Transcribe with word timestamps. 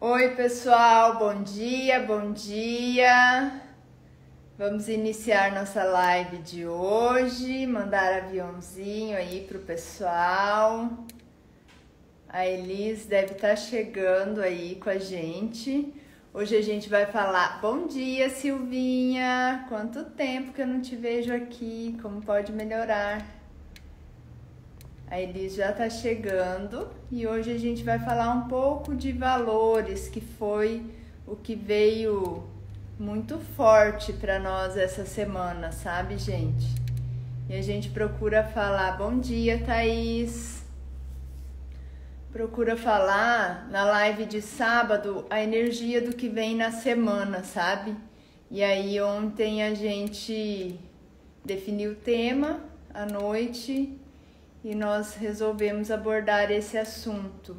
Oi, 0.00 0.36
pessoal, 0.36 1.18
bom 1.18 1.42
dia, 1.42 1.98
bom 1.98 2.30
dia. 2.30 3.60
Vamos 4.56 4.88
iniciar 4.88 5.50
nossa 5.50 5.82
live 5.82 6.38
de 6.38 6.64
hoje, 6.64 7.66
mandar 7.66 8.22
aviãozinho 8.22 9.16
aí 9.16 9.44
pro 9.48 9.58
pessoal. 9.58 10.88
A 12.28 12.46
Elis 12.46 13.06
deve 13.06 13.32
estar 13.32 13.48
tá 13.48 13.56
chegando 13.56 14.40
aí 14.40 14.76
com 14.76 14.88
a 14.88 14.98
gente. 14.98 15.92
Hoje 16.32 16.56
a 16.56 16.62
gente 16.62 16.88
vai 16.88 17.06
falar. 17.06 17.60
Bom 17.60 17.88
dia, 17.88 18.30
Silvinha! 18.30 19.66
Quanto 19.68 20.04
tempo 20.04 20.52
que 20.52 20.62
eu 20.62 20.66
não 20.68 20.80
te 20.80 20.94
vejo 20.94 21.34
aqui? 21.34 21.98
Como 22.00 22.22
pode 22.22 22.52
melhorar? 22.52 23.37
A 25.10 25.18
Elis 25.18 25.54
já 25.54 25.70
está 25.70 25.88
chegando 25.88 26.86
e 27.10 27.26
hoje 27.26 27.50
a 27.50 27.58
gente 27.58 27.82
vai 27.82 27.98
falar 27.98 28.30
um 28.30 28.46
pouco 28.46 28.94
de 28.94 29.10
valores, 29.10 30.06
que 30.06 30.20
foi 30.20 30.84
o 31.26 31.34
que 31.34 31.54
veio 31.54 32.44
muito 32.98 33.38
forte 33.38 34.12
para 34.12 34.38
nós 34.38 34.76
essa 34.76 35.06
semana, 35.06 35.72
sabe, 35.72 36.18
gente? 36.18 36.66
E 37.48 37.54
a 37.54 37.62
gente 37.62 37.88
procura 37.88 38.44
falar. 38.44 38.98
Bom 38.98 39.18
dia, 39.18 39.58
Thaís! 39.64 40.62
Procura 42.30 42.76
falar 42.76 43.66
na 43.70 43.84
live 43.84 44.26
de 44.26 44.42
sábado 44.42 45.24
a 45.30 45.42
energia 45.42 46.02
do 46.02 46.14
que 46.14 46.28
vem 46.28 46.54
na 46.54 46.70
semana, 46.70 47.42
sabe? 47.44 47.96
E 48.50 48.62
aí 48.62 49.00
ontem 49.00 49.62
a 49.62 49.72
gente 49.72 50.78
definiu 51.42 51.92
o 51.92 51.96
tema 51.96 52.60
à 52.92 53.06
noite 53.06 53.97
e 54.68 54.74
nós 54.74 55.14
resolvemos 55.14 55.90
abordar 55.90 56.50
esse 56.50 56.76
assunto. 56.76 57.56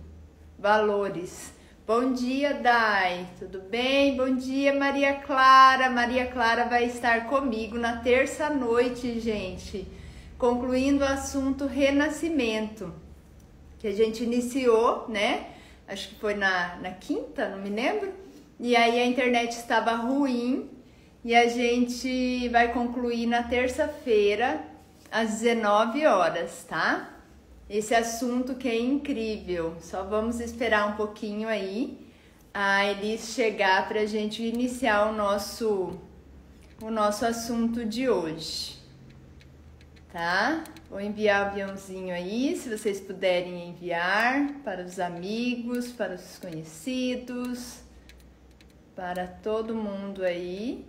Valores. 0.60 1.52
Bom 1.88 2.14
dia, 2.14 2.54
Dai. 2.54 3.26
Tudo 3.40 3.62
bem? 3.62 4.16
Bom 4.16 4.36
dia, 4.36 4.76
Maria 4.76 5.16
Clara. 5.16 5.90
Maria 5.90 6.28
Clara 6.28 6.66
vai 6.66 6.86
estar 6.86 7.26
comigo 7.26 7.80
na 7.80 7.98
terça 7.98 8.52
noite, 8.52 9.20
gente, 9.20 9.88
concluindo 10.38 11.04
o 11.04 11.08
assunto 11.08 11.66
renascimento, 11.66 12.94
que 13.80 13.88
a 13.88 13.92
gente 13.92 14.24
iniciou, 14.24 15.10
né? 15.10 15.48
Acho 15.88 16.10
que 16.10 16.16
foi 16.20 16.36
na, 16.36 16.76
na 16.76 16.92
quinta, 16.92 17.50
não 17.50 17.58
me 17.58 17.72
lembro. 17.72 18.14
E 18.60 18.76
aí 18.76 19.00
a 19.00 19.06
internet 19.08 19.54
estava 19.54 19.94
ruim 19.94 20.70
e 21.26 21.36
a 21.36 21.48
gente 21.48 22.48
vai 22.50 22.72
concluir 22.72 23.26
na 23.26 23.42
terça-feira 23.42 24.69
às 25.12 25.40
19 25.40 26.06
horas, 26.06 26.66
tá? 26.68 27.10
Esse 27.70 27.94
assunto 27.94 28.56
que 28.56 28.68
é 28.68 28.80
incrível. 28.80 29.76
Só 29.80 30.04
vamos 30.04 30.40
esperar 30.40 30.88
um 30.88 30.96
pouquinho 30.96 31.48
aí 31.48 32.08
a 32.54 32.86
Elis 32.86 33.34
chegar 33.34 33.88
para 33.88 34.02
a 34.02 34.06
gente 34.06 34.42
iniciar 34.42 35.10
o 35.10 35.14
nosso 35.14 36.00
o 36.82 36.90
nosso 36.90 37.26
assunto 37.26 37.86
de 37.86 38.10
hoje. 38.10 38.80
Tá? 40.12 40.64
Vou 40.90 41.00
enviar 41.00 41.46
o 41.46 41.50
aviãozinho 41.50 42.16
aí, 42.16 42.56
se 42.58 42.76
vocês 42.76 43.00
puderem 43.00 43.70
enviar 43.70 44.54
para 44.64 44.84
os 44.84 45.00
amigos, 45.00 45.92
para 45.92 46.16
os 46.16 46.40
conhecidos, 46.40 47.82
para 48.96 49.28
todo 49.28 49.76
mundo 49.76 50.24
aí. 50.24 50.84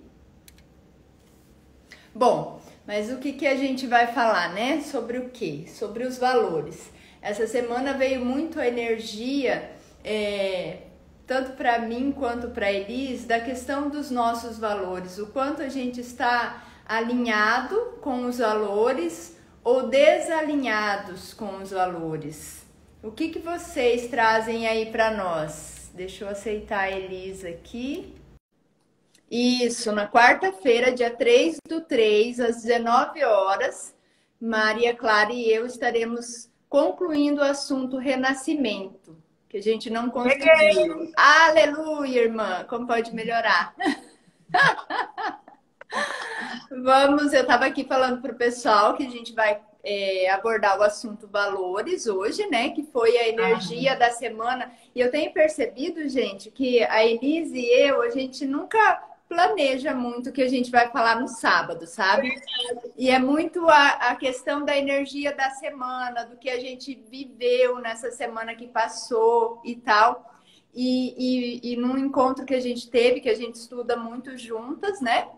Bom, 2.14 2.62
mas 2.90 3.08
o 3.08 3.18
que, 3.18 3.34
que 3.34 3.46
a 3.46 3.54
gente 3.54 3.86
vai 3.86 4.08
falar, 4.08 4.52
né? 4.52 4.80
Sobre 4.80 5.16
o 5.16 5.28
que? 5.28 5.64
Sobre 5.70 6.02
os 6.02 6.18
valores. 6.18 6.90
Essa 7.22 7.46
semana 7.46 7.92
veio 7.92 8.24
muito 8.24 8.58
a 8.58 8.66
energia, 8.66 9.70
é, 10.02 10.78
tanto 11.24 11.52
para 11.52 11.78
mim 11.78 12.10
quanto 12.10 12.48
para 12.48 12.72
Elis, 12.72 13.24
da 13.24 13.38
questão 13.38 13.88
dos 13.88 14.10
nossos 14.10 14.58
valores, 14.58 15.18
o 15.18 15.28
quanto 15.28 15.62
a 15.62 15.68
gente 15.68 16.00
está 16.00 16.64
alinhado 16.84 17.76
com 18.00 18.24
os 18.24 18.38
valores 18.38 19.36
ou 19.62 19.86
desalinhados 19.86 21.32
com 21.32 21.58
os 21.58 21.70
valores. 21.70 22.66
O 23.04 23.12
que, 23.12 23.28
que 23.28 23.38
vocês 23.38 24.08
trazem 24.10 24.66
aí 24.66 24.86
para 24.86 25.12
nós? 25.12 25.92
Deixa 25.94 26.24
eu 26.24 26.28
aceitar 26.28 26.80
a 26.80 26.90
Elis 26.90 27.44
aqui. 27.44 28.19
Isso, 29.30 29.92
na 29.92 30.08
quarta-feira, 30.08 30.90
dia 30.90 31.08
3 31.08 31.58
do 31.68 31.80
3, 31.82 32.40
às 32.40 32.62
19 32.62 33.22
horas, 33.22 33.94
Maria 34.40 34.92
Clara 34.92 35.32
e 35.32 35.48
eu 35.48 35.64
estaremos 35.64 36.50
concluindo 36.68 37.40
o 37.40 37.44
assunto 37.44 37.96
renascimento, 37.96 39.16
que 39.48 39.58
a 39.58 39.62
gente 39.62 39.88
não 39.88 40.10
conseguiu. 40.10 41.12
Aleluia, 41.16 42.22
irmã! 42.22 42.64
Como 42.68 42.88
pode 42.88 43.14
melhorar? 43.14 43.72
Vamos, 46.82 47.32
eu 47.32 47.42
estava 47.42 47.66
aqui 47.66 47.84
falando 47.84 48.20
para 48.20 48.32
o 48.32 48.36
pessoal 48.36 48.96
que 48.96 49.06
a 49.06 49.10
gente 49.10 49.32
vai 49.32 49.60
é, 49.84 50.28
abordar 50.30 50.76
o 50.76 50.82
assunto 50.82 51.28
valores 51.28 52.08
hoje, 52.08 52.48
né? 52.48 52.70
Que 52.70 52.82
foi 52.82 53.16
a 53.16 53.28
energia 53.28 53.92
ah. 53.92 53.96
da 53.96 54.10
semana. 54.10 54.72
E 54.92 55.00
eu 55.00 55.08
tenho 55.08 55.32
percebido, 55.32 56.08
gente, 56.08 56.50
que 56.50 56.82
a 56.82 57.04
Elise 57.04 57.58
e 57.58 57.88
eu, 57.88 58.02
a 58.02 58.10
gente 58.10 58.44
nunca 58.44 59.09
planeja 59.30 59.94
muito 59.94 60.28
o 60.28 60.32
que 60.32 60.42
a 60.42 60.48
gente 60.48 60.72
vai 60.72 60.90
falar 60.90 61.20
no 61.20 61.28
sábado, 61.28 61.86
sabe? 61.86 62.34
E 62.98 63.08
é 63.08 63.18
muito 63.20 63.68
a, 63.68 63.90
a 64.10 64.16
questão 64.16 64.64
da 64.64 64.76
energia 64.76 65.32
da 65.32 65.50
semana, 65.50 66.24
do 66.24 66.36
que 66.36 66.50
a 66.50 66.58
gente 66.58 67.00
viveu 67.08 67.78
nessa 67.78 68.10
semana 68.10 68.56
que 68.56 68.66
passou 68.66 69.62
e 69.64 69.76
tal. 69.76 70.34
E, 70.74 71.62
e, 71.62 71.72
e 71.72 71.76
num 71.76 71.96
encontro 71.96 72.44
que 72.44 72.54
a 72.54 72.60
gente 72.60 72.90
teve, 72.90 73.20
que 73.20 73.30
a 73.30 73.36
gente 73.36 73.54
estuda 73.54 73.96
muito 73.96 74.36
juntas, 74.36 75.00
né? 75.00 75.28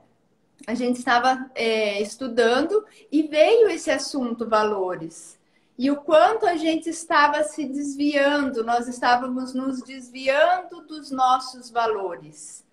A 0.67 0.73
gente 0.73 0.97
estava 0.97 1.51
é, 1.55 2.01
estudando 2.01 2.87
e 3.11 3.25
veio 3.25 3.69
esse 3.69 3.91
assunto 3.91 4.49
valores. 4.49 5.39
E 5.79 5.91
o 5.91 5.97
quanto 5.97 6.47
a 6.47 6.57
gente 6.57 6.89
estava 6.89 7.45
se 7.45 7.67
desviando, 7.67 8.65
nós 8.65 8.89
estávamos 8.89 9.53
nos 9.53 9.83
desviando 9.83 10.81
dos 10.87 11.11
nossos 11.11 11.69
valores. 11.71 12.65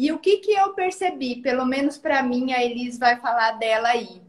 E 0.00 0.10
o 0.12 0.18
que, 0.18 0.38
que 0.38 0.52
eu 0.52 0.72
percebi, 0.72 1.42
pelo 1.42 1.66
menos 1.66 1.98
para 1.98 2.22
mim, 2.22 2.54
a 2.54 2.64
Elis 2.64 2.98
vai 2.98 3.20
falar 3.20 3.58
dela 3.58 3.90
aí. 3.90 4.22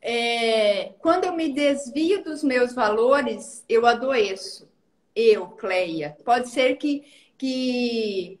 É, 0.00 0.92
quando 1.00 1.24
eu 1.24 1.32
me 1.32 1.52
desvio 1.52 2.22
dos 2.22 2.44
meus 2.44 2.72
valores, 2.72 3.64
eu 3.68 3.84
adoeço. 3.84 4.70
Eu, 5.16 5.48
Cleia. 5.48 6.16
Pode 6.24 6.50
ser 6.50 6.76
que, 6.76 7.04
que, 7.36 8.38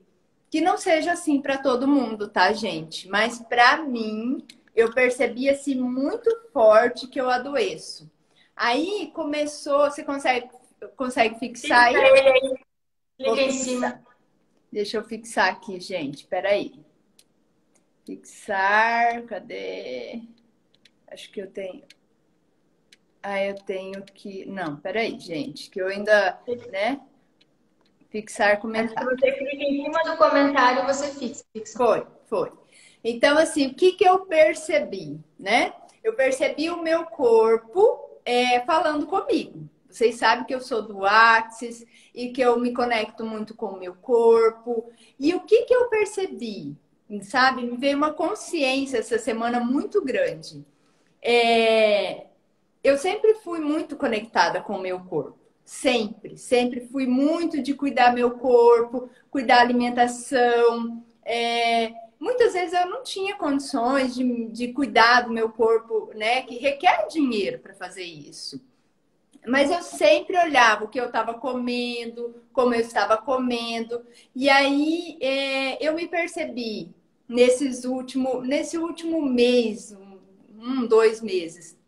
que 0.48 0.60
não 0.60 0.78
seja 0.78 1.14
assim 1.14 1.42
para 1.42 1.58
todo 1.58 1.88
mundo, 1.88 2.28
tá, 2.28 2.52
gente? 2.52 3.08
Mas 3.08 3.40
para 3.40 3.78
mim, 3.82 4.46
eu 4.72 4.94
percebi 4.94 5.50
assim 5.50 5.74
muito 5.74 6.30
forte 6.52 7.08
que 7.08 7.20
eu 7.20 7.28
adoeço. 7.28 8.08
Aí 8.54 9.10
começou, 9.12 9.90
você 9.90 10.04
consegue, 10.04 10.48
consegue 10.94 11.40
fixar 11.40 11.86
aí? 11.86 12.56
Clica 13.18 13.42
em 13.42 13.50
cima. 13.50 14.07
Deixa 14.72 14.96
eu 14.96 15.04
fixar 15.04 15.48
aqui, 15.50 15.80
gente. 15.80 16.26
Peraí. 16.26 16.74
Fixar, 18.04 19.22
cadê? 19.24 20.22
Acho 21.06 21.30
que 21.30 21.40
eu 21.40 21.50
tenho. 21.50 21.82
Ah, 23.22 23.44
eu 23.44 23.54
tenho 23.54 24.02
que. 24.02 24.46
Não, 24.46 24.76
peraí, 24.76 25.18
gente, 25.18 25.70
que 25.70 25.80
eu 25.80 25.88
ainda, 25.88 26.40
né? 26.70 27.00
Fixar 28.10 28.60
comentário. 28.60 29.10
Você 29.10 29.32
clica 29.32 29.56
em 29.56 29.84
cima 29.84 30.02
do 30.04 30.16
comentário, 30.16 30.86
você 30.86 31.08
fixa. 31.08 31.44
fixa. 31.52 31.76
Foi, 31.76 32.06
foi. 32.26 32.52
Então, 33.04 33.36
assim, 33.36 33.68
o 33.68 33.74
que, 33.74 33.92
que 33.92 34.04
eu 34.04 34.20
percebi, 34.26 35.20
né? 35.38 35.72
Eu 36.02 36.14
percebi 36.14 36.70
o 36.70 36.82
meu 36.82 37.04
corpo 37.04 38.20
é, 38.24 38.60
falando 38.60 39.06
comigo. 39.06 39.68
Vocês 39.90 40.16
sabem 40.16 40.44
que 40.44 40.54
eu 40.54 40.60
sou 40.60 40.82
do 40.82 41.04
Axis 41.04 41.84
e 42.14 42.28
que 42.28 42.40
eu 42.40 42.58
me 42.58 42.74
conecto 42.74 43.24
muito 43.24 43.54
com 43.54 43.66
o 43.66 43.78
meu 43.78 43.94
corpo. 43.94 44.90
E 45.18 45.34
o 45.34 45.40
que, 45.40 45.62
que 45.62 45.74
eu 45.74 45.88
percebi? 45.88 46.76
Sabe? 47.22 47.62
Me 47.62 47.76
veio 47.76 47.96
uma 47.96 48.12
consciência 48.12 48.98
essa 48.98 49.18
semana 49.18 49.60
muito 49.60 50.04
grande. 50.04 50.64
É... 51.22 52.26
Eu 52.84 52.96
sempre 52.98 53.34
fui 53.36 53.60
muito 53.60 53.96
conectada 53.96 54.60
com 54.60 54.74
o 54.74 54.80
meu 54.80 55.00
corpo. 55.00 55.38
Sempre, 55.64 56.36
sempre 56.36 56.86
fui 56.86 57.06
muito 57.06 57.62
de 57.62 57.74
cuidar 57.74 58.14
meu 58.14 58.32
corpo, 58.32 59.08
cuidar 59.30 59.56
da 59.56 59.62
alimentação. 59.62 61.02
É... 61.24 61.92
Muitas 62.20 62.52
vezes 62.52 62.78
eu 62.78 62.90
não 62.90 63.02
tinha 63.02 63.36
condições 63.36 64.14
de, 64.14 64.46
de 64.46 64.72
cuidar 64.72 65.22
do 65.22 65.30
meu 65.30 65.48
corpo, 65.50 66.10
né? 66.14 66.42
Que 66.42 66.58
requer 66.58 67.06
dinheiro 67.08 67.58
para 67.60 67.74
fazer 67.74 68.04
isso. 68.04 68.60
Mas 69.46 69.70
eu 69.70 69.82
sempre 69.82 70.36
olhava 70.36 70.84
o 70.84 70.88
que 70.88 71.00
eu 71.00 71.06
estava 71.06 71.34
comendo, 71.34 72.34
como 72.52 72.74
eu 72.74 72.80
estava 72.80 73.16
comendo. 73.16 74.04
E 74.34 74.48
aí 74.50 75.16
é, 75.20 75.86
eu 75.86 75.94
me 75.94 76.06
percebi 76.08 76.94
nesses 77.28 77.84
último, 77.84 78.40
nesse 78.42 78.76
último 78.78 79.22
mês, 79.22 79.96
um, 80.58 80.86
dois 80.86 81.20
meses, 81.22 81.78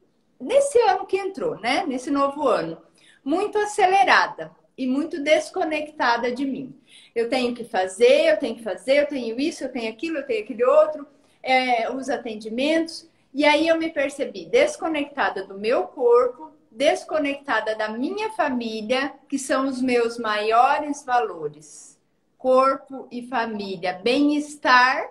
nesse 0.40 0.78
ano 0.82 1.06
que 1.06 1.16
entrou, 1.18 1.58
né? 1.60 1.84
Nesse 1.86 2.10
novo 2.10 2.46
ano, 2.48 2.78
muito 3.24 3.58
acelerada. 3.58 4.52
e 4.76 4.86
muito 4.86 5.22
desconectada 5.22 6.32
de 6.32 6.46
mim. 6.46 6.74
Eu 7.14 7.28
tenho 7.28 7.54
que 7.54 7.64
fazer, 7.64 8.30
eu 8.32 8.38
tenho 8.38 8.56
que 8.56 8.62
fazer, 8.62 9.02
eu 9.02 9.06
tenho 9.06 9.38
isso, 9.38 9.62
eu 9.64 9.68
tenho 9.70 9.90
aquilo, 9.92 10.16
eu 10.18 10.26
tenho 10.26 10.42
aquele 10.42 10.64
outro, 10.64 11.06
é, 11.42 11.90
os 11.92 12.08
atendimentos. 12.08 13.06
E 13.34 13.44
aí 13.44 13.68
eu 13.68 13.76
me 13.76 13.90
percebi 13.90 14.46
desconectada 14.46 15.44
do 15.44 15.58
meu 15.58 15.82
corpo, 15.84 16.50
desconectada 16.70 17.74
da 17.74 17.88
minha 17.88 18.30
família, 18.30 19.12
que 19.28 19.38
são 19.38 19.66
os 19.66 19.82
meus 19.82 20.18
maiores 20.18 21.04
valores. 21.04 21.98
Corpo 22.38 23.08
e 23.10 23.26
família, 23.26 24.00
bem-estar, 24.02 25.10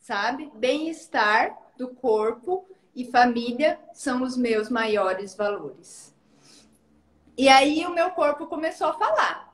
sabe? 0.00 0.50
Bem-estar 0.54 1.56
do 1.76 1.88
corpo 1.88 2.66
e 2.94 3.04
família 3.04 3.78
são 3.92 4.22
os 4.22 4.36
meus 4.36 4.68
maiores 4.68 5.34
valores. 5.34 6.14
E 7.36 7.48
aí 7.48 7.84
o 7.86 7.94
meu 7.94 8.10
corpo 8.10 8.46
começou 8.46 8.88
a 8.88 8.94
falar. 8.94 9.46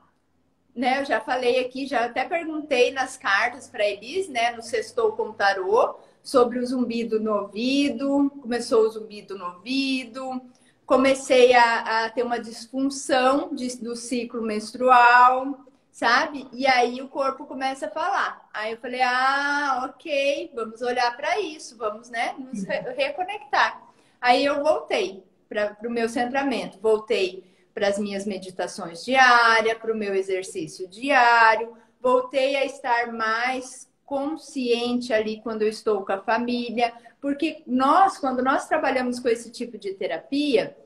Né, 0.74 1.00
eu 1.00 1.04
já 1.04 1.20
falei 1.20 1.60
aqui, 1.60 1.86
já 1.86 2.06
até 2.06 2.24
perguntei 2.24 2.92
nas 2.92 3.18
cartas 3.18 3.68
para 3.68 3.86
eles, 3.86 4.26
né, 4.26 4.52
no 4.52 4.62
Sextou 4.62 5.12
com 5.12 5.30
Tarô, 5.30 5.96
sobre 6.22 6.58
o 6.58 6.66
zumbido 6.66 7.20
no 7.20 7.34
ouvido, 7.34 8.30
começou 8.40 8.86
o 8.86 8.88
zumbido 8.88 9.36
no 9.36 9.44
ouvido, 9.44 10.40
comecei 10.86 11.54
a, 11.54 12.04
a 12.04 12.10
ter 12.10 12.22
uma 12.22 12.38
disfunção 12.38 13.54
de, 13.54 13.76
do 13.78 13.96
ciclo 13.96 14.42
menstrual, 14.42 15.64
sabe? 15.90 16.48
E 16.52 16.66
aí 16.66 17.00
o 17.02 17.08
corpo 17.08 17.44
começa 17.44 17.86
a 17.86 17.90
falar. 17.90 18.48
Aí 18.52 18.72
eu 18.72 18.78
falei, 18.78 19.02
ah, 19.02 19.88
ok, 19.88 20.50
vamos 20.54 20.80
olhar 20.82 21.14
para 21.16 21.38
isso, 21.38 21.76
vamos, 21.76 22.08
né, 22.08 22.34
nos 22.38 22.64
re 22.64 22.80
reconectar. 22.96 23.82
Aí 24.20 24.44
eu 24.44 24.62
voltei 24.62 25.24
para 25.48 25.76
o 25.84 25.90
meu 25.90 26.08
centramento, 26.08 26.78
voltei 26.80 27.44
para 27.74 27.88
as 27.88 27.98
minhas 27.98 28.26
meditações 28.26 29.04
diárias, 29.04 29.78
para 29.78 29.92
o 29.92 29.96
meu 29.96 30.14
exercício 30.14 30.88
diário, 30.88 31.76
voltei 32.00 32.56
a 32.56 32.64
estar 32.64 33.12
mais 33.12 33.88
consciente 34.12 35.10
ali 35.10 35.40
quando 35.40 35.62
eu 35.62 35.68
estou 35.68 36.04
com 36.04 36.12
a 36.12 36.20
família, 36.20 36.92
porque 37.18 37.62
nós, 37.66 38.18
quando 38.18 38.42
nós 38.42 38.68
trabalhamos 38.68 39.18
com 39.18 39.26
esse 39.26 39.50
tipo 39.50 39.78
de 39.78 39.94
terapia, 39.94 40.76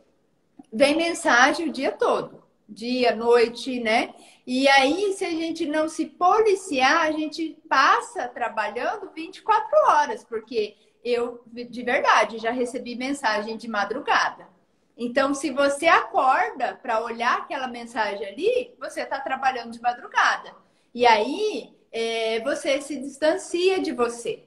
vem 0.73 0.95
mensagem 0.95 1.69
o 1.69 1.73
dia 1.73 1.91
todo, 1.91 2.45
dia, 2.69 3.17
noite, 3.17 3.81
né? 3.81 4.15
E 4.47 4.69
aí, 4.69 5.13
se 5.15 5.25
a 5.25 5.31
gente 5.31 5.67
não 5.67 5.89
se 5.89 6.07
policiar, 6.07 7.01
a 7.01 7.11
gente 7.11 7.59
passa 7.69 8.29
trabalhando 8.29 9.11
24 9.13 9.67
horas, 9.89 10.23
porque 10.23 10.77
eu, 11.03 11.43
de 11.53 11.83
verdade, 11.83 12.39
já 12.39 12.53
recebi 12.53 12.95
mensagem 12.95 13.57
de 13.57 13.67
madrugada. 13.67 14.47
Então, 14.97 15.35
se 15.35 15.51
você 15.51 15.89
acorda 15.89 16.79
para 16.81 17.03
olhar 17.03 17.39
aquela 17.39 17.67
mensagem 17.67 18.25
ali, 18.25 18.73
você 18.79 19.01
está 19.01 19.19
trabalhando 19.19 19.73
de 19.73 19.83
madrugada. 19.83 20.55
E 20.95 21.05
aí, 21.05 21.76
é, 21.93 22.41
você 22.41 22.81
se 22.81 22.97
distancia 22.97 23.81
de 23.81 23.93
você. 23.93 24.45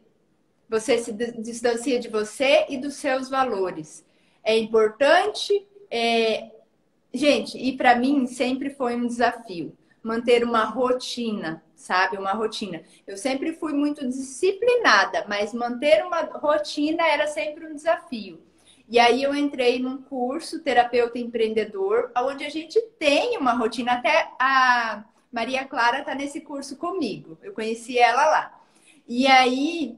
Você 0.69 0.97
se 0.97 1.11
distancia 1.11 1.99
de 1.99 2.07
você 2.07 2.65
e 2.69 2.77
dos 2.77 2.95
seus 2.95 3.29
valores. 3.29 4.05
É 4.43 4.57
importante, 4.57 5.67
é... 5.89 6.51
gente, 7.13 7.57
e 7.57 7.75
para 7.75 7.95
mim 7.95 8.27
sempre 8.27 8.69
foi 8.69 8.95
um 8.95 9.07
desafio 9.07 9.75
manter 10.03 10.43
uma 10.43 10.63
rotina, 10.65 11.63
sabe? 11.75 12.17
Uma 12.17 12.33
rotina. 12.33 12.81
Eu 13.05 13.17
sempre 13.17 13.53
fui 13.53 13.73
muito 13.73 14.07
disciplinada, 14.07 15.25
mas 15.27 15.53
manter 15.53 16.03
uma 16.05 16.21
rotina 16.21 17.05
era 17.05 17.27
sempre 17.27 17.65
um 17.67 17.75
desafio. 17.75 18.41
E 18.87 18.97
aí 18.97 19.21
eu 19.21 19.35
entrei 19.35 19.79
num 19.79 20.01
curso 20.01 20.61
terapeuta 20.61 21.19
empreendedor, 21.19 22.11
onde 22.17 22.43
a 22.43 22.49
gente 22.49 22.81
tem 22.97 23.37
uma 23.37 23.53
rotina. 23.53 23.93
Até 23.93 24.31
a 24.39 25.03
Maria 25.31 25.65
Clara 25.65 25.99
está 25.99 26.15
nesse 26.15 26.41
curso 26.41 26.75
comigo. 26.77 27.37
Eu 27.41 27.53
conheci 27.53 27.97
ela 27.97 28.25
lá. 28.25 28.61
E 29.07 29.27
aí 29.27 29.97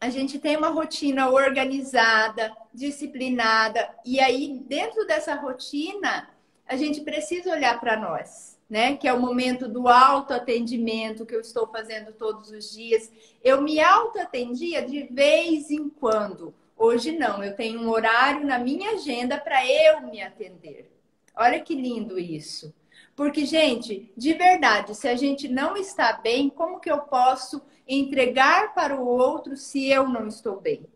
a 0.00 0.08
gente 0.10 0.38
tem 0.38 0.56
uma 0.56 0.68
rotina 0.68 1.30
organizada, 1.30 2.56
disciplinada. 2.72 3.88
E 4.04 4.20
aí 4.20 4.62
dentro 4.66 5.06
dessa 5.06 5.34
rotina 5.34 6.30
a 6.66 6.76
gente 6.76 7.00
precisa 7.00 7.50
olhar 7.50 7.78
para 7.80 7.96
nós 7.96 8.60
né? 8.70 8.96
Que 8.96 9.08
é 9.08 9.12
o 9.12 9.20
momento 9.20 9.68
do 9.68 9.88
autoatendimento 9.88 11.26
que 11.26 11.34
eu 11.34 11.40
estou 11.40 11.66
fazendo 11.66 12.12
todos 12.12 12.50
os 12.52 12.70
dias. 12.70 13.10
Eu 13.42 13.60
me 13.60 13.80
autoatendia 13.80 14.80
de 14.86 15.02
vez 15.02 15.70
em 15.72 15.88
quando. 15.88 16.54
Hoje 16.76 17.10
não, 17.10 17.42
eu 17.42 17.54
tenho 17.56 17.80
um 17.80 17.90
horário 17.90 18.46
na 18.46 18.58
minha 18.58 18.92
agenda 18.92 19.36
para 19.36 19.66
eu 19.66 20.02
me 20.02 20.22
atender. 20.22 20.88
Olha 21.36 21.60
que 21.60 21.74
lindo 21.74 22.18
isso. 22.18 22.72
Porque, 23.20 23.44
gente, 23.44 24.10
de 24.16 24.32
verdade, 24.32 24.94
se 24.94 25.06
a 25.06 25.14
gente 25.14 25.46
não 25.46 25.76
está 25.76 26.10
bem, 26.10 26.48
como 26.48 26.80
que 26.80 26.90
eu 26.90 27.00
posso 27.00 27.60
entregar 27.86 28.72
para 28.72 28.98
o 28.98 29.06
outro 29.06 29.58
se 29.58 29.90
eu 29.90 30.08
não 30.08 30.26
estou 30.26 30.58
bem? 30.58 30.86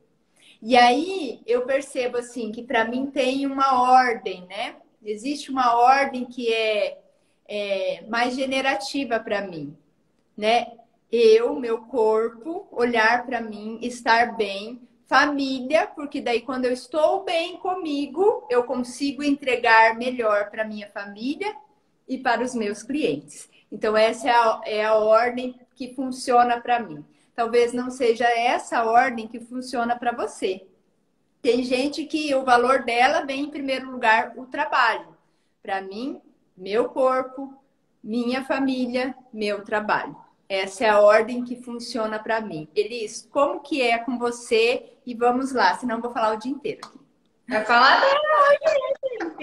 E 0.62 0.74
aí 0.74 1.42
eu 1.44 1.66
percebo 1.66 2.16
assim 2.16 2.50
que 2.50 2.62
para 2.62 2.86
mim 2.86 3.10
tem 3.10 3.44
uma 3.44 3.78
ordem, 3.78 4.46
né? 4.46 4.76
Existe 5.04 5.50
uma 5.50 5.76
ordem 5.76 6.24
que 6.24 6.50
é 6.50 6.98
é, 7.46 8.02
mais 8.08 8.34
generativa 8.34 9.20
para 9.20 9.42
mim, 9.42 9.76
né? 10.34 10.72
Eu, 11.12 11.54
meu 11.54 11.82
corpo, 11.82 12.66
olhar 12.72 13.26
para 13.26 13.42
mim, 13.42 13.78
estar 13.82 14.34
bem, 14.34 14.80
família, 15.06 15.86
porque 15.88 16.22
daí 16.22 16.40
quando 16.40 16.64
eu 16.64 16.72
estou 16.72 17.22
bem 17.22 17.58
comigo, 17.58 18.46
eu 18.48 18.64
consigo 18.64 19.22
entregar 19.22 19.94
melhor 19.94 20.48
para 20.48 20.64
minha 20.64 20.88
família 20.88 21.54
e 22.08 22.18
para 22.18 22.42
os 22.42 22.54
meus 22.54 22.82
clientes. 22.82 23.48
Então 23.70 23.96
essa 23.96 24.28
é 24.28 24.32
a, 24.32 24.60
é 24.64 24.84
a 24.84 24.94
ordem 24.94 25.58
que 25.74 25.94
funciona 25.94 26.60
para 26.60 26.80
mim. 26.80 27.04
Talvez 27.34 27.72
não 27.72 27.90
seja 27.90 28.26
essa 28.26 28.84
ordem 28.84 29.26
que 29.26 29.40
funciona 29.40 29.96
para 29.96 30.12
você. 30.12 30.66
Tem 31.42 31.62
gente 31.62 32.04
que 32.04 32.34
o 32.34 32.44
valor 32.44 32.84
dela 32.84 33.24
vem 33.24 33.42
em 33.42 33.50
primeiro 33.50 33.90
lugar 33.90 34.32
o 34.36 34.46
trabalho. 34.46 35.08
Para 35.62 35.80
mim, 35.80 36.20
meu 36.56 36.88
corpo, 36.88 37.52
minha 38.02 38.44
família, 38.44 39.14
meu 39.32 39.64
trabalho. 39.64 40.16
Essa 40.48 40.84
é 40.84 40.88
a 40.90 41.00
ordem 41.00 41.42
que 41.42 41.56
funciona 41.56 42.18
para 42.18 42.40
mim. 42.40 42.68
Elis, 42.74 43.28
como 43.30 43.60
que 43.60 43.82
é 43.82 43.98
com 43.98 44.18
você? 44.18 44.92
E 45.04 45.14
vamos 45.14 45.52
lá, 45.52 45.74
senão 45.74 46.00
vou 46.00 46.12
falar 46.12 46.34
o 46.34 46.38
dia 46.38 46.52
inteiro 46.52 46.80
aqui. 46.84 46.98
Vai 47.48 47.64
falar 47.64 48.00
dela, 48.00 48.20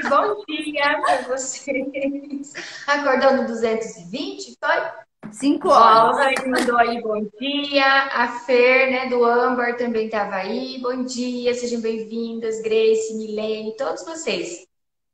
Bom 0.10 0.44
dia 0.48 1.02
para 1.02 1.22
vocês. 1.28 2.54
Acordando 2.88 3.48
220, 3.48 4.58
foi? 4.60 5.32
Cinco 5.32 5.70
horas. 5.70 6.36
Ó, 6.44 6.50
mandou 6.50 6.78
aí 6.78 7.02
bom 7.02 7.22
dia. 7.40 7.86
A 7.86 8.40
Fer, 8.40 8.92
né, 8.92 9.10
do 9.10 9.24
Amber 9.24 9.78
também 9.78 10.06
estava 10.06 10.36
aí. 10.36 10.80
Bom 10.82 11.04
dia, 11.04 11.54
sejam 11.54 11.82
bem-vindas. 11.82 12.62
Grace, 12.62 13.14
Milene, 13.16 13.76
todos 13.78 14.04
vocês. 14.04 14.66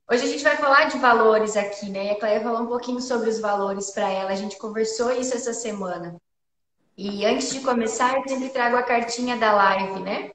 Hoje 0.10 0.24
a 0.24 0.28
gente 0.28 0.44
vai 0.44 0.56
falar 0.58 0.86
de 0.86 0.98
valores 0.98 1.58
aqui, 1.58 1.90
né? 1.90 2.12
A 2.12 2.16
Cléia 2.20 2.42
falou 2.42 2.62
um 2.62 2.68
pouquinho 2.68 3.02
sobre 3.02 3.30
os 3.30 3.40
valores 3.40 3.92
para 3.92 4.10
ela. 4.10 4.32
A 4.32 4.36
gente 4.36 4.58
conversou 4.58 5.12
isso 5.12 5.36
essa 5.36 5.54
semana. 5.54 6.16
E 6.98 7.26
antes 7.26 7.52
de 7.52 7.60
começar, 7.60 8.16
eu 8.16 8.28
sempre 8.28 8.50
trago 8.50 8.78
a 8.78 8.84
cartinha 8.84 9.38
da 9.38 9.54
live, 9.54 10.00
né? 10.00 10.32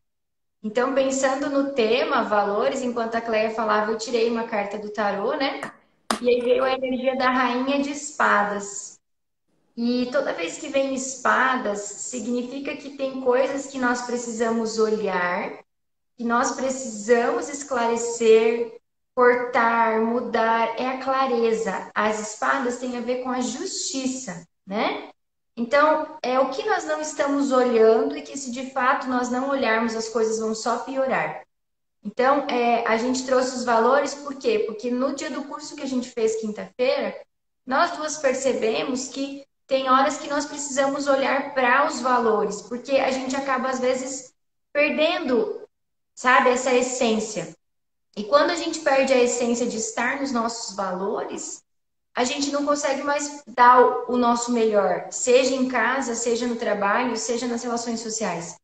Então, 0.62 0.94
pensando 0.94 1.50
no 1.50 1.72
tema 1.72 2.22
valores, 2.22 2.82
enquanto 2.82 3.16
a 3.16 3.20
Cléia 3.20 3.50
falava, 3.50 3.90
eu 3.90 3.98
tirei 3.98 4.30
uma 4.30 4.44
carta 4.44 4.78
do 4.78 4.90
tarô, 4.90 5.34
né? 5.34 5.60
E 6.20 6.28
aí 6.28 6.40
veio 6.40 6.62
a 6.62 6.72
energia 6.72 7.16
da 7.16 7.30
rainha 7.30 7.82
de 7.82 7.90
espadas. 7.90 9.00
E 9.76 10.08
toda 10.12 10.34
vez 10.34 10.58
que 10.58 10.68
vem 10.68 10.94
espadas, 10.94 11.80
significa 11.80 12.76
que 12.76 12.96
tem 12.96 13.22
coisas 13.22 13.66
que 13.66 13.78
nós 13.78 14.02
precisamos 14.02 14.78
olhar, 14.78 15.58
que 16.16 16.22
nós 16.22 16.52
precisamos 16.52 17.48
esclarecer, 17.48 18.80
cortar, 19.16 20.00
mudar, 20.00 20.78
é 20.78 20.86
a 20.86 21.02
clareza. 21.02 21.90
As 21.92 22.20
espadas 22.20 22.76
têm 22.76 22.96
a 22.96 23.00
ver 23.00 23.24
com 23.24 23.30
a 23.30 23.40
justiça, 23.40 24.46
né? 24.64 25.10
Então, 25.56 26.18
é 26.22 26.40
o 26.40 26.50
que 26.50 26.64
nós 26.64 26.84
não 26.84 27.00
estamos 27.00 27.52
olhando 27.52 28.16
e 28.16 28.22
que 28.22 28.36
se 28.38 28.50
de 28.50 28.70
fato 28.70 29.06
nós 29.06 29.30
não 29.30 29.50
olharmos, 29.50 29.94
as 29.94 30.08
coisas 30.08 30.38
vão 30.38 30.54
só 30.54 30.78
piorar. 30.78 31.42
Então, 32.02 32.46
é, 32.48 32.86
a 32.86 32.96
gente 32.96 33.24
trouxe 33.24 33.56
os 33.56 33.64
valores, 33.64 34.14
por 34.14 34.34
quê? 34.34 34.64
Porque 34.66 34.90
no 34.90 35.14
dia 35.14 35.30
do 35.30 35.44
curso 35.44 35.76
que 35.76 35.82
a 35.82 35.86
gente 35.86 36.10
fez 36.10 36.40
quinta-feira, 36.40 37.14
nós 37.64 37.92
duas 37.96 38.16
percebemos 38.16 39.08
que 39.08 39.46
tem 39.66 39.88
horas 39.88 40.18
que 40.18 40.28
nós 40.28 40.44
precisamos 40.44 41.06
olhar 41.06 41.54
para 41.54 41.86
os 41.86 42.00
valores, 42.00 42.62
porque 42.62 42.92
a 42.96 43.10
gente 43.10 43.36
acaba, 43.36 43.70
às 43.70 43.78
vezes, 43.78 44.34
perdendo, 44.72 45.66
sabe, 46.14 46.50
essa 46.50 46.74
essência. 46.74 47.54
E 48.16 48.24
quando 48.24 48.50
a 48.50 48.56
gente 48.56 48.80
perde 48.80 49.12
a 49.12 49.22
essência 49.22 49.66
de 49.66 49.76
estar 49.76 50.20
nos 50.20 50.32
nossos 50.32 50.74
valores, 50.74 51.62
a 52.14 52.24
gente 52.24 52.50
não 52.50 52.66
consegue 52.66 53.02
mais 53.02 53.42
dar 53.46 54.10
o 54.10 54.16
nosso 54.16 54.52
melhor, 54.52 55.06
seja 55.10 55.54
em 55.54 55.68
casa, 55.68 56.14
seja 56.14 56.46
no 56.46 56.56
trabalho, 56.56 57.16
seja 57.16 57.46
nas 57.46 57.62
relações 57.62 58.00
sociais. 58.00 58.56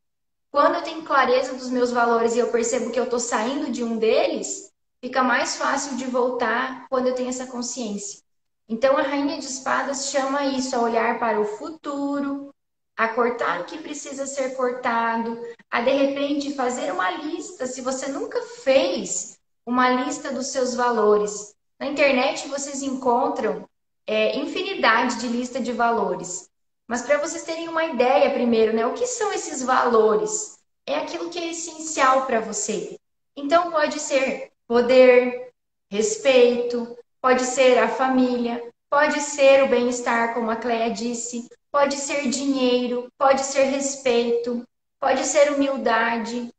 Quando 0.51 0.77
eu 0.77 0.83
tenho 0.83 1.03
clareza 1.03 1.55
dos 1.55 1.69
meus 1.69 1.91
valores 1.91 2.35
e 2.35 2.39
eu 2.39 2.49
percebo 2.49 2.91
que 2.91 2.99
eu 2.99 3.05
estou 3.05 3.21
saindo 3.21 3.71
de 3.71 3.85
um 3.85 3.99
deles, 3.99 4.71
fica 5.01 5.23
mais 5.23 5.57
fácil 5.57 5.97
de 5.97 6.05
voltar 6.05 6.87
quando 6.89 7.07
eu 7.07 7.15
tenho 7.15 7.29
essa 7.29 7.47
consciência. 7.47 8.21
Então 8.69 8.97
a 8.99 9.03
rainha 9.03 9.39
de 9.39 9.47
espadas 9.47 10.11
chama 10.11 10.45
isso 10.45 10.77
a 10.77 10.81
olhar 10.81 11.19
para 11.19 11.41
o 11.41 11.45
futuro, 11.45 12.53
a 12.97 13.09
cortar 13.09 13.61
o 13.61 13.65
que 13.65 13.79
precisa 13.79 14.27
ser 14.27 14.57
cortado, 14.57 15.39
a 15.71 15.81
de 15.81 15.91
repente 15.91 16.55
fazer 16.55 16.93
uma 16.93 17.11
lista, 17.13 17.67
se 17.67 17.81
você 17.81 18.09
nunca 18.09 18.43
fez 18.63 19.39
uma 19.65 19.89
lista 19.89 20.33
dos 20.33 20.49
seus 20.49 20.75
valores. 20.75 21.55
Na 21.79 21.87
internet 21.87 22.49
vocês 22.49 22.83
encontram 22.83 23.69
é, 24.07 24.37
infinidade 24.37 25.21
de 25.21 25.29
lista 25.29 25.61
de 25.61 25.73
valores. 25.73 26.49
Mas 26.87 27.03
para 27.03 27.19
vocês 27.19 27.45
terem 27.45 27.69
uma 27.69 27.85
ideia 27.85 28.31
primeiro, 28.31 28.73
né? 28.73 28.87
O 28.87 28.95
que 28.95 29.07
são 29.07 29.33
esses 29.33 29.63
valores? 29.63 30.59
É 30.87 30.97
aquilo 30.97 31.29
que 31.29 31.39
é 31.39 31.51
essencial 31.51 32.27
para 32.27 32.41
você. 32.41 32.99
Então 33.37 33.71
pode 33.71 34.01
ser 34.01 34.51
poder, 34.67 35.53
respeito, 35.91 36.97
pode 37.21 37.45
ser 37.45 37.79
a 37.79 37.89
família, 37.89 38.63
pode 38.91 39.21
ser 39.21 39.65
o 39.65 39.69
bem-estar, 39.69 40.35
como 40.35 40.51
a 40.51 40.57
Cleia 40.57 40.91
disse, 40.91 41.49
pode 41.71 41.97
ser 41.97 42.29
dinheiro, 42.29 43.13
pode 43.19 43.43
ser 43.43 43.65
respeito, 43.65 44.67
pode 44.99 45.25
ser 45.25 45.53
humildade. 45.53 46.51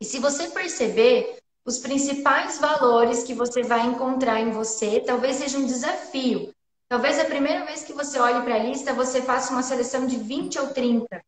E 0.00 0.04
se 0.04 0.18
você 0.18 0.48
perceber, 0.48 1.39
os 1.64 1.78
principais 1.78 2.58
valores 2.58 3.22
que 3.22 3.34
você 3.34 3.62
vai 3.62 3.86
encontrar 3.86 4.40
em 4.40 4.50
você 4.50 5.00
talvez 5.00 5.36
seja 5.36 5.58
um 5.58 5.66
desafio. 5.66 6.54
Talvez 6.88 7.18
a 7.18 7.24
primeira 7.24 7.64
vez 7.64 7.84
que 7.84 7.92
você 7.92 8.18
olhe 8.18 8.42
para 8.42 8.56
a 8.56 8.58
lista, 8.58 8.92
você 8.92 9.22
faça 9.22 9.52
uma 9.52 9.62
seleção 9.62 10.06
de 10.06 10.16
20 10.16 10.58
ou 10.58 10.68
30. 10.68 11.22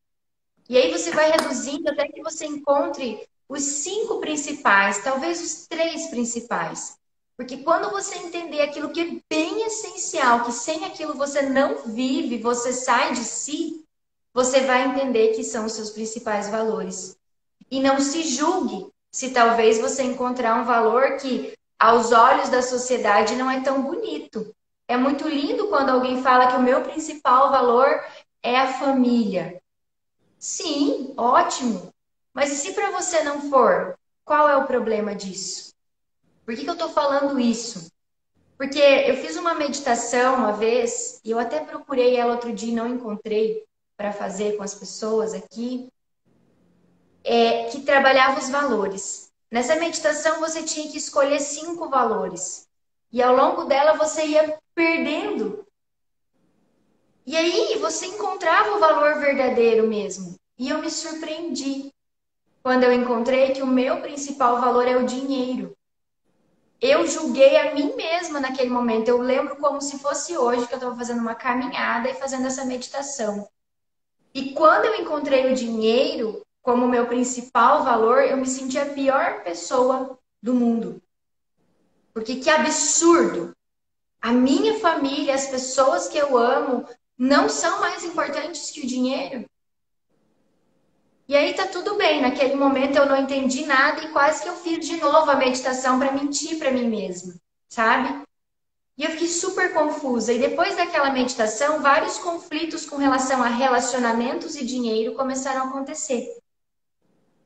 E 0.69 0.77
aí 0.77 0.91
você 0.91 1.11
vai 1.11 1.31
reduzindo 1.31 1.89
até 1.89 2.09
que 2.09 2.23
você 2.23 2.47
encontre 2.47 3.29
os 3.49 3.63
cinco 3.63 4.19
principais, 4.19 5.03
talvez 5.05 5.41
os 5.41 5.67
três 5.67 6.09
principais. 6.09 6.97
Porque 7.37 7.59
quando 7.59 7.91
você 7.91 8.17
entender 8.17 8.63
aquilo 8.63 8.91
que 8.91 9.01
é 9.01 9.21
bem 9.29 9.67
essencial, 9.67 10.45
que 10.45 10.53
sem 10.53 10.85
aquilo 10.85 11.15
você 11.15 11.43
não 11.43 11.85
vive, 11.87 12.39
você 12.39 12.73
sai 12.73 13.13
de 13.13 13.25
si, 13.25 13.85
você 14.33 14.61
vai 14.63 14.89
entender 14.89 15.29
que 15.35 15.45
são 15.45 15.67
os 15.67 15.73
seus 15.73 15.91
principais 15.91 16.49
valores. 16.49 17.17
E 17.71 17.81
não 17.81 18.01
se 18.01 18.23
julgue 18.23 18.92
se 19.13 19.31
talvez 19.31 19.79
você 19.79 20.03
encontrar 20.03 20.61
um 20.61 20.65
valor 20.65 21.19
que, 21.19 21.53
aos 21.79 22.13
olhos 22.13 22.49
da 22.49 22.63
sociedade, 22.63 23.37
não 23.37 23.51
é 23.51 23.61
tão 23.61 23.83
bonito. 23.83 24.55
É 24.89 24.97
muito 24.97 25.29
lindo 25.29 25.69
quando 25.69 25.91
alguém 25.91 26.23
fala 26.23 26.47
que 26.49 26.57
o 26.57 26.63
meu 26.63 26.81
principal 26.81 27.51
valor 27.51 28.03
é 28.43 28.59
a 28.59 28.73
família. 28.73 29.61
Sim, 30.39 31.13
ótimo. 31.17 31.93
Mas 32.33 32.51
e 32.51 32.57
se 32.57 32.73
para 32.73 32.91
você 32.91 33.23
não 33.23 33.51
for? 33.51 33.97
Qual 34.25 34.49
é 34.49 34.57
o 34.57 34.67
problema 34.67 35.15
disso? 35.15 35.73
Por 36.45 36.57
que, 36.57 36.65
que 36.65 36.71
eu 36.71 36.75
estou 36.75 36.89
falando 36.89 37.39
isso? 37.39 37.93
Porque 38.57 38.79
eu 38.79 39.17
fiz 39.17 39.37
uma 39.37 39.55
meditação 39.55 40.37
uma 40.37 40.53
vez, 40.53 41.21
e 41.25 41.31
eu 41.31 41.39
até 41.39 41.61
procurei 41.61 42.17
ela 42.17 42.33
outro 42.33 42.53
dia 42.53 42.73
e 42.73 42.75
não 42.75 42.87
encontrei 42.87 43.65
para 43.97 44.13
fazer 44.13 44.57
com 44.57 44.63
as 44.63 44.75
pessoas 44.75 45.35
aqui, 45.35 45.89
é, 47.25 47.65
que 47.65 47.81
trabalhava 47.83 48.41
os 48.41 48.49
valores. 48.49 49.31
Nessa 49.51 49.77
meditação 49.77 50.41
você 50.41 50.63
tinha 50.63 50.91
que 50.91 50.99
escolher 50.99 51.41
cinco 51.41 51.89
valores. 51.89 52.67
E 53.13 53.23
ao 53.23 53.37
longo 53.37 53.65
dela 53.65 53.95
você 53.95 54.25
ia 54.25 54.59
perdendo. 54.75 55.67
E 57.27 57.37
aí 57.37 57.79
você 57.79 58.07
encontrava 58.07 58.77
o 58.77 58.81
valor 58.81 59.21
verdadeiro 59.21 59.87
mesmo. 59.87 60.35
E 60.59 60.69
eu 60.69 60.79
me 60.79 60.91
surpreendi 60.91 61.93
quando 62.63 62.85
eu 62.85 62.93
encontrei 62.93 63.53
que 63.53 63.63
o 63.63 63.67
meu 63.67 64.01
principal 64.01 64.61
valor 64.61 64.87
é 64.87 64.97
o 64.97 65.07
dinheiro. 65.07 65.77
Eu 66.81 67.07
julguei 67.07 67.57
a 67.57 67.75
mim 67.75 67.95
mesma 67.95 68.41
naquele 68.41 68.71
momento. 68.71 69.09
Eu 69.09 69.19
lembro 69.19 69.57
como 69.57 69.81
se 69.81 69.99
fosse 69.99 70.37
hoje 70.37 70.67
que 70.67 70.75
eu 70.75 70.79
estava 70.79 70.97
fazendo 70.97 71.21
uma 71.21 71.35
caminhada 71.35 72.09
e 72.09 72.15
fazendo 72.15 72.47
essa 72.47 72.65
meditação. 72.65 73.49
E 74.35 74.53
quando 74.53 74.87
eu 74.87 74.97
encontrei 74.97 75.53
o 75.53 75.55
dinheiro 75.55 76.45
como 76.63 76.87
meu 76.87 77.07
principal 77.07 77.83
valor, 77.83 78.23
eu 78.23 78.37
me 78.37 78.47
senti 78.47 78.79
a 78.79 78.87
pior 78.87 79.43
pessoa 79.43 80.19
do 80.41 80.55
mundo. 80.55 81.03
Porque 82.15 82.37
que 82.37 82.49
absurdo! 82.49 83.55
A 84.21 84.31
minha 84.31 84.79
família, 84.79 85.35
as 85.35 85.49
pessoas 85.49 86.07
que 86.07 86.17
eu 86.17 86.39
amo, 86.39 86.87
não 87.19 87.49
são 87.49 87.81
mais 87.81 88.05
importantes 88.05 88.71
que 88.71 88.81
o 88.81 88.87
dinheiro. 88.87 89.45
E 91.27 91.37
aí 91.37 91.55
tá 91.55 91.67
tudo 91.67 91.97
bem. 91.97 92.21
Naquele 92.21 92.55
momento 92.55 92.97
eu 92.97 93.07
não 93.07 93.17
entendi 93.17 93.65
nada 93.67 94.03
e 94.03 94.13
quase 94.13 94.43
que 94.43 94.49
eu 94.49 94.57
fiz 94.57 94.87
de 94.87 94.99
novo 94.99 95.31
a 95.31 95.37
meditação 95.37 95.99
para 95.99 96.13
mentir 96.13 96.59
para 96.59 96.71
mim 96.71 96.89
mesma, 96.89 97.35
sabe? 97.69 98.23
E 98.97 99.05
eu 99.05 99.11
fiquei 99.11 99.29
super 99.29 99.73
confusa. 99.73 100.33
E 100.33 100.39
depois 100.39 100.77
daquela 100.77 101.11
meditação, 101.11 101.81
vários 101.81 102.19
conflitos 102.19 102.87
com 102.87 102.97
relação 102.97 103.43
a 103.43 103.49
relacionamentos 103.49 104.55
e 104.55 104.65
dinheiro 104.65 105.15
começaram 105.15 105.63
a 105.63 105.69
acontecer. 105.69 106.42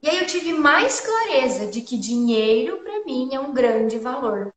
E 0.06 0.10
aí 0.10 0.18
eu 0.20 0.26
tive 0.26 0.54
mais 0.54 1.00
clareza 1.00 1.66
de 1.66 1.82
que 1.82 1.98
dinheiro 1.98 2.78
para 2.78 3.04
mim 3.04 3.34
é 3.34 3.40
um 3.40 3.52
grande 3.52 3.98
valor 3.98 4.54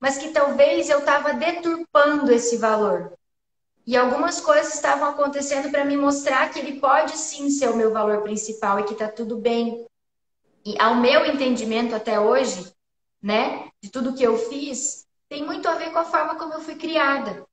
mas 0.00 0.16
que 0.16 0.30
talvez 0.30 0.88
eu 0.88 1.00
estava 1.00 1.34
deturpando 1.34 2.32
esse 2.32 2.56
valor. 2.56 3.12
E 3.86 3.96
algumas 3.96 4.40
coisas 4.40 4.74
estavam 4.74 5.08
acontecendo 5.08 5.70
para 5.70 5.84
me 5.84 5.96
mostrar 5.96 6.48
que 6.50 6.58
ele 6.58 6.80
pode 6.80 7.16
sim 7.18 7.50
ser 7.50 7.68
o 7.68 7.76
meu 7.76 7.92
valor 7.92 8.22
principal 8.22 8.80
e 8.80 8.84
que 8.84 8.94
está 8.94 9.08
tudo 9.08 9.36
bem. 9.36 9.86
E 10.64 10.80
ao 10.80 10.94
meu 10.96 11.26
entendimento 11.26 11.94
até 11.94 12.18
hoje, 12.18 12.72
né, 13.22 13.68
de 13.82 13.90
tudo 13.90 14.14
que 14.14 14.22
eu 14.22 14.38
fiz, 14.38 15.06
tem 15.28 15.44
muito 15.44 15.68
a 15.68 15.74
ver 15.74 15.92
com 15.92 15.98
a 15.98 16.04
forma 16.04 16.36
como 16.36 16.54
eu 16.54 16.60
fui 16.60 16.76
criada. 16.76 17.44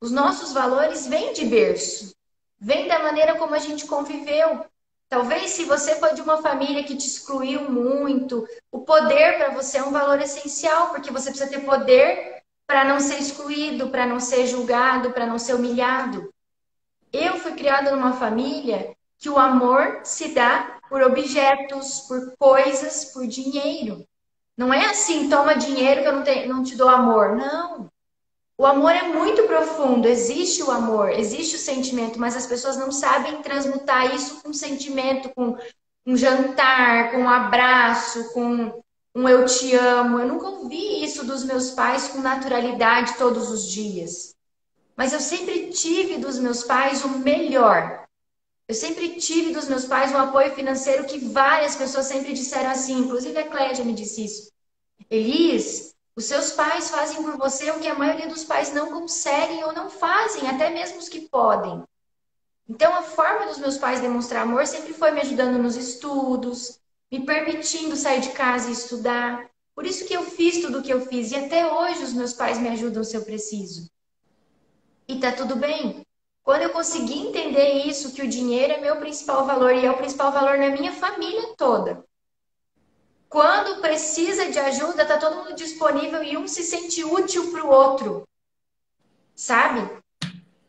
Os 0.00 0.12
nossos 0.12 0.52
valores 0.52 1.06
vêm 1.06 1.32
de 1.32 1.44
berço, 1.44 2.14
vêm 2.58 2.86
da 2.86 3.00
maneira 3.00 3.36
como 3.36 3.54
a 3.54 3.58
gente 3.58 3.86
conviveu, 3.86 4.64
Talvez 5.08 5.52
se 5.52 5.64
você 5.64 5.94
for 5.96 6.12
de 6.14 6.20
uma 6.20 6.42
família 6.42 6.82
que 6.82 6.96
te 6.96 7.06
excluiu 7.06 7.70
muito, 7.70 8.46
o 8.72 8.80
poder 8.80 9.36
para 9.36 9.50
você 9.50 9.78
é 9.78 9.82
um 9.82 9.92
valor 9.92 10.20
essencial, 10.20 10.90
porque 10.90 11.12
você 11.12 11.30
precisa 11.30 11.48
ter 11.48 11.60
poder 11.60 12.42
para 12.66 12.84
não 12.84 12.98
ser 12.98 13.20
excluído, 13.20 13.88
para 13.88 14.04
não 14.04 14.18
ser 14.18 14.46
julgado, 14.46 15.12
para 15.12 15.26
não 15.26 15.38
ser 15.38 15.54
humilhado. 15.54 16.32
Eu 17.12 17.38
fui 17.38 17.52
criada 17.52 17.92
numa 17.92 18.14
família 18.14 18.96
que 19.18 19.30
o 19.30 19.38
amor 19.38 20.00
se 20.02 20.28
dá 20.28 20.78
por 20.88 21.02
objetos, 21.02 22.00
por 22.00 22.36
coisas, 22.36 23.06
por 23.06 23.26
dinheiro. 23.26 24.04
Não 24.56 24.74
é 24.74 24.86
assim, 24.86 25.28
toma 25.28 25.54
dinheiro 25.54 26.02
que 26.02 26.08
eu 26.08 26.12
não, 26.12 26.22
te, 26.24 26.46
não 26.46 26.62
te 26.64 26.76
dou 26.76 26.88
amor. 26.88 27.36
Não. 27.36 27.88
O 28.58 28.64
amor 28.64 28.90
é 28.90 29.02
muito 29.02 29.42
profundo, 29.42 30.08
existe 30.08 30.62
o 30.62 30.70
amor, 30.70 31.10
existe 31.10 31.56
o 31.56 31.58
sentimento, 31.58 32.18
mas 32.18 32.34
as 32.34 32.46
pessoas 32.46 32.76
não 32.76 32.90
sabem 32.90 33.42
transmutar 33.42 34.14
isso 34.14 34.42
com 34.42 34.52
sentimento, 34.52 35.28
com 35.34 35.56
um 36.06 36.16
jantar, 36.16 37.10
com 37.10 37.18
um 37.18 37.28
abraço, 37.28 38.32
com 38.32 38.82
um 39.14 39.28
eu 39.28 39.44
te 39.44 39.74
amo. 39.74 40.20
Eu 40.20 40.28
nunca 40.28 40.48
ouvi 40.48 41.04
isso 41.04 41.26
dos 41.26 41.44
meus 41.44 41.70
pais 41.72 42.08
com 42.08 42.20
naturalidade 42.20 43.18
todos 43.18 43.50
os 43.50 43.66
dias. 43.70 44.34
Mas 44.96 45.12
eu 45.12 45.20
sempre 45.20 45.68
tive 45.68 46.16
dos 46.16 46.38
meus 46.38 46.62
pais 46.62 47.04
o 47.04 47.08
melhor. 47.18 48.06
Eu 48.68 48.74
sempre 48.74 49.16
tive 49.16 49.52
dos 49.52 49.68
meus 49.68 49.84
pais 49.84 50.12
um 50.12 50.18
apoio 50.18 50.54
financeiro 50.54 51.04
que 51.04 51.18
várias 51.18 51.76
pessoas 51.76 52.06
sempre 52.06 52.32
disseram 52.32 52.70
assim, 52.70 52.98
inclusive 52.98 53.38
a 53.38 53.48
Clédia 53.48 53.84
me 53.84 53.92
disse 53.92 54.24
isso. 54.24 54.50
Elis, 55.10 55.94
os 56.16 56.24
seus 56.24 56.52
pais 56.52 56.88
fazem 56.88 57.22
por 57.22 57.36
você 57.36 57.70
o 57.70 57.78
que 57.78 57.86
a 57.86 57.94
maioria 57.94 58.26
dos 58.26 58.42
pais 58.42 58.72
não 58.72 58.90
conseguem 58.90 59.62
ou 59.64 59.72
não 59.74 59.90
fazem, 59.90 60.48
até 60.48 60.70
mesmo 60.70 60.98
os 60.98 61.10
que 61.10 61.28
podem. 61.28 61.84
Então, 62.66 62.94
a 62.94 63.02
forma 63.02 63.46
dos 63.46 63.58
meus 63.58 63.76
pais 63.76 64.00
demonstrar 64.00 64.42
amor 64.42 64.66
sempre 64.66 64.94
foi 64.94 65.10
me 65.10 65.20
ajudando 65.20 65.58
nos 65.58 65.76
estudos, 65.76 66.80
me 67.12 67.24
permitindo 67.24 67.94
sair 67.94 68.20
de 68.20 68.30
casa 68.30 68.70
e 68.70 68.72
estudar. 68.72 69.46
Por 69.74 69.84
isso 69.84 70.06
que 70.06 70.14
eu 70.14 70.22
fiz 70.22 70.62
tudo 70.62 70.78
o 70.78 70.82
que 70.82 70.92
eu 70.92 71.02
fiz 71.02 71.30
e 71.32 71.36
até 71.36 71.70
hoje 71.70 72.02
os 72.02 72.14
meus 72.14 72.32
pais 72.32 72.58
me 72.58 72.70
ajudam 72.70 73.04
se 73.04 73.14
eu 73.14 73.22
preciso. 73.22 73.88
E 75.06 75.20
tá 75.20 75.30
tudo 75.32 75.54
bem. 75.54 76.04
Quando 76.42 76.62
eu 76.62 76.70
consegui 76.70 77.18
entender 77.18 77.84
isso, 77.84 78.12
que 78.12 78.22
o 78.22 78.28
dinheiro 78.28 78.72
é 78.72 78.80
meu 78.80 78.96
principal 78.96 79.44
valor 79.44 79.74
e 79.74 79.84
é 79.84 79.90
o 79.90 79.98
principal 79.98 80.32
valor 80.32 80.56
na 80.56 80.70
minha 80.70 80.92
família 80.92 81.54
toda. 81.58 82.02
Quando 83.28 83.80
precisa 83.80 84.50
de 84.50 84.58
ajuda, 84.58 85.04
tá 85.04 85.18
todo 85.18 85.36
mundo 85.36 85.54
disponível 85.54 86.22
e 86.22 86.36
um 86.36 86.46
se 86.46 86.62
sente 86.62 87.04
útil 87.04 87.50
para 87.50 87.64
o 87.64 87.70
outro. 87.70 88.28
Sabe? 89.34 89.90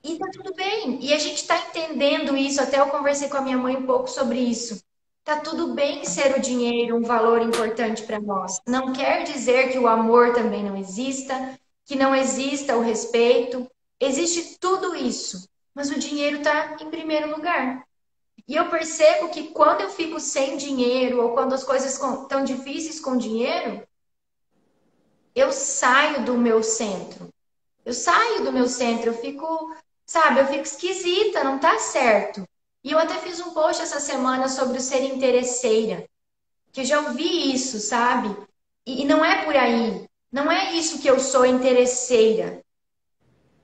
E 0.04 0.18
tá 0.18 0.28
tudo 0.32 0.54
bem. 0.54 1.00
E 1.02 1.14
a 1.14 1.20
gente 1.20 1.42
está 1.42 1.58
entendendo 1.58 2.36
isso. 2.36 2.62
Até 2.62 2.80
eu 2.80 2.88
conversei 2.88 3.30
com 3.30 3.38
a 3.38 3.42
minha 3.42 3.58
mãe 3.58 3.76
um 3.76 3.86
pouco 3.86 4.10
sobre 4.10 4.40
isso. 4.40 4.82
Tá 5.24 5.40
tudo 5.40 5.74
bem 5.74 6.06
ser 6.06 6.38
o 6.38 6.42
dinheiro 6.42 6.96
um 6.96 7.04
valor 7.04 7.42
importante 7.42 8.04
para 8.04 8.20
nós. 8.20 8.62
Não 8.66 8.94
quer 8.94 9.24
dizer 9.24 9.72
que 9.72 9.78
o 9.78 9.88
amor 9.88 10.34
também 10.34 10.64
não 10.64 10.78
exista, 10.78 11.60
que 11.86 11.96
não 11.96 12.16
exista 12.16 12.78
o 12.78 12.82
respeito. 12.82 13.70
Existe 14.00 14.58
tudo 14.60 14.96
isso. 14.96 15.48
Mas 15.76 15.92
o 15.92 16.00
dinheiro 16.00 16.38
está 16.38 16.78
em 16.82 16.90
primeiro 16.90 17.30
lugar. 17.30 17.87
E 18.46 18.56
eu 18.56 18.70
percebo 18.70 19.30
que 19.30 19.50
quando 19.50 19.82
eu 19.82 19.90
fico 19.90 20.20
sem 20.20 20.58
dinheiro 20.58 21.22
ou 21.22 21.34
quando 21.34 21.54
as 21.54 21.64
coisas 21.64 21.94
estão 21.94 22.44
difíceis 22.44 23.00
com 23.00 23.18
dinheiro, 23.18 23.88
eu 25.36 25.52
saio 25.52 26.26
do 26.26 26.38
meu 26.38 26.64
centro. 26.64 27.30
eu 27.86 27.94
saio 27.94 28.44
do 28.44 28.52
meu 28.52 28.68
centro, 28.68 29.12
eu 29.12 29.14
fico, 29.14 29.74
sabe, 30.06 30.42
eu 30.42 30.48
fico 30.48 30.64
esquisita, 30.64 31.44
não 31.44 31.58
tá 31.60 31.80
certo. 31.80 32.44
E 32.84 32.92
eu 32.92 33.00
até 33.00 33.16
fiz 33.16 33.40
um 33.40 33.54
post 33.54 33.82
essa 33.82 34.00
semana 34.00 34.50
sobre 34.50 34.78
o 34.78 34.82
ser 34.82 35.04
interesseira, 35.04 36.06
que 36.72 36.82
eu 36.82 36.86
já 36.86 37.00
ouvi 37.02 37.54
isso, 37.54 37.80
sabe? 37.80 38.36
E, 38.86 39.04
e 39.04 39.06
não 39.06 39.24
é 39.24 39.46
por 39.46 39.56
aí. 39.56 40.06
Não 40.32 40.52
é 40.52 40.74
isso 40.74 41.00
que 41.00 41.08
eu 41.08 41.20
sou 41.20 41.46
interesseira. 41.46 42.62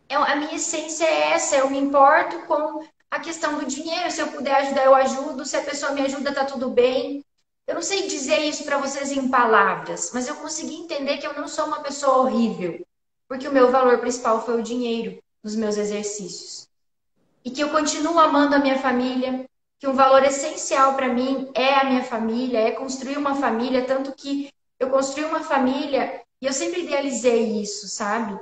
É, 0.07 0.15
a 0.15 0.35
minha 0.35 0.55
essência 0.55 1.05
é 1.05 1.31
essa, 1.31 1.55
eu 1.57 1.69
me 1.69 1.77
importo 1.77 2.39
com 2.45 2.85
a 3.13 3.19
questão 3.19 3.59
do 3.59 3.65
dinheiro. 3.65 4.09
Se 4.09 4.21
eu 4.21 4.27
puder 4.27 4.55
ajudar, 4.55 4.85
eu 4.85 4.95
ajudo. 4.95 5.45
Se 5.45 5.55
a 5.55 5.61
pessoa 5.61 5.91
me 5.91 6.01
ajuda, 6.01 6.33
tá 6.33 6.45
tudo 6.45 6.71
bem. 6.71 7.23
Eu 7.67 7.75
não 7.75 7.81
sei 7.81 8.07
dizer 8.07 8.39
isso 8.39 8.65
para 8.65 8.79
vocês 8.79 9.11
em 9.11 9.29
palavras, 9.29 10.11
mas 10.13 10.27
eu 10.27 10.35
consegui 10.35 10.75
entender 10.75 11.17
que 11.17 11.27
eu 11.27 11.33
não 11.33 11.47
sou 11.47 11.65
uma 11.65 11.81
pessoa 11.81 12.17
horrível, 12.17 12.85
porque 13.27 13.47
o 13.47 13.53
meu 13.53 13.71
valor 13.71 13.99
principal 13.99 14.43
foi 14.43 14.59
o 14.59 14.63
dinheiro 14.63 15.21
nos 15.41 15.55
meus 15.55 15.77
exercícios. 15.77 16.67
E 17.45 17.51
que 17.51 17.61
eu 17.61 17.69
continuo 17.69 18.19
amando 18.19 18.55
a 18.55 18.59
minha 18.59 18.79
família, 18.79 19.45
que 19.79 19.87
um 19.87 19.93
valor 19.93 20.23
essencial 20.23 20.95
para 20.95 21.07
mim 21.07 21.51
é 21.53 21.75
a 21.75 21.85
minha 21.85 22.03
família, 22.03 22.59
é 22.59 22.71
construir 22.71 23.17
uma 23.17 23.35
família, 23.35 23.85
tanto 23.85 24.11
que 24.11 24.51
eu 24.79 24.89
construí 24.89 25.23
uma 25.23 25.41
família 25.41 26.21
e 26.41 26.45
eu 26.47 26.51
sempre 26.51 26.81
idealizei 26.81 27.61
isso, 27.61 27.87
sabe? 27.87 28.37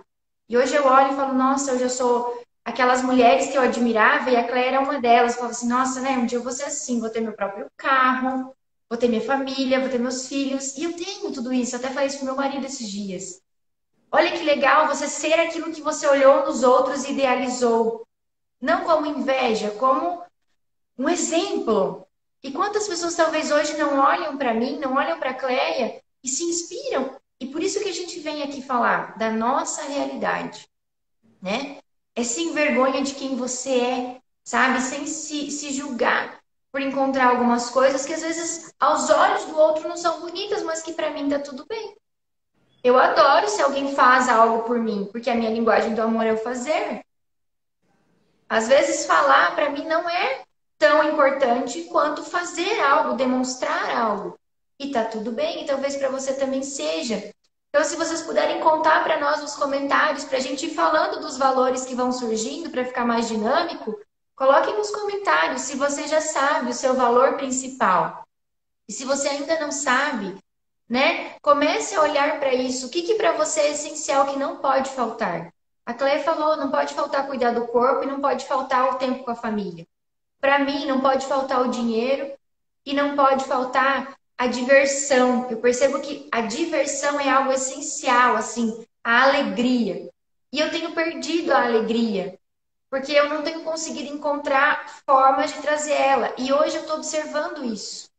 E 0.49 0.57
hoje 0.57 0.73
eu 0.73 0.85
olho 0.85 1.11
e 1.11 1.15
falo, 1.15 1.33
nossa, 1.33 1.73
eu 1.73 1.79
já 1.79 1.89
sou 1.89 2.41
aquelas 2.63 3.01
mulheres 3.01 3.47
que 3.47 3.57
eu 3.57 3.61
admirava 3.61 4.29
e 4.29 4.35
a 4.35 4.47
Claire 4.47 4.75
é 4.75 4.79
uma 4.79 4.99
delas. 4.99 5.35
Falo 5.35 5.49
assim, 5.49 5.67
nossa, 5.67 5.99
né? 6.01 6.11
Um 6.11 6.25
dia 6.25 6.37
eu 6.37 6.43
vou 6.43 6.51
ser 6.51 6.65
assim, 6.65 6.99
vou 6.99 7.09
ter 7.09 7.21
meu 7.21 7.33
próprio 7.33 7.67
carro, 7.77 8.55
vou 8.89 8.97
ter 8.97 9.07
minha 9.07 9.21
família, 9.21 9.79
vou 9.79 9.89
ter 9.89 9.99
meus 9.99 10.27
filhos. 10.27 10.75
E 10.77 10.83
eu 10.83 10.93
tenho 10.93 11.31
tudo 11.31 11.51
isso. 11.53 11.75
Até 11.75 11.89
falei 11.89 12.07
isso 12.07 12.17
pro 12.17 12.25
meu 12.25 12.35
marido 12.35 12.65
esses 12.65 12.89
dias. 12.89 13.41
Olha 14.11 14.31
que 14.31 14.43
legal 14.43 14.87
você 14.87 15.07
ser 15.07 15.39
aquilo 15.39 15.71
que 15.71 15.81
você 15.81 16.05
olhou 16.07 16.45
nos 16.45 16.63
outros 16.63 17.05
e 17.05 17.13
idealizou. 17.13 18.05
Não 18.59 18.83
como 18.83 19.05
inveja, 19.05 19.71
como 19.71 20.21
um 20.97 21.09
exemplo. 21.09 22.05
E 22.43 22.51
quantas 22.51 22.87
pessoas 22.87 23.15
talvez 23.15 23.51
hoje 23.51 23.77
não 23.77 23.99
olham 23.99 24.37
para 24.37 24.53
mim, 24.53 24.77
não 24.79 24.95
olham 24.95 25.19
para 25.19 25.29
a 25.29 25.33
Cleia 25.33 26.01
e 26.23 26.27
se 26.27 26.43
inspiram. 26.43 27.15
E 27.39 27.47
por 27.47 27.63
isso 27.63 27.79
que 27.81 27.89
a 27.89 27.93
gente 27.93 28.19
vem 28.19 28.43
aqui 28.43 28.61
falar 28.61 29.17
da 29.17 29.31
nossa 29.31 29.83
realidade, 29.83 30.67
né? 31.41 31.80
É 32.15 32.23
sem 32.23 32.53
vergonha 32.53 33.01
de 33.01 33.15
quem 33.15 33.35
você 33.35 33.79
é, 33.79 34.21
sabe? 34.43 34.81
Sem 34.81 35.07
se, 35.07 35.49
se 35.51 35.71
julgar 35.71 36.41
por 36.71 36.81
encontrar 36.81 37.29
algumas 37.29 37.69
coisas 37.69 38.05
que 38.05 38.13
às 38.13 38.21
vezes 38.21 38.73
aos 38.79 39.09
olhos 39.09 39.45
do 39.45 39.57
outro 39.57 39.87
não 39.87 39.97
são 39.97 40.21
bonitas, 40.21 40.63
mas 40.63 40.81
que 40.81 40.93
para 40.93 41.11
mim 41.11 41.29
tá 41.29 41.39
tudo 41.39 41.65
bem. 41.65 41.95
Eu 42.83 42.97
adoro 42.97 43.47
se 43.47 43.61
alguém 43.61 43.93
faz 43.93 44.27
algo 44.27 44.63
por 44.63 44.79
mim, 44.79 45.07
porque 45.11 45.29
a 45.29 45.35
minha 45.35 45.51
linguagem 45.51 45.93
do 45.93 46.01
amor 46.01 46.25
é 46.25 46.33
o 46.33 46.37
fazer. 46.37 47.01
Às 48.49 48.67
vezes 48.67 49.05
falar 49.05 49.53
para 49.53 49.69
mim 49.69 49.85
não 49.85 50.09
é 50.09 50.43
tão 50.77 51.03
importante 51.03 51.83
quanto 51.83 52.23
fazer 52.23 52.79
algo, 52.81 53.15
demonstrar 53.15 53.95
algo. 53.95 54.37
E 54.79 54.91
tá 54.91 55.05
tudo 55.05 55.31
bem, 55.31 55.63
e 55.63 55.67
talvez 55.67 55.95
para 55.95 56.09
você 56.09 56.33
também 56.33 56.63
seja. 56.63 57.31
Então, 57.73 57.83
se 57.83 57.95
vocês 57.95 58.21
puderem 58.21 58.59
contar 58.59 59.03
para 59.03 59.19
nós 59.19 59.41
nos 59.41 59.55
comentários, 59.55 60.25
para 60.25 60.37
a 60.37 60.41
gente 60.41 60.67
ir 60.67 60.73
falando 60.75 61.21
dos 61.21 61.37
valores 61.37 61.85
que 61.85 61.95
vão 61.95 62.11
surgindo, 62.11 62.69
para 62.69 62.85
ficar 62.85 63.05
mais 63.05 63.27
dinâmico, 63.27 63.97
Coloque 64.41 64.73
nos 64.73 64.89
comentários 64.89 65.61
se 65.61 65.77
você 65.77 66.07
já 66.07 66.19
sabe 66.19 66.71
o 66.71 66.73
seu 66.73 66.95
valor 66.95 67.35
principal. 67.37 68.25
E 68.87 68.91
se 68.91 69.05
você 69.05 69.29
ainda 69.29 69.59
não 69.59 69.71
sabe, 69.71 70.35
né? 70.89 71.35
Comece 71.43 71.93
a 71.93 72.01
olhar 72.01 72.39
para 72.39 72.51
isso. 72.51 72.87
O 72.87 72.89
que, 72.89 73.03
que 73.03 73.13
para 73.13 73.33
você 73.33 73.59
é 73.59 73.71
essencial 73.73 74.25
que 74.25 74.39
não 74.39 74.57
pode 74.57 74.89
faltar? 74.89 75.53
A 75.85 75.93
Cleia 75.93 76.23
falou, 76.23 76.57
não 76.57 76.71
pode 76.71 76.95
faltar 76.95 77.27
cuidar 77.27 77.51
do 77.51 77.67
corpo 77.67 78.03
e 78.03 78.07
não 78.07 78.19
pode 78.19 78.45
faltar 78.45 78.89
o 78.89 78.95
tempo 78.95 79.23
com 79.23 79.29
a 79.29 79.35
família. 79.35 79.85
Para 80.39 80.57
mim, 80.57 80.87
não 80.87 81.01
pode 81.01 81.27
faltar 81.27 81.61
o 81.61 81.69
dinheiro 81.69 82.33
e 82.83 82.95
não 82.95 83.15
pode 83.15 83.45
faltar 83.45 84.17
a 84.41 84.47
diversão. 84.47 85.47
Eu 85.51 85.57
percebo 85.57 85.99
que 85.99 86.27
a 86.31 86.41
diversão 86.41 87.19
é 87.19 87.29
algo 87.29 87.51
essencial, 87.51 88.35
assim, 88.35 88.83
a 89.03 89.21
alegria. 89.21 90.09
E 90.51 90.59
eu 90.59 90.71
tenho 90.71 90.95
perdido 90.95 91.51
a 91.51 91.63
alegria 91.63 92.39
porque 92.89 93.13
eu 93.13 93.29
não 93.29 93.43
tenho 93.43 93.63
conseguido 93.63 94.11
encontrar 94.11 95.01
formas 95.05 95.53
de 95.53 95.61
trazer 95.61 95.93
ela. 95.93 96.33
E 96.39 96.51
hoje 96.51 96.75
eu 96.75 96.81
estou 96.81 96.97
observando 96.97 97.63
isso. 97.63 98.09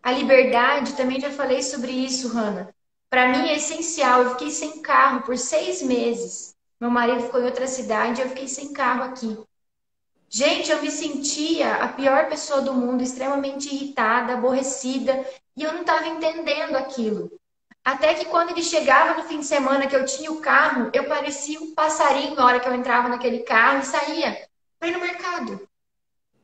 A 0.00 0.12
liberdade, 0.12 0.94
também 0.94 1.20
já 1.20 1.32
falei 1.32 1.60
sobre 1.62 1.90
isso, 1.90 2.28
Hanna. 2.28 2.72
Para 3.10 3.28
mim 3.28 3.48
é 3.48 3.56
essencial. 3.56 4.22
Eu 4.22 4.30
fiquei 4.30 4.50
sem 4.52 4.80
carro 4.80 5.22
por 5.22 5.36
seis 5.36 5.82
meses. 5.82 6.54
Meu 6.80 6.90
marido 6.90 7.24
ficou 7.24 7.40
em 7.40 7.46
outra 7.46 7.66
cidade 7.66 8.20
e 8.20 8.24
eu 8.24 8.28
fiquei 8.28 8.46
sem 8.46 8.72
carro 8.72 9.02
aqui. 9.02 9.36
Gente, 10.28 10.70
eu 10.70 10.82
me 10.82 10.90
sentia 10.90 11.76
a 11.76 11.88
pior 11.88 12.28
pessoa 12.28 12.60
do 12.60 12.74
mundo, 12.74 13.02
extremamente 13.02 13.72
irritada, 13.72 14.34
aborrecida, 14.34 15.24
e 15.56 15.62
eu 15.62 15.72
não 15.72 15.80
estava 15.82 16.06
entendendo 16.08 16.76
aquilo. 16.76 17.30
Até 17.84 18.14
que 18.14 18.24
quando 18.24 18.50
ele 18.50 18.64
chegava 18.64 19.14
no 19.14 19.28
fim 19.28 19.38
de 19.38 19.46
semana 19.46 19.86
que 19.86 19.94
eu 19.94 20.04
tinha 20.04 20.32
o 20.32 20.40
carro, 20.40 20.90
eu 20.92 21.04
parecia 21.04 21.60
um 21.60 21.72
passarinho 21.72 22.34
na 22.34 22.44
hora 22.44 22.58
que 22.58 22.68
eu 22.68 22.74
entrava 22.74 23.08
naquele 23.08 23.40
carro 23.40 23.78
e 23.78 23.86
saía 23.86 24.46
para 24.78 24.88
ir 24.88 24.92
no 24.92 25.00
mercado. 25.00 25.68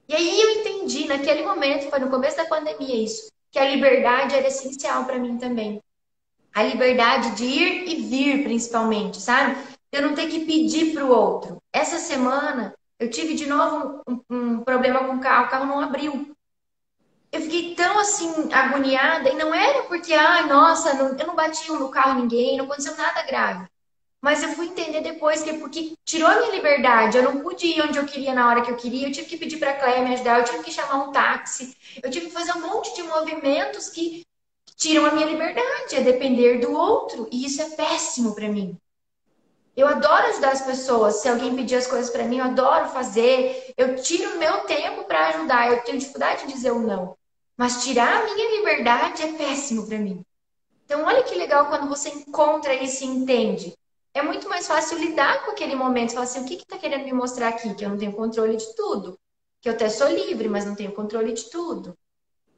E 0.08 0.14
aí 0.14 0.40
eu 0.40 0.50
entendi, 0.60 1.06
naquele 1.08 1.42
momento, 1.42 1.90
foi 1.90 1.98
no 1.98 2.10
começo 2.10 2.36
da 2.36 2.44
pandemia 2.44 2.94
isso, 2.94 3.30
que 3.50 3.58
a 3.58 3.68
liberdade 3.68 4.36
era 4.36 4.46
essencial 4.46 5.04
para 5.04 5.18
mim 5.18 5.36
também. 5.36 5.82
A 6.54 6.62
liberdade 6.62 7.34
de 7.34 7.44
ir 7.44 7.88
e 7.88 8.02
vir, 8.02 8.44
principalmente, 8.44 9.20
sabe? 9.20 9.56
Eu 9.90 10.02
não 10.02 10.14
ter 10.14 10.28
que 10.28 10.44
pedir 10.44 10.94
para 10.94 11.04
o 11.04 11.10
outro. 11.10 11.56
Essa 11.72 11.98
semana, 11.98 12.72
eu 13.02 13.10
tive 13.10 13.34
de 13.34 13.46
novo 13.46 14.00
um, 14.08 14.20
um 14.30 14.60
problema 14.64 15.00
com 15.04 15.16
o 15.16 15.20
carro, 15.20 15.46
o 15.46 15.50
carro 15.50 15.66
não 15.66 15.80
abriu 15.80 16.32
eu 17.32 17.40
fiquei 17.40 17.74
tão 17.74 17.98
assim, 17.98 18.52
agoniada, 18.52 19.30
e 19.30 19.34
não 19.34 19.54
era 19.54 19.84
porque, 19.84 20.12
ai, 20.12 20.46
nossa, 20.46 20.92
não, 20.92 21.18
eu 21.18 21.26
não 21.26 21.34
bati 21.34 21.66
no 21.72 21.88
carro 21.88 22.20
ninguém, 22.20 22.58
não 22.58 22.66
aconteceu 22.66 22.94
nada 22.94 23.22
grave. 23.22 23.66
Mas 24.20 24.42
eu 24.42 24.50
fui 24.50 24.66
entender 24.66 25.00
depois 25.00 25.42
que 25.42 25.50
é 25.50 25.58
porque 25.58 25.94
tirou 26.04 26.28
a 26.28 26.36
minha 26.36 26.52
liberdade, 26.52 27.16
eu 27.16 27.22
não 27.22 27.40
pude 27.40 27.66
ir 27.66 27.82
onde 27.82 27.98
eu 27.98 28.04
queria 28.04 28.34
na 28.34 28.46
hora 28.48 28.60
que 28.60 28.70
eu 28.70 28.76
queria, 28.76 29.08
eu 29.08 29.12
tive 29.12 29.26
que 29.26 29.38
pedir 29.38 29.56
para 29.56 29.70
a 29.70 29.76
Cléia 29.76 30.04
me 30.04 30.12
ajudar, 30.12 30.38
eu 30.38 30.44
tive 30.44 30.62
que 30.62 30.70
chamar 30.70 31.08
um 31.08 31.10
táxi, 31.10 31.74
eu 32.02 32.10
tive 32.10 32.26
que 32.26 32.32
fazer 32.32 32.52
um 32.52 32.60
monte 32.60 32.94
de 32.94 33.02
movimentos 33.02 33.88
que 33.88 34.24
tiram 34.76 35.06
a 35.06 35.12
minha 35.12 35.26
liberdade, 35.26 35.96
é 35.96 36.02
depender 36.02 36.58
do 36.58 36.72
outro, 36.72 37.28
e 37.32 37.46
isso 37.46 37.62
é 37.62 37.70
péssimo 37.70 38.34
para 38.34 38.48
mim. 38.48 38.76
Eu 39.74 39.86
adoro 39.86 40.26
ajudar 40.26 40.52
as 40.52 40.62
pessoas. 40.62 41.16
Se 41.16 41.28
alguém 41.28 41.56
pedir 41.56 41.76
as 41.76 41.86
coisas 41.86 42.10
para 42.10 42.24
mim, 42.24 42.38
eu 42.38 42.44
adoro 42.44 42.90
fazer. 42.90 43.72
Eu 43.76 43.96
tiro 43.96 44.38
meu 44.38 44.60
tempo 44.60 45.04
para 45.04 45.28
ajudar. 45.28 45.70
Eu 45.70 45.82
tenho 45.82 45.98
dificuldade 45.98 46.46
de 46.46 46.52
dizer 46.52 46.72
o 46.72 46.78
não. 46.78 47.16
Mas 47.56 47.82
tirar 47.82 48.22
a 48.22 48.24
minha 48.24 48.58
liberdade 48.58 49.22
é 49.22 49.32
péssimo 49.32 49.86
para 49.86 49.98
mim. 49.98 50.24
Então, 50.84 51.04
olha 51.04 51.22
que 51.22 51.34
legal 51.34 51.66
quando 51.66 51.88
você 51.88 52.10
encontra 52.10 52.74
e 52.74 52.84
entende. 52.84 53.74
É 54.12 54.20
muito 54.20 54.46
mais 54.46 54.66
fácil 54.66 54.98
lidar 54.98 55.42
com 55.44 55.52
aquele 55.52 55.74
momento. 55.74 56.12
Falar 56.12 56.24
assim, 56.24 56.42
o 56.42 56.44
que 56.44 56.54
está 56.54 56.76
que 56.76 56.82
tá 56.82 56.90
querendo 56.90 57.04
me 57.06 57.12
mostrar 57.14 57.48
aqui? 57.48 57.74
Que 57.74 57.84
eu 57.84 57.88
não 57.88 57.96
tenho 57.96 58.12
controle 58.12 58.56
de 58.56 58.74
tudo. 58.74 59.18
Que 59.58 59.70
eu 59.70 59.72
até 59.72 59.88
sou 59.88 60.08
livre, 60.08 60.48
mas 60.48 60.66
não 60.66 60.74
tenho 60.74 60.92
controle 60.92 61.32
de 61.32 61.48
tudo. 61.48 61.96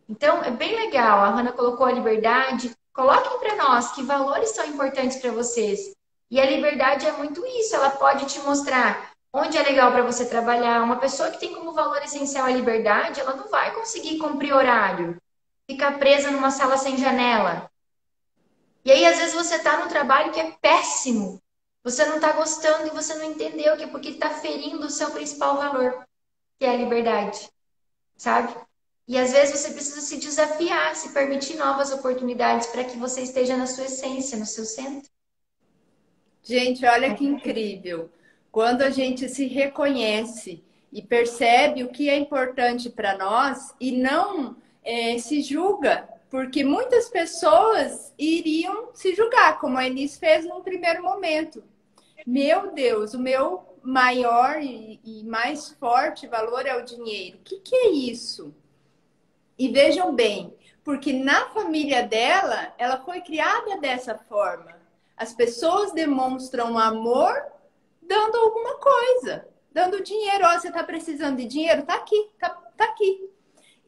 Então, 0.08 0.42
é 0.42 0.50
bem 0.50 0.74
legal. 0.74 1.20
A 1.20 1.30
Hanna 1.30 1.52
colocou 1.52 1.86
a 1.86 1.92
liberdade. 1.92 2.74
Coloquem 2.92 3.38
para 3.38 3.54
nós 3.54 3.92
que 3.92 4.02
valores 4.02 4.50
são 4.50 4.66
importantes 4.66 5.18
para 5.18 5.30
vocês. 5.30 5.93
E 6.30 6.40
a 6.40 6.46
liberdade 6.46 7.06
é 7.06 7.12
muito 7.12 7.44
isso. 7.46 7.74
Ela 7.74 7.90
pode 7.90 8.26
te 8.26 8.40
mostrar 8.40 9.12
onde 9.32 9.58
é 9.58 9.62
legal 9.62 9.90
para 9.92 10.02
você 10.02 10.26
trabalhar. 10.26 10.82
Uma 10.82 10.96
pessoa 10.96 11.30
que 11.30 11.38
tem 11.38 11.54
como 11.54 11.72
valor 11.72 12.02
essencial 12.02 12.46
a 12.46 12.50
liberdade, 12.50 13.20
ela 13.20 13.34
não 13.34 13.48
vai 13.48 13.74
conseguir 13.74 14.18
cumprir 14.18 14.54
horário, 14.54 15.20
ficar 15.68 15.98
presa 15.98 16.30
numa 16.30 16.50
sala 16.50 16.76
sem 16.76 16.96
janela. 16.96 17.70
E 18.84 18.92
aí, 18.92 19.04
às 19.06 19.18
vezes, 19.18 19.34
você 19.34 19.56
está 19.56 19.78
num 19.78 19.88
trabalho 19.88 20.32
que 20.32 20.40
é 20.40 20.52
péssimo. 20.60 21.40
Você 21.82 22.04
não 22.06 22.16
está 22.16 22.32
gostando 22.32 22.86
e 22.86 22.90
você 22.90 23.14
não 23.14 23.24
entendeu 23.24 23.76
que 23.76 23.84
é 23.84 23.86
porque 23.86 24.10
está 24.10 24.30
ferindo 24.30 24.86
o 24.86 24.90
seu 24.90 25.10
principal 25.10 25.56
valor, 25.56 26.04
que 26.58 26.64
é 26.64 26.70
a 26.70 26.76
liberdade. 26.76 27.50
Sabe? 28.16 28.54
E 29.06 29.18
às 29.18 29.32
vezes 29.32 29.60
você 29.60 29.70
precisa 29.70 30.00
se 30.00 30.16
desafiar, 30.16 30.96
se 30.96 31.10
permitir 31.10 31.56
novas 31.56 31.92
oportunidades 31.92 32.68
para 32.68 32.84
que 32.84 32.96
você 32.96 33.20
esteja 33.20 33.54
na 33.56 33.66
sua 33.66 33.84
essência, 33.84 34.38
no 34.38 34.46
seu 34.46 34.64
centro. 34.64 35.10
Gente, 36.44 36.84
olha 36.84 37.14
que 37.14 37.24
incrível. 37.24 38.10
Quando 38.52 38.82
a 38.82 38.90
gente 38.90 39.30
se 39.30 39.46
reconhece 39.46 40.62
e 40.92 41.00
percebe 41.00 41.82
o 41.82 41.88
que 41.88 42.10
é 42.10 42.18
importante 42.18 42.90
para 42.90 43.16
nós 43.16 43.74
e 43.80 43.90
não 43.90 44.54
é, 44.84 45.16
se 45.16 45.40
julga, 45.40 46.06
porque 46.28 46.62
muitas 46.62 47.08
pessoas 47.08 48.12
iriam 48.18 48.90
se 48.92 49.14
julgar, 49.14 49.58
como 49.58 49.78
a 49.78 49.86
Enis 49.86 50.18
fez 50.18 50.44
num 50.44 50.62
primeiro 50.62 51.02
momento. 51.02 51.64
Meu 52.26 52.72
Deus, 52.72 53.14
o 53.14 53.18
meu 53.18 53.78
maior 53.82 54.60
e, 54.60 55.00
e 55.02 55.24
mais 55.24 55.70
forte 55.70 56.26
valor 56.26 56.66
é 56.66 56.76
o 56.76 56.84
dinheiro. 56.84 57.38
O 57.38 57.40
que, 57.40 57.58
que 57.58 57.74
é 57.74 57.88
isso? 57.88 58.54
E 59.58 59.68
vejam 59.68 60.14
bem, 60.14 60.52
porque 60.84 61.12
na 61.12 61.48
família 61.50 62.02
dela, 62.02 62.74
ela 62.76 62.98
foi 62.98 63.22
criada 63.22 63.78
dessa 63.78 64.14
forma. 64.14 64.73
As 65.16 65.32
pessoas 65.32 65.92
demonstram 65.92 66.78
amor 66.78 67.34
dando 68.02 68.36
alguma 68.36 68.76
coisa, 68.76 69.46
dando 69.72 70.02
dinheiro. 70.02 70.44
Ó, 70.46 70.58
você 70.58 70.68
está 70.68 70.82
precisando 70.82 71.36
de 71.36 71.46
dinheiro? 71.46 71.82
Tá 71.84 71.94
aqui, 71.94 72.30
tá, 72.38 72.50
tá 72.76 72.84
aqui. 72.84 73.30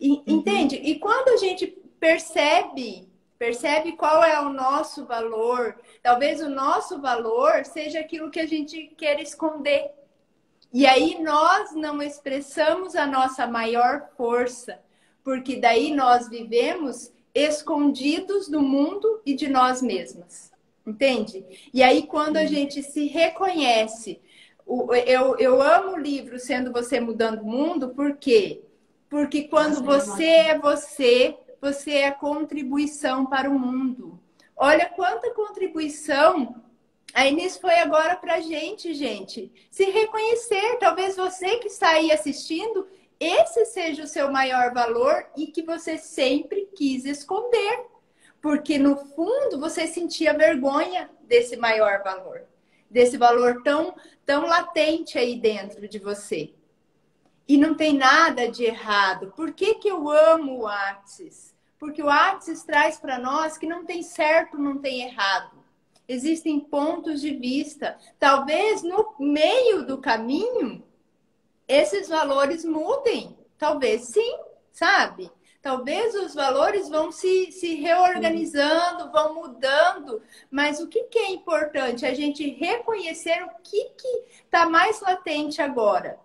E, 0.01 0.11
uhum. 0.11 0.23
Entende? 0.27 0.77
E 0.77 0.99
quando 0.99 1.29
a 1.29 1.37
gente 1.37 1.67
percebe, 1.99 3.09
percebe 3.39 3.93
qual 3.93 4.23
é 4.23 4.41
o 4.41 4.51
nosso 4.51 5.05
valor, 5.07 5.79
talvez 6.03 6.41
o 6.41 6.49
nosso 6.49 7.01
valor 7.01 7.65
seja 7.65 8.01
aquilo 8.01 8.31
que 8.31 8.41
a 8.41 8.47
gente 8.47 8.95
quer 8.97 9.21
esconder. 9.21 9.91
E 10.73 10.87
aí 10.87 11.23
nós 11.23 11.75
não 11.75 12.03
expressamos 12.03 12.95
a 12.95 13.07
nossa 13.07 13.47
maior 13.47 14.11
força, 14.17 14.79
porque 15.25 15.57
daí 15.57 15.95
nós 15.95 16.29
vivemos 16.29 17.11
escondidos 17.35 18.49
do 18.49 18.61
mundo 18.61 19.21
e 19.25 19.35
de 19.35 19.49
nós 19.49 19.83
mesmas. 19.83 20.53
Entende? 20.87 21.45
E 21.75 21.83
aí, 21.83 22.07
quando 22.07 22.37
a 22.37 22.47
gente 22.47 22.83
se 22.83 23.07
reconhece, 23.07 24.21
eu, 25.07 25.37
eu 25.39 25.63
amo 25.63 25.93
o 25.93 25.99
livro 25.99 26.39
Sendo 26.39 26.73
Você 26.73 27.01
Mudando 27.01 27.43
o 27.43 27.47
Mundo, 27.47 27.89
por 27.91 28.17
quê? 28.17 28.63
Porque 29.09 29.45
quando 29.45 29.83
você 29.83 30.25
é 30.25 30.59
você, 30.59 31.37
você 31.61 31.93
é 31.93 32.11
contribuição 32.11 33.27
para 33.27 33.51
o 33.51 33.59
mundo. 33.59 34.21
Olha 34.57 34.87
quanta 34.87 35.33
contribuição 35.35 36.63
a 37.17 37.27
Inês 37.27 37.57
foi 37.57 37.77
agora 37.77 38.15
para 38.17 38.35
a 38.35 38.41
gente, 38.41 38.93
gente. 38.93 39.51
Se 39.71 39.85
reconhecer, 39.85 40.77
talvez 40.79 41.17
você 41.17 41.57
que 41.57 41.69
está 41.69 41.93
aí 41.93 42.13
assistindo, 42.13 42.87
esse 43.19 43.65
seja 43.65 44.03
o 44.03 44.07
seu 44.07 44.31
maior 44.31 44.75
valor 44.75 45.27
e 45.35 45.47
que 45.47 45.63
você 45.63 45.97
sempre 45.97 46.69
quis 46.77 47.07
esconder. 47.07 47.87
Porque 48.47 48.79
no 48.79 48.95
fundo 48.95 49.59
você 49.59 49.89
sentia 49.89 50.33
vergonha 50.33 51.11
desse 51.23 51.57
maior 51.57 52.05
valor, 52.05 52.43
desse 52.89 53.17
valor 53.17 53.61
tão, 53.65 53.97
tão 54.25 54.47
latente 54.47 55.19
aí 55.19 55.35
dentro 55.35 55.89
de 55.89 55.99
você. 55.99 56.55
E 57.49 57.57
não 57.57 57.75
tem 57.75 57.95
nada 57.95 58.49
de 58.49 58.63
errado. 58.63 59.33
Por 59.35 59.53
que, 59.53 59.75
que 59.75 59.89
eu 59.89 60.09
amo 60.09 60.61
o 60.61 60.67
Axis? 60.69 61.57
Porque 61.77 62.01
o 62.01 62.09
Axis 62.09 62.63
traz 62.63 63.01
para 63.01 63.19
nós 63.19 63.59
que 63.59 63.67
não 63.67 63.85
tem 63.85 64.01
certo, 64.01 64.57
não 64.57 64.79
tem 64.79 65.03
errado. 65.03 65.59
Existem 66.07 66.61
pontos 66.61 67.21
de 67.21 67.35
vista. 67.35 67.99
Talvez 68.17 68.81
no 68.85 69.13
meio 69.19 69.85
do 69.85 69.99
caminho 69.99 70.85
esses 71.67 72.09
valores 72.09 72.65
mudem. 72.65 73.37
Talvez 73.59 74.03
sim, 74.03 74.39
sabe? 74.71 75.33
Talvez 75.67 76.15
os 76.15 76.33
valores 76.33 76.89
vão 76.89 77.11
se, 77.11 77.51
se 77.51 77.75
reorganizando, 77.75 79.11
vão 79.11 79.35
mudando, 79.35 80.23
mas 80.49 80.79
o 80.79 80.87
que, 80.87 81.03
que 81.03 81.19
é 81.19 81.33
importante? 81.33 82.07
A 82.07 82.15
gente 82.15 82.49
reconhecer 82.51 83.43
o 83.43 83.51
que 83.65 83.91
está 84.45 84.71
mais 84.71 85.01
latente 85.01 85.61
agora. 85.61 86.21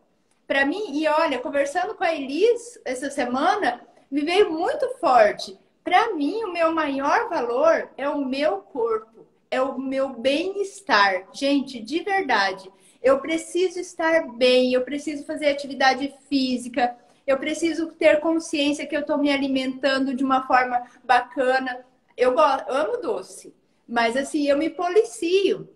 Para 0.45 0.63
mim, 0.63 0.95
e 0.95 1.07
olha, 1.07 1.39
conversando 1.39 1.95
com 1.95 2.03
a 2.03 2.13
Elis 2.13 2.79
essa 2.85 3.09
semana, 3.09 3.81
me 4.11 4.21
veio 4.21 4.51
muito 4.51 4.87
forte. 4.99 5.57
Para 5.83 6.13
mim, 6.13 6.43
o 6.43 6.53
meu 6.53 6.71
maior 6.71 7.27
valor 7.27 7.89
é 7.97 8.07
o 8.07 8.23
meu 8.23 8.57
corpo, 8.57 9.25
é 9.49 9.59
o 9.59 9.75
meu 9.75 10.09
bem-estar. 10.09 11.29
Gente, 11.33 11.81
de 11.81 12.03
verdade, 12.03 12.71
eu 13.01 13.19
preciso 13.19 13.79
estar 13.79 14.27
bem, 14.33 14.73
eu 14.73 14.83
preciso 14.83 15.25
fazer 15.25 15.47
atividade 15.47 16.13
física, 16.29 16.95
eu 17.25 17.37
preciso 17.37 17.87
ter 17.93 18.19
consciência 18.19 18.85
que 18.85 18.95
eu 18.95 19.01
estou 19.01 19.17
me 19.17 19.31
alimentando 19.31 20.13
de 20.13 20.23
uma 20.23 20.45
forma 20.47 20.81
bacana. 21.03 21.85
Eu 22.17 22.35
amo 22.39 22.97
doce, 23.01 23.53
mas 23.87 24.17
assim, 24.17 24.47
eu 24.47 24.57
me 24.57 24.69
policio. 24.69 25.69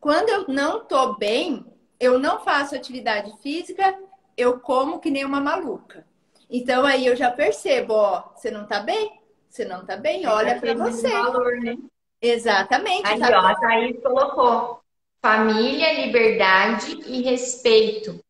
Quando 0.00 0.28
eu 0.28 0.46
não 0.48 0.78
estou 0.78 1.16
bem, 1.16 1.64
eu 1.98 2.18
não 2.18 2.40
faço 2.40 2.74
atividade 2.74 3.32
física, 3.42 3.98
eu 4.36 4.60
como 4.60 5.00
que 5.00 5.10
nem 5.10 5.24
uma 5.24 5.40
maluca. 5.40 6.06
Então 6.50 6.86
aí 6.86 7.06
eu 7.06 7.16
já 7.16 7.30
percebo, 7.30 7.94
ó, 7.94 8.24
você 8.34 8.50
não 8.50 8.66
tá 8.66 8.80
bem? 8.80 9.20
Você 9.48 9.64
não 9.64 9.84
tá 9.84 9.96
bem? 9.96 10.26
Olha 10.26 10.58
para 10.60 10.74
você. 10.74 11.08
Valor, 11.08 11.56
né? 11.56 11.76
Exatamente. 12.20 13.06
Aí, 13.06 13.18
tá 13.18 13.30
ó, 13.30 13.46
a 13.46 13.54
Thaís 13.54 14.00
colocou 14.02 14.80
família, 15.20 16.04
liberdade 16.04 17.00
e 17.06 17.22
respeito. 17.22 18.20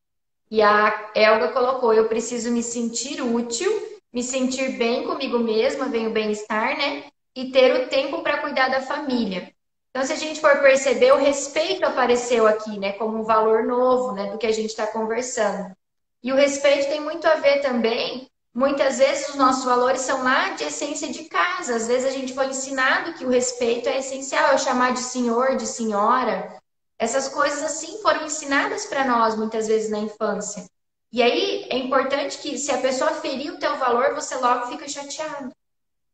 E 0.50 0.62
a 0.62 1.10
Elga 1.14 1.48
colocou: 1.48 1.92
eu 1.92 2.08
preciso 2.08 2.50
me 2.50 2.62
sentir 2.62 3.22
útil, 3.22 3.70
me 4.12 4.22
sentir 4.22 4.78
bem 4.78 5.04
comigo 5.04 5.38
mesma, 5.38 5.86
vem 5.86 6.06
o 6.06 6.12
bem-estar, 6.12 6.76
né? 6.76 7.04
E 7.34 7.50
ter 7.50 7.74
o 7.74 7.88
tempo 7.88 8.22
para 8.22 8.38
cuidar 8.38 8.68
da 8.68 8.80
família. 8.80 9.52
Então, 9.90 10.06
se 10.06 10.12
a 10.12 10.16
gente 10.16 10.40
for 10.40 10.60
perceber, 10.60 11.12
o 11.12 11.18
respeito 11.18 11.84
apareceu 11.84 12.46
aqui, 12.46 12.78
né, 12.78 12.92
como 12.92 13.18
um 13.18 13.24
valor 13.24 13.64
novo, 13.64 14.12
né, 14.12 14.30
do 14.30 14.38
que 14.38 14.46
a 14.46 14.52
gente 14.52 14.70
está 14.70 14.86
conversando. 14.86 15.74
E 16.22 16.32
o 16.32 16.36
respeito 16.36 16.88
tem 16.88 17.00
muito 17.00 17.26
a 17.26 17.36
ver 17.36 17.60
também. 17.60 18.28
Muitas 18.54 18.98
vezes 18.98 19.28
os 19.28 19.36
nossos 19.36 19.64
valores 19.64 20.00
são 20.00 20.22
lá 20.22 20.50
de 20.50 20.64
essência 20.64 21.08
de 21.08 21.24
casa. 21.24 21.76
Às 21.76 21.86
vezes 21.86 22.06
a 22.06 22.10
gente 22.10 22.34
foi 22.34 22.46
ensinado 22.46 23.14
que 23.14 23.24
o 23.24 23.30
respeito 23.30 23.88
é 23.88 23.98
essencial, 23.98 24.52
é 24.52 24.58
chamar 24.58 24.92
de 24.92 25.00
senhor, 25.00 25.56
de 25.56 25.66
senhora, 25.66 26.57
essas 26.98 27.28
coisas 27.28 27.62
assim 27.62 28.02
foram 28.02 28.26
ensinadas 28.26 28.86
para 28.86 29.04
nós 29.04 29.36
muitas 29.36 29.68
vezes 29.68 29.90
na 29.90 29.98
infância. 29.98 30.64
E 31.12 31.22
aí 31.22 31.66
é 31.70 31.78
importante 31.78 32.38
que 32.38 32.58
se 32.58 32.70
a 32.70 32.78
pessoa 32.78 33.12
ferir 33.14 33.52
o 33.52 33.58
teu 33.58 33.76
valor, 33.76 34.14
você 34.14 34.34
logo 34.36 34.66
fica 34.66 34.88
chateado. 34.88 35.52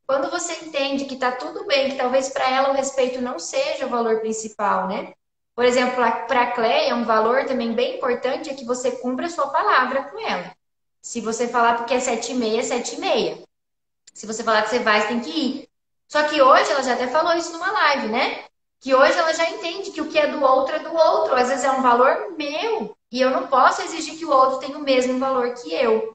Quando 0.06 0.30
você 0.30 0.52
entende 0.64 1.06
que 1.06 1.16
tá 1.16 1.32
tudo 1.32 1.66
bem, 1.66 1.90
que 1.90 1.96
talvez 1.96 2.28
para 2.28 2.48
ela 2.48 2.70
o 2.70 2.74
respeito 2.74 3.22
não 3.22 3.38
seja 3.38 3.86
o 3.86 3.88
valor 3.88 4.20
principal, 4.20 4.86
né? 4.86 5.14
Por 5.54 5.64
exemplo, 5.64 5.96
para 6.26 6.42
a 6.42 6.50
Cleia, 6.52 6.94
um 6.94 7.04
valor 7.04 7.46
também 7.46 7.72
bem 7.72 7.96
importante 7.96 8.50
é 8.50 8.54
que 8.54 8.64
você 8.64 8.92
cumpra 8.92 9.26
a 9.26 9.30
sua 9.30 9.48
palavra 9.48 10.04
com 10.04 10.20
ela. 10.20 10.54
Se 11.00 11.20
você 11.20 11.48
falar 11.48 11.76
porque 11.76 11.94
é 11.94 12.00
sete 12.00 12.32
e 12.32 12.34
meia, 12.34 12.62
sete 12.62 12.96
e 12.96 13.00
meia. 13.00 13.42
Se 14.12 14.26
você 14.26 14.44
falar 14.44 14.62
que 14.62 14.70
você 14.70 14.80
vai, 14.80 15.00
você 15.00 15.08
tem 15.08 15.20
que 15.20 15.30
ir. 15.30 15.68
Só 16.08 16.22
que 16.24 16.40
hoje, 16.42 16.70
ela 16.70 16.82
já 16.82 16.94
até 16.94 17.08
falou 17.08 17.34
isso 17.34 17.52
numa 17.52 17.70
live, 17.70 18.08
né? 18.08 18.44
Que 18.84 18.94
hoje 18.94 19.18
ela 19.18 19.32
já 19.32 19.48
entende 19.48 19.92
que 19.92 20.00
o 20.02 20.10
que 20.10 20.18
é 20.18 20.26
do 20.26 20.42
outro 20.42 20.76
é 20.76 20.78
do 20.78 20.94
outro. 20.94 21.34
Às 21.34 21.48
vezes 21.48 21.64
é 21.64 21.70
um 21.70 21.80
valor 21.80 22.34
meu 22.36 22.94
e 23.10 23.18
eu 23.18 23.30
não 23.30 23.46
posso 23.46 23.80
exigir 23.80 24.18
que 24.18 24.26
o 24.26 24.30
outro 24.30 24.58
tenha 24.58 24.76
o 24.76 24.82
mesmo 24.82 25.18
valor 25.18 25.54
que 25.54 25.72
eu. 25.72 26.14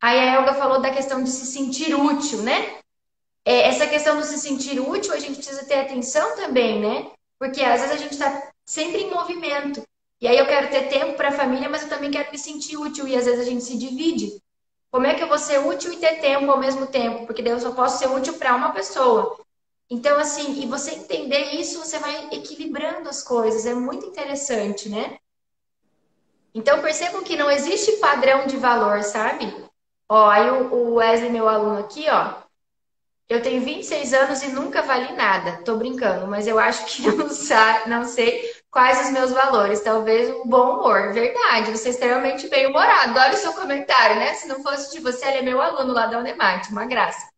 Aí 0.00 0.18
a 0.18 0.34
Elga 0.36 0.54
falou 0.54 0.80
da 0.80 0.88
questão 0.90 1.22
de 1.22 1.28
se 1.28 1.44
sentir 1.44 1.94
útil, 1.94 2.38
né? 2.38 2.78
É, 3.44 3.68
essa 3.68 3.86
questão 3.86 4.18
de 4.18 4.26
se 4.26 4.38
sentir 4.38 4.80
útil, 4.80 5.12
a 5.12 5.18
gente 5.18 5.36
precisa 5.36 5.66
ter 5.66 5.80
atenção 5.80 6.34
também, 6.36 6.80
né? 6.80 7.10
Porque 7.38 7.62
às 7.62 7.82
vezes 7.82 7.94
a 7.94 7.98
gente 7.98 8.12
está 8.12 8.50
sempre 8.64 9.02
em 9.02 9.10
movimento. 9.10 9.82
E 10.18 10.26
aí 10.26 10.38
eu 10.38 10.46
quero 10.46 10.70
ter 10.70 10.88
tempo 10.88 11.18
para 11.18 11.28
a 11.28 11.32
família, 11.32 11.68
mas 11.68 11.82
eu 11.82 11.90
também 11.90 12.10
quero 12.10 12.32
me 12.32 12.38
sentir 12.38 12.78
útil. 12.78 13.06
E 13.06 13.14
às 13.14 13.26
vezes 13.26 13.40
a 13.40 13.50
gente 13.50 13.62
se 13.62 13.76
divide. 13.76 14.40
Como 14.90 15.06
é 15.06 15.12
que 15.12 15.22
eu 15.22 15.28
vou 15.28 15.38
ser 15.38 15.58
útil 15.58 15.92
e 15.92 15.98
ter 15.98 16.18
tempo 16.18 16.50
ao 16.50 16.58
mesmo 16.58 16.86
tempo? 16.86 17.26
Porque 17.26 17.42
daí 17.42 17.52
eu 17.52 17.60
só 17.60 17.72
posso 17.72 17.98
ser 17.98 18.08
útil 18.08 18.38
para 18.38 18.56
uma 18.56 18.72
pessoa. 18.72 19.36
Então, 19.88 20.18
assim, 20.18 20.60
e 20.62 20.66
você 20.66 20.92
entender 20.92 21.54
isso, 21.54 21.78
você 21.78 21.98
vai 21.98 22.28
equilibrando 22.32 23.08
as 23.08 23.22
coisas. 23.22 23.66
É 23.66 23.74
muito 23.74 24.06
interessante, 24.06 24.88
né? 24.88 25.18
Então, 26.52 26.82
percebam 26.82 27.22
que 27.22 27.36
não 27.36 27.50
existe 27.50 27.92
padrão 27.98 28.46
de 28.46 28.56
valor, 28.56 29.02
sabe? 29.02 29.54
Ó, 30.08 30.28
aí 30.28 30.50
o 30.50 30.94
Wesley, 30.94 31.30
meu 31.30 31.48
aluno 31.48 31.78
aqui, 31.78 32.06
ó. 32.08 32.46
Eu 33.28 33.42
tenho 33.42 33.60
26 33.62 34.14
anos 34.14 34.42
e 34.42 34.48
nunca 34.48 34.82
vali 34.82 35.12
nada. 35.12 35.62
Tô 35.64 35.76
brincando, 35.76 36.26
mas 36.28 36.46
eu 36.46 36.58
acho 36.58 36.86
que 36.86 37.02
não, 37.10 37.28
não 37.86 38.04
sei 38.04 38.54
quais 38.70 39.06
os 39.06 39.12
meus 39.12 39.32
valores. 39.32 39.80
Talvez 39.80 40.30
um 40.30 40.46
bom 40.46 40.78
humor. 40.78 41.12
Verdade, 41.12 41.72
você 41.72 41.88
é 41.88 41.90
extremamente 41.90 42.48
bem-humorado. 42.48 43.18
Olha 43.18 43.34
o 43.34 43.36
seu 43.36 43.52
comentário, 43.52 44.16
né? 44.16 44.34
Se 44.34 44.46
não 44.48 44.62
fosse 44.62 44.92
de 44.92 45.00
você, 45.00 45.26
ele 45.26 45.38
é 45.38 45.42
meu 45.42 45.60
aluno 45.60 45.92
lá 45.92 46.06
da 46.06 46.18
Unemate. 46.18 46.70
Uma 46.70 46.86
graça. 46.86 47.35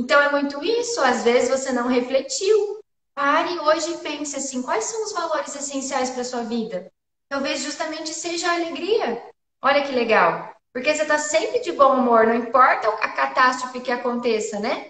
Então 0.00 0.18
é 0.18 0.30
muito 0.30 0.64
isso, 0.64 0.98
às 1.02 1.22
vezes 1.22 1.50
você 1.50 1.70
não 1.72 1.86
refletiu. 1.86 2.80
Pare 3.14 3.58
hoje 3.58 3.92
e 3.92 3.98
pense 3.98 4.34
assim, 4.34 4.62
quais 4.62 4.84
são 4.84 5.04
os 5.04 5.12
valores 5.12 5.54
essenciais 5.54 6.08
para 6.08 6.24
sua 6.24 6.42
vida? 6.42 6.90
Talvez 7.28 7.60
justamente 7.60 8.14
seja 8.14 8.48
a 8.48 8.54
alegria. 8.54 9.22
Olha 9.60 9.84
que 9.84 9.92
legal. 9.92 10.54
Porque 10.72 10.94
você 10.94 11.02
está 11.02 11.18
sempre 11.18 11.60
de 11.60 11.72
bom 11.72 11.96
humor, 11.96 12.26
não 12.26 12.34
importa 12.34 12.88
a 12.88 13.08
catástrofe 13.08 13.80
que 13.80 13.92
aconteça, 13.92 14.58
né? 14.58 14.86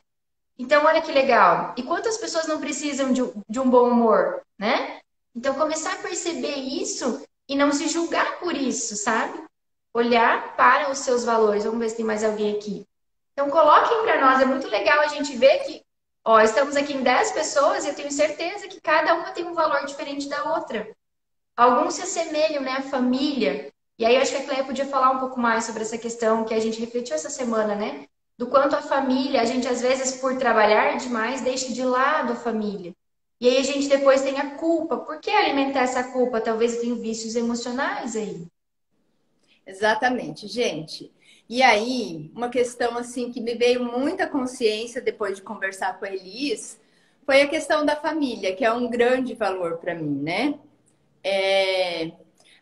Então, 0.56 0.84
olha 0.84 1.02
que 1.02 1.10
legal. 1.10 1.74
E 1.76 1.82
quantas 1.82 2.16
pessoas 2.16 2.46
não 2.46 2.60
precisam 2.60 3.12
de, 3.12 3.22
de 3.48 3.58
um 3.58 3.68
bom 3.68 3.90
humor, 3.90 4.40
né? 4.56 5.00
Então, 5.34 5.54
começar 5.54 5.94
a 5.94 6.02
perceber 6.02 6.54
isso 6.54 7.20
e 7.48 7.56
não 7.56 7.72
se 7.72 7.88
julgar 7.88 8.38
por 8.38 8.54
isso, 8.54 8.94
sabe? 8.94 9.42
Olhar 9.92 10.54
para 10.56 10.88
os 10.88 10.98
seus 10.98 11.24
valores. 11.24 11.64
Vamos 11.64 11.80
ver 11.80 11.88
se 11.88 11.96
tem 11.96 12.04
mais 12.04 12.22
alguém 12.22 12.56
aqui. 12.56 12.86
Então, 13.40 13.48
coloquem 13.48 14.02
para 14.02 14.20
nós. 14.20 14.42
É 14.42 14.44
muito 14.44 14.68
legal 14.68 15.00
a 15.00 15.06
gente 15.06 15.34
ver 15.34 15.60
que, 15.60 15.82
ó, 16.22 16.42
estamos 16.42 16.76
aqui 16.76 16.92
em 16.92 17.02
10 17.02 17.32
pessoas 17.32 17.86
e 17.86 17.88
eu 17.88 17.94
tenho 17.94 18.12
certeza 18.12 18.68
que 18.68 18.78
cada 18.82 19.14
uma 19.14 19.30
tem 19.30 19.46
um 19.46 19.54
valor 19.54 19.86
diferente 19.86 20.28
da 20.28 20.52
outra. 20.52 20.94
Alguns 21.56 21.94
se 21.94 22.02
assemelham, 22.02 22.60
né? 22.60 22.82
Família. 22.82 23.72
E 23.98 24.04
aí, 24.04 24.14
eu 24.14 24.20
acho 24.20 24.32
que 24.32 24.42
a 24.42 24.44
Cleia 24.44 24.64
podia 24.64 24.84
falar 24.84 25.12
um 25.12 25.20
pouco 25.20 25.40
mais 25.40 25.64
sobre 25.64 25.80
essa 25.80 25.96
questão 25.96 26.44
que 26.44 26.52
a 26.52 26.60
gente 26.60 26.78
refletiu 26.78 27.14
essa 27.14 27.30
semana, 27.30 27.74
né? 27.74 28.04
Do 28.36 28.46
quanto 28.46 28.76
a 28.76 28.82
família, 28.82 29.40
a 29.40 29.46
gente 29.46 29.66
às 29.66 29.80
vezes, 29.80 30.20
por 30.20 30.36
trabalhar 30.36 30.98
demais, 30.98 31.40
deixa 31.40 31.72
de 31.72 31.82
lado 31.82 32.34
a 32.34 32.36
família. 32.36 32.94
E 33.40 33.48
aí 33.48 33.56
a 33.56 33.62
gente 33.62 33.88
depois 33.88 34.20
tem 34.20 34.38
a 34.38 34.56
culpa. 34.56 34.98
Por 34.98 35.18
que 35.18 35.30
alimentar 35.30 35.80
essa 35.80 36.04
culpa? 36.04 36.42
Talvez 36.42 36.76
tenha 36.76 36.94
vícios 36.94 37.36
emocionais 37.36 38.16
aí. 38.16 38.46
Exatamente, 39.66 40.46
gente. 40.46 41.10
E 41.50 41.64
aí, 41.64 42.30
uma 42.32 42.48
questão 42.48 42.96
assim 42.96 43.32
que 43.32 43.40
me 43.40 43.56
veio 43.56 43.82
muita 43.82 44.24
consciência 44.24 45.00
depois 45.00 45.34
de 45.34 45.42
conversar 45.42 45.98
com 45.98 46.04
a 46.04 46.08
Elis 46.08 46.80
foi 47.26 47.42
a 47.42 47.48
questão 47.48 47.84
da 47.84 47.96
família, 47.96 48.54
que 48.54 48.64
é 48.64 48.72
um 48.72 48.88
grande 48.88 49.34
valor 49.34 49.78
para 49.78 49.92
mim, 49.92 50.22
né? 50.22 50.54
É... 51.24 52.12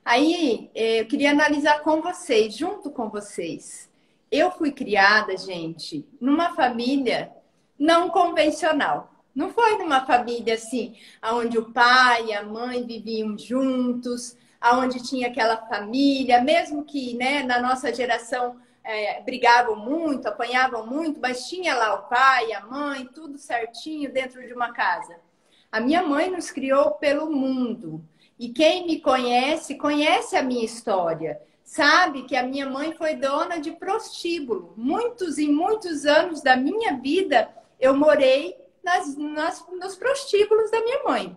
Aí, 0.03 0.70
é, 0.74 1.03
eu 1.03 1.07
queria 1.07 1.33
analisar 1.33 1.83
com 1.83 2.01
vocês, 2.01 2.57
junto 2.57 2.90
com 2.90 3.11
vocês. 3.11 3.90
Eu 4.33 4.51
fui 4.53 4.72
criada, 4.72 5.37
gente, 5.37 6.09
numa 6.18 6.55
família 6.55 7.31
não 7.79 8.09
convencional. 8.09 9.12
Não 9.35 9.51
foi 9.51 9.77
numa 9.77 10.07
família 10.07 10.55
assim, 10.55 10.96
onde 11.22 11.59
o 11.59 11.72
pai 11.72 12.29
e 12.29 12.33
a 12.33 12.42
mãe 12.42 12.87
viviam 12.87 13.37
juntos, 13.37 14.35
aonde 14.59 15.07
tinha 15.07 15.29
aquela 15.29 15.59
família, 15.68 16.40
mesmo 16.40 16.87
que 16.87 17.12
né, 17.16 17.42
na 17.42 17.61
nossa 17.61 17.94
geração 17.94 18.57
é, 18.88 19.20
brigavam 19.20 19.77
muito, 19.77 20.27
apanhavam 20.27 20.87
muito, 20.87 21.20
mas 21.20 21.46
tinha 21.46 21.74
lá 21.74 21.92
o 21.94 22.09
pai, 22.09 22.55
a 22.55 22.62
mãe, 22.62 23.07
tudo 23.14 23.37
certinho 23.37 24.11
dentro 24.11 24.44
de 24.46 24.55
uma 24.55 24.72
casa. 24.72 25.20
A 25.70 25.79
minha 25.79 26.03
mãe 26.03 26.31
nos 26.31 26.51
criou 26.51 26.92
pelo 26.92 27.31
mundo. 27.31 28.03
E 28.38 28.48
quem 28.48 28.87
me 28.87 28.98
conhece, 28.98 29.74
conhece 29.74 30.37
a 30.37 30.42
minha 30.42 30.64
história. 30.64 31.38
Sabe 31.62 32.22
que 32.22 32.35
a 32.35 32.42
minha 32.42 32.66
mãe 32.66 32.94
foi 32.94 33.14
dona 33.14 33.61
de 33.61 33.72
prostíbulo. 33.72 34.72
Muitos 34.74 35.37
e 35.37 35.48
muitos 35.48 36.07
anos 36.07 36.40
da 36.40 36.57
minha 36.57 36.94
vida 36.96 37.55
eu 37.79 37.94
morei 37.94 38.57
nas, 38.83 39.14
nas, 39.18 39.66
nos 39.70 39.96
prostíbulos 39.96 40.70
da 40.70 40.81
minha 40.81 41.05
mãe. 41.05 41.37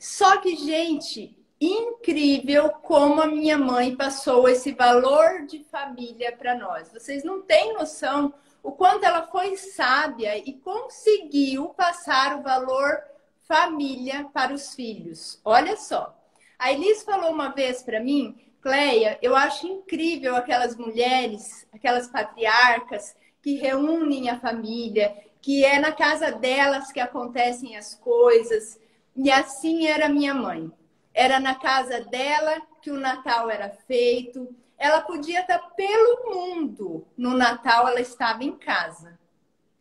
Só 0.00 0.38
que, 0.38 0.56
gente, 0.56 1.37
incrível 1.60 2.70
como 2.70 3.20
a 3.20 3.26
minha 3.26 3.58
mãe 3.58 3.96
passou 3.96 4.48
esse 4.48 4.72
valor 4.72 5.46
de 5.46 5.64
família 5.64 6.34
para 6.36 6.54
nós. 6.54 6.92
Vocês 6.92 7.24
não 7.24 7.42
têm 7.42 7.74
noção 7.74 8.32
o 8.62 8.72
quanto 8.72 9.04
ela 9.04 9.26
foi 9.26 9.56
sábia 9.56 10.36
e 10.36 10.52
conseguiu 10.52 11.70
passar 11.70 12.38
o 12.38 12.42
valor 12.42 13.02
família 13.42 14.26
para 14.32 14.52
os 14.52 14.74
filhos. 14.74 15.40
Olha 15.44 15.76
só. 15.76 16.14
A 16.58 16.72
Elis 16.72 17.02
falou 17.02 17.30
uma 17.30 17.48
vez 17.48 17.82
para 17.82 18.00
mim, 18.00 18.36
Cleia, 18.60 19.18
eu 19.22 19.36
acho 19.36 19.66
incrível 19.66 20.34
aquelas 20.36 20.76
mulheres, 20.76 21.66
aquelas 21.72 22.08
patriarcas 22.08 23.16
que 23.40 23.54
reúnem 23.54 24.28
a 24.28 24.38
família, 24.38 25.16
que 25.40 25.64
é 25.64 25.78
na 25.78 25.92
casa 25.92 26.32
delas 26.32 26.90
que 26.90 27.00
acontecem 27.00 27.76
as 27.76 27.94
coisas. 27.94 28.78
E 29.16 29.30
assim 29.30 29.86
era 29.86 30.08
minha 30.08 30.34
mãe. 30.34 30.70
Era 31.18 31.40
na 31.40 31.56
casa 31.56 32.00
dela 32.04 32.62
que 32.80 32.92
o 32.92 32.96
Natal 32.96 33.50
era 33.50 33.70
feito. 33.88 34.54
Ela 34.78 35.00
podia 35.00 35.40
estar 35.40 35.58
pelo 35.74 36.32
mundo. 36.32 37.04
No 37.16 37.36
Natal 37.36 37.88
ela 37.88 38.00
estava 38.00 38.44
em 38.44 38.52
casa. 38.52 39.18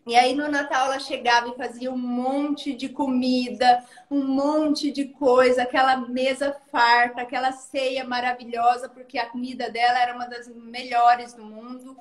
E 0.07 0.15
aí 0.15 0.33
no 0.33 0.49
Natal 0.49 0.87
ela 0.87 0.99
chegava 0.99 1.49
e 1.49 1.55
fazia 1.55 1.91
um 1.91 1.97
monte 1.97 2.73
de 2.73 2.89
comida, 2.89 3.85
um 4.09 4.23
monte 4.23 4.89
de 4.89 5.09
coisa, 5.09 5.61
aquela 5.61 5.97
mesa 5.97 6.57
farta, 6.71 7.21
aquela 7.21 7.51
ceia 7.51 8.03
maravilhosa, 8.03 8.89
porque 8.89 9.19
a 9.19 9.29
comida 9.29 9.69
dela 9.69 9.99
era 9.99 10.15
uma 10.15 10.25
das 10.25 10.47
melhores 10.47 11.35
do 11.35 11.45
mundo. 11.45 11.95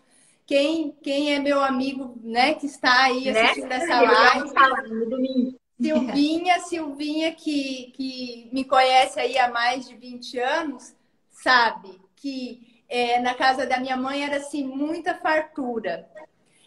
Quem, 0.46 0.96
quem 1.03 1.35
é 1.35 1.38
meu 1.38 1.61
amigo, 1.61 2.18
né, 2.25 2.55
que 2.55 2.64
está 2.64 3.03
aí 3.03 3.31
né? 3.31 3.42
assistindo 3.42 3.68
né? 3.68 3.77
essa 3.77 4.01
live, 4.01 5.57
Silvinha, 5.81 6.61
Silvinha, 6.67 7.33
que, 7.35 7.93
que 7.95 8.49
me 8.53 8.65
conhece 8.65 9.21
aí 9.21 9.39
há 9.39 9.51
mais 9.51 9.89
de 9.89 9.95
20 9.97 10.39
anos, 10.39 10.95
sabe 11.31 12.01
que 12.17 12.83
é, 12.89 13.21
na 13.21 13.35
casa 13.35 13.67
da 13.67 13.79
minha 13.79 13.97
mãe 13.97 14.25
era 14.25 14.37
assim, 14.37 14.65
muita 14.65 15.15
fartura. 15.15 16.09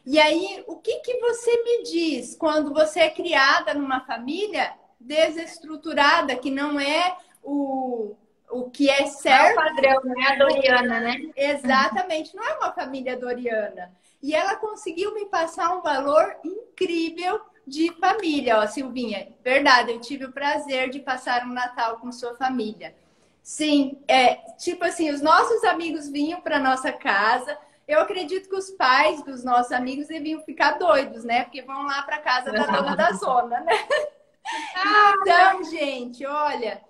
E 0.05 0.19
aí, 0.19 0.63
o 0.67 0.77
que, 0.77 0.99
que 0.99 1.19
você 1.19 1.63
me 1.63 1.83
diz 1.83 2.35
quando 2.35 2.73
você 2.73 3.01
é 3.01 3.09
criada 3.09 3.73
numa 3.73 4.01
família 4.01 4.73
desestruturada, 4.99 6.35
que 6.35 6.51
não 6.51 6.79
é 6.79 7.17
o, 7.43 8.15
o 8.49 8.69
que 8.69 8.89
é 8.89 9.05
certo? 9.05 9.55
Não 9.55 9.63
é 9.63 9.71
o 9.71 9.75
padrão, 9.75 10.01
não 10.03 10.21
é 10.21 10.33
a 10.33 10.35
Doriana, 10.35 10.99
né? 10.99 11.31
Exatamente, 11.35 12.35
não 12.35 12.43
é 12.43 12.57
uma 12.57 12.73
família 12.73 13.17
Doriana. 13.17 13.91
E 14.21 14.35
ela 14.35 14.55
conseguiu 14.55 15.13
me 15.13 15.25
passar 15.27 15.77
um 15.77 15.81
valor 15.81 16.35
incrível 16.43 17.39
de 17.65 17.91
família, 17.99 18.59
ó, 18.59 18.67
Silvinha. 18.67 19.29
Verdade, 19.43 19.91
eu 19.91 19.99
tive 19.99 20.25
o 20.25 20.31
prazer 20.31 20.89
de 20.89 20.99
passar 20.99 21.45
um 21.45 21.53
Natal 21.53 21.97
com 21.97 22.11
sua 22.11 22.35
família. 22.35 22.95
Sim, 23.41 23.97
é 24.07 24.35
tipo 24.57 24.83
assim, 24.83 25.09
os 25.09 25.21
nossos 25.21 25.63
amigos 25.63 26.09
vinham 26.09 26.41
para 26.41 26.59
nossa 26.59 26.91
casa. 26.91 27.57
Eu 27.87 28.01
acredito 28.01 28.47
que 28.47 28.55
os 28.55 28.69
pais 28.71 29.23
dos 29.23 29.43
nossos 29.43 29.71
amigos 29.71 30.07
deviam 30.07 30.41
ficar 30.41 30.77
doidos, 30.77 31.23
né? 31.23 31.43
Porque 31.43 31.61
vão 31.61 31.83
lá 31.83 32.03
para 32.03 32.19
casa 32.19 32.51
da 32.51 32.65
dona 32.65 32.95
da 32.95 33.11
zona, 33.13 33.59
né? 33.61 33.73
Então, 35.21 35.63
gente, 35.65 36.25
olha, 36.25 36.81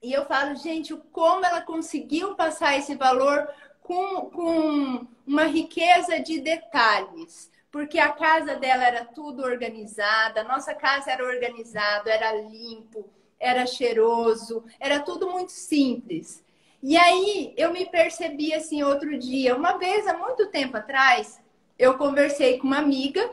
e 0.00 0.12
eu 0.12 0.24
falo, 0.26 0.54
gente, 0.54 0.94
como 1.10 1.44
ela 1.44 1.60
conseguiu 1.60 2.36
passar 2.36 2.78
esse 2.78 2.94
valor 2.94 3.48
com, 3.82 4.30
com 4.30 5.06
uma 5.26 5.44
riqueza 5.44 6.20
de 6.20 6.40
detalhes 6.40 7.50
porque 7.74 7.98
a 7.98 8.12
casa 8.12 8.54
dela 8.54 8.84
era 8.84 9.04
tudo 9.04 9.42
organizada, 9.42 10.42
a 10.42 10.44
nossa 10.44 10.72
casa 10.72 11.10
era 11.10 11.24
organizada, 11.24 12.08
era 12.08 12.32
limpo, 12.32 13.04
era 13.36 13.66
cheiroso, 13.66 14.62
era 14.78 15.00
tudo 15.00 15.28
muito 15.28 15.50
simples. 15.50 16.40
E 16.80 16.96
aí 16.96 17.52
eu 17.56 17.72
me 17.72 17.84
percebi 17.86 18.54
assim 18.54 18.84
outro 18.84 19.18
dia, 19.18 19.56
uma 19.56 19.76
vez 19.76 20.06
há 20.06 20.16
muito 20.16 20.46
tempo 20.52 20.76
atrás, 20.76 21.42
eu 21.76 21.98
conversei 21.98 22.58
com 22.58 22.68
uma 22.68 22.78
amiga 22.78 23.28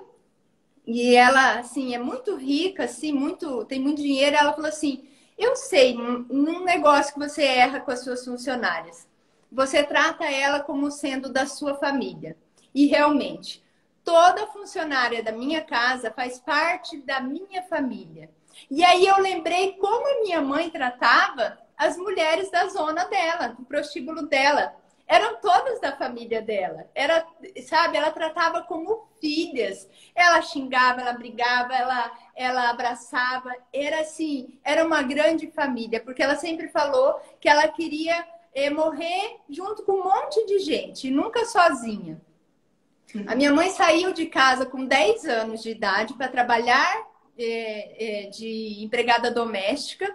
e 0.88 1.14
ela 1.16 1.60
assim 1.60 1.94
é 1.94 2.00
muito 2.00 2.36
rica, 2.36 2.86
assim, 2.86 3.12
muito, 3.12 3.64
tem 3.66 3.80
muito 3.80 4.02
dinheiro, 4.02 4.36
ela 4.36 4.54
falou 4.54 4.70
assim: 4.70 5.08
"Eu 5.38 5.56
sei, 5.56 5.94
num 5.94 6.64
negócio 6.64 7.14
que 7.14 7.20
você 7.20 7.44
erra 7.44 7.80
com 7.80 7.92
as 7.92 8.04
suas 8.04 8.26
funcionárias, 8.26 9.08
você 9.52 9.84
trata 9.84 10.26
ela 10.26 10.62
como 10.62 10.90
sendo 10.90 11.32
da 11.32 11.46
sua 11.46 11.76
família". 11.76 12.36
E 12.74 12.88
realmente, 12.88 13.62
toda 14.04 14.48
funcionária 14.48 15.24
da 15.24 15.32
minha 15.32 15.62
casa 15.62 16.12
faz 16.12 16.40
parte 16.40 16.98
da 16.98 17.20
minha 17.20 17.64
família. 17.64 18.30
E 18.70 18.84
aí 18.84 19.06
eu 19.06 19.20
lembrei 19.20 19.74
como 19.74 20.08
a 20.08 20.22
minha 20.22 20.42
mãe 20.42 20.70
tratava 20.70 21.58
as 21.78 21.98
mulheres 21.98 22.52
da 22.52 22.68
zona 22.68 23.06
dela, 23.06 23.50
do 23.50 23.64
prostíbulo 23.64 24.28
dela. 24.28 24.76
Eram 25.08 25.42
todas 25.42 25.82
da 25.82 25.92
família 25.92 26.42
dela. 26.42 26.90
Era, 26.96 27.26
sabe, 27.66 27.98
ela 27.98 28.12
tratava 28.12 28.62
como 28.62 29.10
filhas. 29.20 29.90
Ela 30.16 30.42
xingava, 30.42 31.02
ela 31.02 31.14
brigava, 31.14 31.74
ela, 31.74 32.12
ela 32.36 32.70
abraçava. 32.70 33.54
Era 33.74 34.02
assim, 34.02 34.60
era 34.64 34.86
uma 34.86 35.02
grande 35.02 35.52
família, 35.52 36.00
porque 36.00 36.24
ela 36.24 36.36
sempre 36.36 36.70
falou 36.70 37.20
que 37.42 37.50
ela 37.50 37.68
queria 37.68 38.26
é, 38.54 38.70
morrer 38.70 39.40
junto 39.50 39.84
com 39.84 39.94
um 39.94 40.04
monte 40.04 40.46
de 40.46 40.60
gente, 40.60 41.10
nunca 41.10 41.46
sozinha. 41.46 42.22
A 43.28 43.36
minha 43.36 43.54
mãe 43.54 43.70
saiu 43.70 44.14
de 44.14 44.26
casa 44.26 44.66
com 44.66 44.86
10 44.86 45.26
anos 45.26 45.62
de 45.62 45.72
idade 45.72 46.14
para 46.14 46.28
trabalhar 46.28 47.06
é, 47.38 48.26
é, 48.26 48.30
de 48.30 48.84
empregada 48.84 49.30
doméstica 49.32 50.14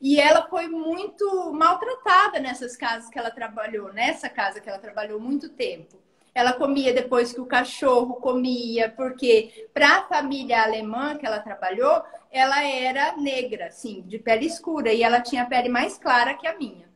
e 0.00 0.20
ela 0.20 0.46
foi 0.48 0.68
muito 0.68 1.52
maltratada 1.52 2.38
nessas 2.38 2.76
casas 2.76 3.10
que 3.10 3.18
ela 3.18 3.30
trabalhou, 3.30 3.92
nessa 3.92 4.28
casa 4.28 4.60
que 4.60 4.68
ela 4.68 4.78
trabalhou 4.78 5.20
muito 5.20 5.48
tempo. 5.48 5.96
Ela 6.34 6.52
comia 6.52 6.94
depois 6.94 7.32
que 7.32 7.40
o 7.40 7.46
cachorro 7.46 8.14
comia, 8.14 8.88
porque 8.90 9.68
para 9.74 9.96
a 9.96 10.04
família 10.04 10.62
alemã 10.62 11.16
que 11.16 11.26
ela 11.26 11.40
trabalhou, 11.40 12.00
ela 12.30 12.64
era 12.64 13.16
negra, 13.16 13.66
assim, 13.66 14.02
de 14.02 14.18
pele 14.18 14.46
escura, 14.46 14.92
e 14.92 15.02
ela 15.02 15.20
tinha 15.20 15.42
a 15.42 15.46
pele 15.46 15.68
mais 15.68 15.98
clara 15.98 16.34
que 16.34 16.46
a 16.46 16.56
minha. 16.56 16.88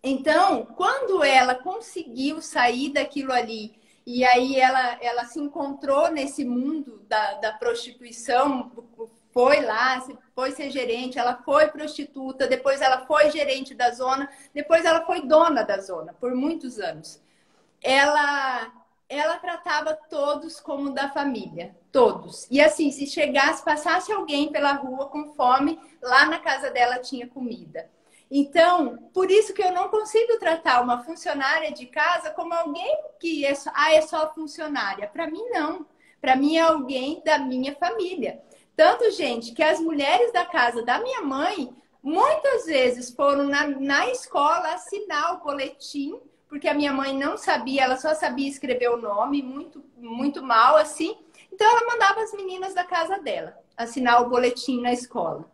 Então, 0.00 0.64
quando 0.76 1.24
ela 1.24 1.56
conseguiu 1.56 2.40
sair 2.40 2.92
daquilo 2.92 3.32
ali 3.32 3.81
e 4.06 4.24
aí 4.24 4.58
ela, 4.58 4.98
ela 5.00 5.24
se 5.24 5.38
encontrou 5.38 6.10
nesse 6.10 6.44
mundo 6.44 7.04
da, 7.08 7.34
da 7.34 7.52
prostituição, 7.52 8.70
foi 9.32 9.60
lá, 9.60 10.04
foi 10.34 10.50
ser 10.52 10.70
gerente, 10.70 11.18
ela 11.18 11.40
foi 11.44 11.68
prostituta, 11.68 12.46
depois 12.46 12.80
ela 12.80 13.06
foi 13.06 13.30
gerente 13.30 13.74
da 13.74 13.90
zona, 13.90 14.28
depois 14.52 14.84
ela 14.84 15.06
foi 15.06 15.26
dona 15.26 15.62
da 15.62 15.80
zona 15.80 16.12
por 16.14 16.34
muitos 16.34 16.78
anos. 16.78 17.20
Ela 17.82 18.72
ela 19.08 19.36
tratava 19.36 19.94
todos 20.08 20.58
como 20.58 20.90
da 20.90 21.10
família, 21.10 21.76
todos. 21.92 22.46
E 22.50 22.62
assim, 22.62 22.90
se 22.90 23.06
chegasse, 23.06 23.62
passasse 23.62 24.10
alguém 24.10 24.50
pela 24.50 24.72
rua 24.72 25.06
com 25.10 25.34
fome, 25.34 25.78
lá 26.00 26.24
na 26.24 26.38
casa 26.38 26.70
dela 26.70 26.98
tinha 26.98 27.28
comida. 27.28 27.90
Então, 28.34 28.96
por 29.12 29.30
isso 29.30 29.52
que 29.52 29.62
eu 29.62 29.70
não 29.72 29.90
consigo 29.90 30.38
tratar 30.38 30.80
uma 30.80 31.04
funcionária 31.04 31.70
de 31.70 31.84
casa 31.84 32.30
como 32.30 32.54
alguém 32.54 32.98
que 33.20 33.44
é 33.44 33.54
só, 33.54 33.70
ah, 33.74 33.92
é 33.92 34.00
só 34.00 34.32
funcionária. 34.32 35.06
Para 35.06 35.30
mim, 35.30 35.44
não. 35.50 35.84
Para 36.18 36.34
mim, 36.34 36.56
é 36.56 36.62
alguém 36.62 37.20
da 37.22 37.38
minha 37.38 37.74
família. 37.74 38.40
Tanto, 38.74 39.10
gente, 39.10 39.52
que 39.52 39.62
as 39.62 39.78
mulheres 39.78 40.32
da 40.32 40.46
casa 40.46 40.82
da 40.82 40.98
minha 40.98 41.20
mãe 41.20 41.76
muitas 42.02 42.64
vezes 42.64 43.10
foram 43.14 43.44
na, 43.44 43.66
na 43.66 44.08
escola 44.08 44.72
assinar 44.72 45.34
o 45.34 45.44
boletim, 45.44 46.18
porque 46.48 46.68
a 46.68 46.74
minha 46.74 46.92
mãe 46.92 47.14
não 47.14 47.36
sabia, 47.36 47.82
ela 47.82 47.98
só 47.98 48.14
sabia 48.14 48.48
escrever 48.48 48.88
o 48.88 48.96
nome, 48.96 49.42
muito, 49.42 49.84
muito 49.94 50.42
mal 50.42 50.78
assim. 50.78 51.18
Então, 51.52 51.70
ela 51.70 51.86
mandava 51.86 52.22
as 52.22 52.32
meninas 52.32 52.72
da 52.72 52.82
casa 52.82 53.18
dela 53.18 53.58
assinar 53.76 54.22
o 54.22 54.30
boletim 54.30 54.80
na 54.80 54.90
escola. 54.90 55.44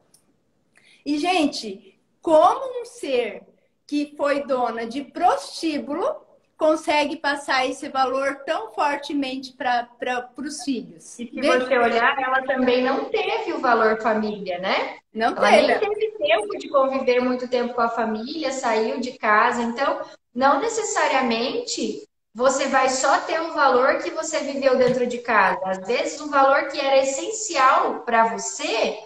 E, 1.05 1.19
gente, 1.19 1.98
como 2.29 2.83
um 2.83 2.85
ser 2.85 3.41
que 3.87 4.13
foi 4.15 4.43
dona 4.43 4.85
de 4.85 5.03
prostíbulo 5.03 6.15
consegue 6.59 7.17
passar 7.17 7.67
esse 7.67 7.89
valor 7.89 8.43
tão 8.45 8.71
fortemente 8.75 9.55
para 9.55 9.89
os 10.37 10.63
filhos. 10.63 11.19
E 11.19 11.27
se 11.27 11.41
você 11.41 11.79
olhar, 11.79 12.21
ela 12.21 12.43
também 12.43 12.83
não 12.83 13.07
teve 13.07 13.55
o 13.55 13.61
valor 13.61 14.03
família, 14.03 14.59
né? 14.59 14.99
Não 15.15 15.29
ela 15.29 15.51
teve. 15.53 15.67
nem 15.69 15.79
teve 15.79 16.19
tempo 16.19 16.59
de 16.59 16.69
conviver 16.69 17.21
muito 17.21 17.49
tempo 17.49 17.73
com 17.73 17.81
a 17.81 17.89
família, 17.89 18.53
saiu 18.53 19.01
de 19.01 19.13
casa. 19.13 19.63
Então, 19.63 20.03
não 20.35 20.61
necessariamente 20.61 22.07
você 22.35 22.67
vai 22.67 22.91
só 22.91 23.21
ter 23.23 23.41
o 23.41 23.55
valor 23.55 24.01
que 24.01 24.11
você 24.11 24.41
viveu 24.41 24.77
dentro 24.77 25.07
de 25.07 25.17
casa. 25.17 25.61
Às 25.65 25.79
vezes, 25.87 26.21
um 26.21 26.29
valor 26.29 26.69
que 26.69 26.79
era 26.79 26.99
essencial 26.99 28.01
para 28.01 28.37
você, 28.37 29.03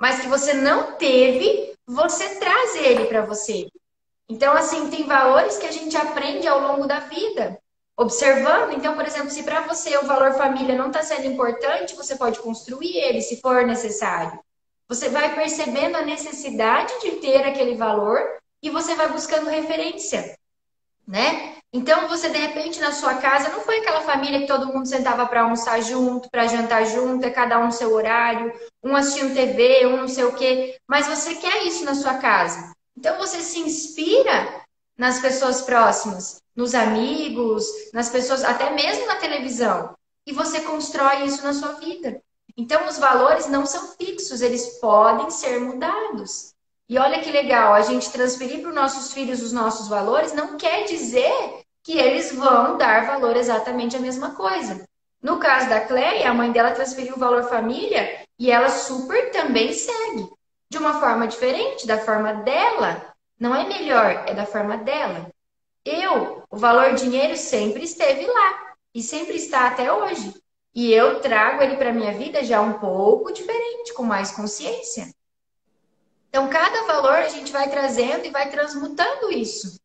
mas 0.00 0.20
que 0.20 0.26
você 0.26 0.54
não 0.54 0.92
teve, 0.92 1.75
você 1.86 2.36
traz 2.36 2.74
ele 2.76 3.06
para 3.06 3.24
você. 3.24 3.68
Então, 4.28 4.54
assim, 4.54 4.90
tem 4.90 5.04
valores 5.04 5.56
que 5.56 5.66
a 5.66 5.72
gente 5.72 5.96
aprende 5.96 6.48
ao 6.48 6.60
longo 6.60 6.86
da 6.86 7.00
vida, 7.00 7.58
observando. 7.96 8.72
Então, 8.72 8.96
por 8.96 9.06
exemplo, 9.06 9.30
se 9.30 9.44
para 9.44 9.60
você 9.60 9.96
o 9.98 10.06
valor 10.06 10.34
família 10.34 10.74
não 10.74 10.88
está 10.88 11.02
sendo 11.02 11.26
importante, 11.26 11.94
você 11.94 12.16
pode 12.16 12.40
construir 12.40 12.96
ele 12.96 13.22
se 13.22 13.40
for 13.40 13.64
necessário. 13.64 14.38
Você 14.88 15.08
vai 15.08 15.34
percebendo 15.34 15.96
a 15.96 16.04
necessidade 16.04 16.92
de 17.00 17.12
ter 17.12 17.44
aquele 17.44 17.76
valor 17.76 18.20
e 18.62 18.70
você 18.70 18.94
vai 18.96 19.08
buscando 19.08 19.48
referência, 19.48 20.36
né? 21.06 21.55
Então, 21.72 22.08
você 22.08 22.30
de 22.30 22.38
repente 22.38 22.80
na 22.80 22.92
sua 22.92 23.16
casa 23.16 23.50
não 23.50 23.60
foi 23.60 23.78
aquela 23.78 24.00
família 24.00 24.40
que 24.40 24.46
todo 24.46 24.72
mundo 24.72 24.86
sentava 24.86 25.26
para 25.26 25.42
almoçar 25.42 25.80
junto, 25.82 26.30
para 26.30 26.46
jantar 26.46 26.86
junto, 26.86 27.24
é 27.24 27.30
cada 27.30 27.58
um 27.58 27.66
no 27.66 27.72
seu 27.72 27.92
horário, 27.92 28.52
um 28.82 28.96
assistindo 28.96 29.34
TV, 29.34 29.86
um 29.86 29.96
não 29.98 30.08
sei 30.08 30.24
o 30.24 30.34
quê, 30.34 30.78
mas 30.88 31.06
você 31.06 31.34
quer 31.34 31.64
isso 31.66 31.84
na 31.84 31.94
sua 31.94 32.14
casa. 32.14 32.72
Então 32.96 33.18
você 33.18 33.40
se 33.40 33.58
inspira 33.58 34.62
nas 34.96 35.20
pessoas 35.20 35.62
próximas, 35.62 36.40
nos 36.54 36.74
amigos, 36.74 37.66
nas 37.92 38.08
pessoas, 38.08 38.42
até 38.42 38.70
mesmo 38.70 39.06
na 39.06 39.16
televisão. 39.16 39.94
E 40.26 40.32
você 40.32 40.60
constrói 40.60 41.24
isso 41.24 41.44
na 41.44 41.52
sua 41.52 41.72
vida. 41.74 42.20
Então 42.56 42.88
os 42.88 42.96
valores 42.96 43.46
não 43.46 43.66
são 43.66 43.88
fixos, 43.96 44.40
eles 44.40 44.78
podem 44.80 45.30
ser 45.30 45.60
mudados. 45.60 46.54
E 46.88 46.98
olha 46.98 47.20
que 47.20 47.32
legal, 47.32 47.74
a 47.74 47.82
gente 47.82 48.12
transferir 48.12 48.60
para 48.60 48.68
os 48.68 48.74
nossos 48.74 49.12
filhos 49.12 49.42
os 49.42 49.52
nossos 49.52 49.88
valores 49.88 50.32
não 50.32 50.56
quer 50.56 50.84
dizer 50.84 51.62
que 51.82 51.98
eles 51.98 52.32
vão 52.32 52.76
dar 52.76 53.06
valor 53.06 53.36
exatamente 53.36 53.96
a 53.96 54.00
mesma 54.00 54.34
coisa. 54.34 54.86
No 55.20 55.38
caso 55.38 55.68
da 55.68 55.80
Cleia, 55.80 56.30
a 56.30 56.34
mãe 56.34 56.52
dela 56.52 56.70
transferiu 56.70 57.16
o 57.16 57.18
valor 57.18 57.48
família 57.48 58.20
e 58.38 58.50
ela 58.50 58.68
super 58.68 59.30
também 59.32 59.72
segue 59.72 60.28
de 60.70 60.78
uma 60.78 61.00
forma 61.00 61.26
diferente, 61.26 61.86
da 61.86 61.98
forma 61.98 62.32
dela. 62.34 63.14
Não 63.38 63.54
é 63.54 63.66
melhor, 63.66 64.24
é 64.26 64.34
da 64.34 64.46
forma 64.46 64.76
dela. 64.76 65.28
Eu, 65.84 66.42
o 66.50 66.56
valor 66.56 66.94
dinheiro 66.94 67.36
sempre 67.36 67.84
esteve 67.84 68.26
lá 68.26 68.74
e 68.94 69.02
sempre 69.02 69.36
está 69.36 69.66
até 69.66 69.92
hoje. 69.92 70.34
E 70.74 70.92
eu 70.92 71.20
trago 71.20 71.62
ele 71.62 71.76
para 71.76 71.92
minha 71.92 72.12
vida 72.12 72.44
já 72.44 72.60
um 72.60 72.74
pouco 72.74 73.32
diferente, 73.32 73.94
com 73.94 74.02
mais 74.02 74.30
consciência. 74.30 75.15
Então, 76.36 76.50
cada 76.50 76.82
valor 76.82 77.14
a 77.14 77.30
gente 77.30 77.50
vai 77.50 77.66
trazendo 77.70 78.26
e 78.26 78.30
vai 78.30 78.50
transmutando 78.50 79.32
isso. 79.32 79.80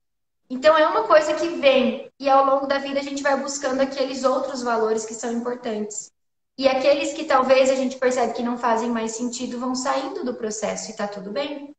Então, 0.49 0.77
é 0.77 0.85
uma 0.85 1.03
coisa 1.03 1.33
que 1.33 1.47
vem 1.47 2.11
e 2.19 2.29
ao 2.29 2.45
longo 2.45 2.67
da 2.67 2.77
vida 2.77 2.99
a 2.99 3.03
gente 3.03 3.23
vai 3.23 3.39
buscando 3.39 3.79
aqueles 3.79 4.25
outros 4.25 4.61
valores 4.61 5.05
que 5.05 5.13
são 5.13 5.31
importantes. 5.31 6.11
E 6.57 6.67
aqueles 6.67 7.13
que 7.13 7.23
talvez 7.23 7.69
a 7.69 7.75
gente 7.75 7.95
percebe 7.95 8.33
que 8.33 8.43
não 8.43 8.57
fazem 8.57 8.89
mais 8.89 9.13
sentido 9.13 9.61
vão 9.61 9.73
saindo 9.73 10.25
do 10.25 10.33
processo 10.33 10.91
e 10.91 10.93
tá 10.93 11.07
tudo 11.07 11.31
bem, 11.31 11.73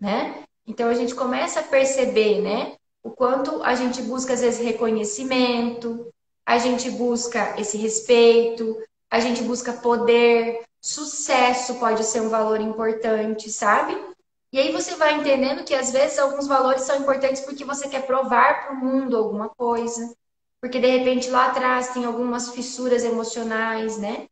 né? 0.00 0.42
Então 0.66 0.88
a 0.88 0.94
gente 0.94 1.14
começa 1.14 1.60
a 1.60 1.64
perceber, 1.64 2.40
né? 2.40 2.76
O 3.02 3.10
quanto 3.10 3.62
a 3.62 3.74
gente 3.74 4.00
busca 4.00 4.32
às 4.32 4.40
vezes 4.40 4.64
reconhecimento, 4.64 6.10
a 6.46 6.56
gente 6.56 6.90
busca 6.92 7.60
esse 7.60 7.76
respeito, 7.76 8.74
a 9.10 9.20
gente 9.20 9.42
busca 9.42 9.74
poder, 9.74 10.64
sucesso 10.80 11.74
pode 11.74 12.02
ser 12.04 12.22
um 12.22 12.30
valor 12.30 12.58
importante, 12.58 13.50
sabe? 13.50 14.13
E 14.54 14.58
aí 14.60 14.70
você 14.70 14.94
vai 14.94 15.14
entendendo 15.14 15.64
que 15.64 15.74
às 15.74 15.90
vezes 15.90 16.16
alguns 16.16 16.46
valores 16.46 16.82
são 16.82 17.00
importantes 17.00 17.42
porque 17.42 17.64
você 17.64 17.88
quer 17.88 18.06
provar 18.06 18.62
para 18.62 18.74
o 18.74 18.76
mundo 18.76 19.16
alguma 19.16 19.48
coisa, 19.48 20.14
porque 20.60 20.78
de 20.78 20.86
repente 20.86 21.28
lá 21.28 21.46
atrás 21.46 21.88
tem 21.88 22.04
algumas 22.04 22.50
fissuras 22.50 23.02
emocionais, 23.02 23.98
né? 23.98 24.28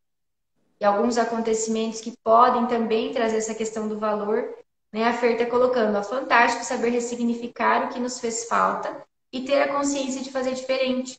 E 0.81 0.85
alguns 0.85 1.19
acontecimentos 1.19 2.01
que 2.01 2.17
podem 2.23 2.69
também 2.69 3.13
trazer 3.13 3.39
essa 3.39 3.53
questão 3.53 3.89
do 3.89 3.99
valor. 3.99 4.55
Né? 4.93 5.09
A 5.09 5.13
Fer 5.13 5.33
está 5.33 5.47
colocando, 5.47 5.99
ó, 5.99 6.05
fantástico 6.05 6.65
saber 6.65 6.91
ressignificar 6.91 7.87
o 7.87 7.89
que 7.89 7.99
nos 7.99 8.21
fez 8.21 8.45
falta 8.45 9.05
e 9.33 9.41
ter 9.41 9.61
a 9.63 9.73
consciência 9.73 10.23
de 10.23 10.31
fazer 10.31 10.55
diferente. 10.55 11.19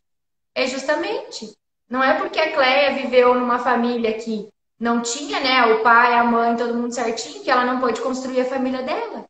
É 0.56 0.66
justamente. 0.66 1.54
Não 1.90 2.02
é 2.02 2.18
porque 2.18 2.40
a 2.40 2.54
Cleia 2.54 2.96
viveu 2.96 3.36
numa 3.36 3.60
família 3.60 4.14
que 4.14 4.48
não 4.84 5.02
tinha, 5.02 5.40
né, 5.40 5.66
o 5.74 5.82
pai, 5.82 6.14
a 6.14 6.26
mãe, 6.26 6.58
todo 6.58 6.74
mundo 6.74 6.94
certinho, 6.94 7.42
que 7.42 7.50
ela 7.50 7.64
não 7.64 7.80
pôde 7.80 8.02
construir 8.02 8.42
a 8.42 8.50
família 8.50 8.82
dela. 8.82 9.24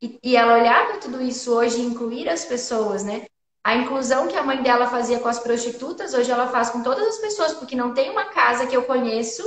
E, 0.00 0.18
e 0.22 0.34
ela 0.34 0.54
olhar 0.54 0.86
para 0.86 0.96
tudo 0.96 1.20
isso 1.20 1.52
hoje 1.52 1.82
incluir 1.82 2.26
as 2.26 2.46
pessoas, 2.46 3.04
né? 3.04 3.26
A 3.62 3.74
inclusão 3.74 4.28
que 4.28 4.36
a 4.36 4.42
mãe 4.42 4.62
dela 4.62 4.88
fazia 4.88 5.20
com 5.20 5.28
as 5.28 5.38
prostitutas, 5.38 6.14
hoje 6.14 6.30
ela 6.30 6.48
faz 6.48 6.70
com 6.70 6.82
todas 6.82 7.06
as 7.06 7.18
pessoas, 7.18 7.52
porque 7.52 7.76
não 7.76 7.92
tem 7.92 8.08
uma 8.08 8.30
casa 8.30 8.66
que 8.66 8.74
eu 8.74 8.82
conheço 8.84 9.42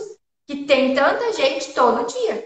que 0.45 0.63
tem 0.65 0.93
tanta 0.93 1.33
gente 1.33 1.73
todo 1.73 2.05
dia. 2.05 2.45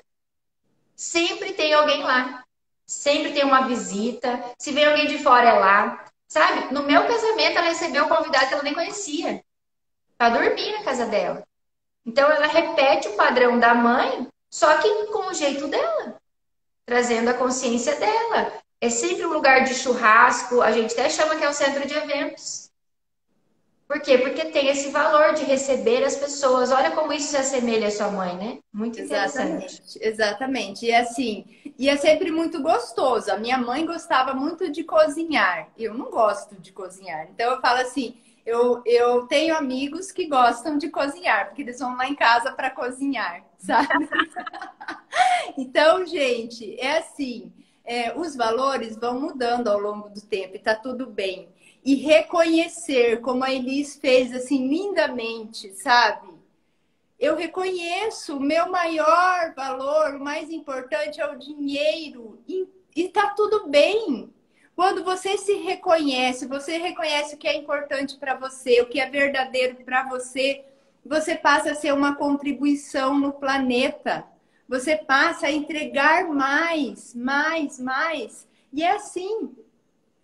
Sempre 0.96 1.52
tem 1.52 1.74
alguém 1.74 2.02
lá. 2.02 2.46
Sempre 2.88 3.34
tem 3.34 3.44
uma 3.44 3.68
visita. 3.68 4.42
Se 4.58 4.72
vem 4.72 4.86
alguém 4.86 5.08
de 5.08 5.18
fora, 5.22 5.50
é 5.50 5.60
lá. 5.60 6.06
Sabe? 6.30 6.74
No 6.74 6.84
meu 6.84 7.06
casamento, 7.06 7.58
ela 7.58 7.68
recebeu 7.68 8.06
um 8.06 8.10
convidado 8.10 8.48
que 8.48 8.54
ela 8.54 8.64
nem 8.64 8.74
conhecia. 8.74 9.44
Pra 10.18 10.30
dormir 10.30 10.72
na 10.72 10.84
casa 10.84 11.06
dela. 11.08 11.46
Então, 12.06 12.30
ela 12.30 12.48
repete 12.48 13.08
o 13.08 13.15
padrão 13.15 13.60
da 13.60 13.74
mãe, 13.74 14.28
só 14.50 14.78
que 14.78 15.06
com 15.08 15.28
o 15.28 15.34
jeito 15.34 15.68
dela. 15.68 16.15
Trazendo 16.86 17.30
a 17.30 17.34
consciência 17.34 17.96
dela. 17.96 18.54
É 18.80 18.89
sempre 18.89 19.26
um 19.26 19.34
lugar 19.34 19.63
de 19.63 19.74
churrasco, 19.74 20.62
a 20.62 20.72
gente 20.72 20.94
até 20.94 21.10
chama 21.10 21.36
que 21.36 21.44
é 21.44 21.50
o 21.50 21.54
centro 21.54 21.88
de 21.88 21.94
eventos. 21.96 22.70
Por 23.88 24.00
quê? 24.02 24.18
Porque 24.18 24.46
tem 24.46 24.68
esse 24.68 24.89
valor 24.89 25.34
de 25.34 25.44
receber 25.44 26.04
as 26.04 26.15
pessoas. 26.15 26.72
Olha 26.72 26.91
como 26.91 27.13
isso 27.13 27.30
se 27.30 27.38
assemelha 27.38 27.88
à 27.88 27.91
sua 27.91 28.10
mãe, 28.10 28.36
né? 28.36 28.60
Muito 28.74 29.00
interessante. 29.00 29.65
Exatamente, 29.65 30.00
exatamente. 30.02 30.86
E 30.88 30.94
assim, 30.94 31.46
e 31.78 31.88
é 31.88 31.96
sempre 31.96 32.32
muito 32.32 32.62
gostoso. 32.63 33.32
A 33.32 33.38
minha 33.38 33.60
mãe 33.60 33.86
gostava 33.86 34.34
muito 34.34 34.72
de 34.72 34.84
cozinhar. 34.84 35.70
Eu 35.78 35.94
não 35.94 36.10
gosto 36.10 36.56
de 36.56 36.72
cozinhar. 36.72 37.28
Então 37.32 37.52
eu 37.52 37.62
falo 37.62 37.80
assim, 37.80 38.18
eu, 38.46 38.82
eu 38.86 39.28
tenho 39.28 39.56
amigos 39.56 40.12
que 40.12 40.28
gostam 40.28 40.78
de 40.78 40.90
cozinhar, 40.90 41.48
porque 41.48 41.62
eles 41.62 41.80
vão 41.80 41.96
lá 41.96 42.08
em 42.08 42.16
casa 42.16 42.52
para 42.52 42.70
cozinhar, 42.70 43.44
sabe? 43.58 43.88
então, 45.58 46.06
gente, 46.06 46.80
é 46.80 46.98
assim 46.98 47.52
é, 47.86 48.18
os 48.18 48.36
valores 48.36 48.98
vão 48.98 49.20
mudando 49.20 49.68
ao 49.68 49.80
longo 49.80 50.10
do 50.10 50.22
tempo 50.22 50.56
e 50.56 50.60
tá 50.60 50.76
tudo 50.76 51.06
bem. 51.06 51.48
E 51.84 51.96
reconhecer, 51.96 53.22
como 53.22 53.44
a 53.44 53.54
Elis 53.54 53.96
fez 53.96 54.34
assim 54.34 54.68
lindamente, 54.68 55.72
sabe? 55.74 56.34
Eu 57.20 57.36
reconheço 57.36 58.38
o 58.38 58.42
meu 58.42 58.70
maior 58.72 59.54
valor, 59.56 60.16
o 60.16 60.24
mais 60.24 60.50
importante 60.50 61.22
é 61.22 61.32
o 61.32 61.38
dinheiro. 61.38 62.39
E, 62.48 62.68
e 62.96 63.08
tá 63.10 63.30
tudo 63.30 63.68
bem. 63.70 64.34
Quando 64.76 65.03
você 65.03 65.38
se 65.38 65.53
reconhece, 65.53 66.47
você 66.47 66.78
reconhece 66.78 67.36
o 67.36 67.38
que 67.38 67.47
é 67.47 67.55
importante 67.55 68.17
para 68.17 68.36
você, 68.36 68.82
o 68.82 68.88
que 68.88 68.99
é 68.99 69.09
verdadeiro 69.09 69.78
para 69.86 70.03
você, 70.07 70.63
você 71.05 71.36
passa 71.36 71.71
a 71.71 71.76
ser 71.76 71.93
uma 71.93 72.15
contribuição 72.15 73.17
no 73.17 73.32
planeta 73.32 74.26
você 74.67 74.97
passa 74.97 75.47
a 75.47 75.51
entregar 75.51 76.26
mais, 76.26 77.13
mais, 77.13 77.80
mais. 77.80 78.47
E 78.73 78.84
é 78.84 78.91
assim. 78.91 79.55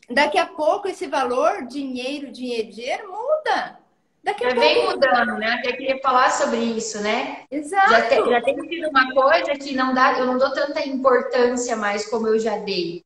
Daqui 0.09 0.37
a 0.37 0.45
pouco 0.45 0.87
esse 0.87 1.07
valor, 1.07 1.65
dinheiro, 1.67 2.31
dinheiro, 2.31 2.69
dinheiro, 2.69 3.11
muda. 3.11 3.79
Daqui 4.23 4.43
a 4.43 4.47
pouco. 4.47 4.61
Vem 4.61 4.85
mudando, 4.85 5.37
né? 5.37 5.61
Eu 5.63 5.71
queria 5.77 5.99
falar 6.01 6.31
sobre 6.31 6.57
isso, 6.57 7.01
né? 7.01 7.43
Exato. 7.49 7.91
Já, 7.91 8.01
te, 8.09 8.29
já 8.29 8.41
tem 8.41 8.59
sido 8.67 8.89
uma 8.89 9.13
coisa 9.13 9.51
que 9.53 9.73
não 9.73 9.93
dá, 9.93 10.17
eu 10.17 10.25
não 10.25 10.37
dou 10.37 10.51
tanta 10.51 10.85
importância 10.85 11.75
mais 11.75 12.07
como 12.09 12.27
eu 12.27 12.39
já 12.39 12.57
dei. 12.57 13.03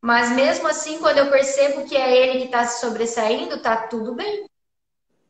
Mas 0.00 0.30
mesmo 0.30 0.68
assim, 0.68 0.98
quando 0.98 1.18
eu 1.18 1.30
percebo 1.30 1.84
que 1.84 1.96
é 1.96 2.16
ele 2.16 2.38
que 2.38 2.44
está 2.46 2.64
se 2.66 2.80
sobressaindo, 2.80 3.60
tá 3.60 3.88
tudo 3.88 4.14
bem. 4.14 4.48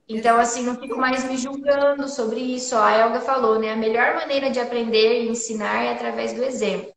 Então, 0.06 0.38
assim, 0.38 0.62
não 0.62 0.76
fico 0.76 0.96
mais 0.96 1.24
me 1.24 1.36
julgando 1.36 2.08
sobre 2.08 2.40
isso. 2.40 2.74
Ó, 2.74 2.82
a 2.82 2.92
Elga 2.92 3.20
falou, 3.20 3.58
né? 3.58 3.72
A 3.72 3.76
melhor 3.76 4.14
maneira 4.14 4.50
de 4.50 4.58
aprender 4.58 5.22
e 5.22 5.28
ensinar 5.28 5.84
é 5.84 5.92
através 5.92 6.32
do 6.32 6.42
exemplo. 6.42 6.92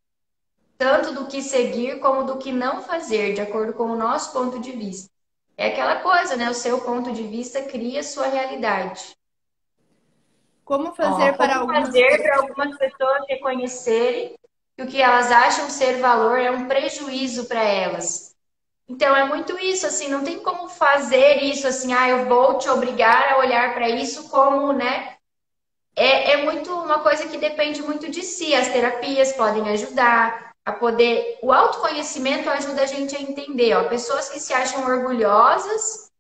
Tanto 0.78 1.14
do 1.14 1.28
que 1.28 1.42
seguir 1.42 2.00
como 2.00 2.24
do 2.24 2.38
que 2.38 2.52
não 2.52 2.82
fazer, 2.82 3.34
de 3.34 3.42
acordo 3.42 3.74
com 3.74 3.84
o 3.84 3.98
nosso 3.98 4.32
ponto 4.32 4.60
de 4.60 4.72
vista. 4.72 5.12
É 5.58 5.68
aquela 5.68 5.98
coisa, 5.98 6.36
né? 6.36 6.50
O 6.50 6.54
seu 6.54 6.82
ponto 6.82 7.12
de 7.12 7.24
vista 7.24 7.62
cria 7.64 8.02
sua 8.02 8.28
realidade. 8.28 9.16
Como 10.64 10.94
fazer 10.96 11.32
Ó, 11.32 11.34
para 11.34 11.60
como 11.60 11.62
algumas 11.62 11.88
fazer 11.88 12.22
para 12.22 12.38
algumas 12.38 12.78
pessoas 12.78 13.26
reconhecerem 13.28 14.36
que 14.76 14.84
o 14.84 14.88
que 14.88 15.02
elas 15.02 15.32
acham 15.32 15.70
ser 15.70 16.00
valor 16.00 16.40
é 16.40 16.52
um 16.52 16.68
prejuízo 16.68 17.46
para 17.46 17.64
elas. 17.64 18.36
Então 18.88 19.16
é 19.16 19.26
muito 19.26 19.58
isso, 19.58 19.88
assim, 19.88 20.10
não 20.10 20.24
tem 20.24 20.40
como 20.40 20.68
fazer 20.68 21.44
isso 21.44 21.66
assim, 21.66 21.94
ah, 21.94 22.10
eu 22.10 22.26
vou 22.26 22.58
te 22.58 22.70
obrigar 22.70 23.34
a 23.34 23.38
olhar 23.38 23.74
para 23.74 23.90
isso 23.90 24.30
como, 24.30 24.74
né? 24.74 25.16
É, 25.96 26.32
é 26.32 26.38
muito 26.44 26.74
uma 26.74 27.00
coisa 27.00 27.28
que 27.28 27.38
depende 27.38 27.82
muito 27.82 28.10
de 28.10 28.24
si. 28.24 28.54
As 28.54 28.68
terapias 28.70 29.34
podem 29.34 29.70
ajudar 29.70 30.52
a 30.66 30.72
poder. 30.72 31.40
O 31.42 31.52
autoconhecimento 31.52 32.50
ajuda 32.50 32.84
a 32.84 32.86
gente 32.86 33.16
a 33.16 33.22
entender, 33.22 33.76
ó, 33.76 33.86
pessoas 33.86 34.30
que 34.30 34.40
se 34.40 34.54
acham 34.54 34.86
orgulhosas, 34.86 36.12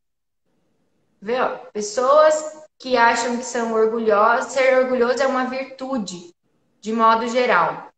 vê, 1.21 1.39
ó, 1.39 1.49
pessoas 1.73 2.63
que 2.79 2.97
acham 2.97 3.37
que 3.37 3.45
são 3.45 3.73
orgulhosos. 3.73 4.53
Ser 4.53 4.77
orgulhoso 4.79 5.21
é 5.21 5.27
uma 5.27 5.45
virtude, 5.45 6.33
de 6.79 6.93
modo 6.93 7.27
geral. 7.27 7.90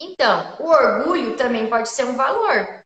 Então, 0.00 0.56
o 0.60 0.68
orgulho 0.68 1.36
também 1.36 1.68
pode 1.68 1.88
ser 1.88 2.04
um 2.04 2.16
valor. 2.16 2.84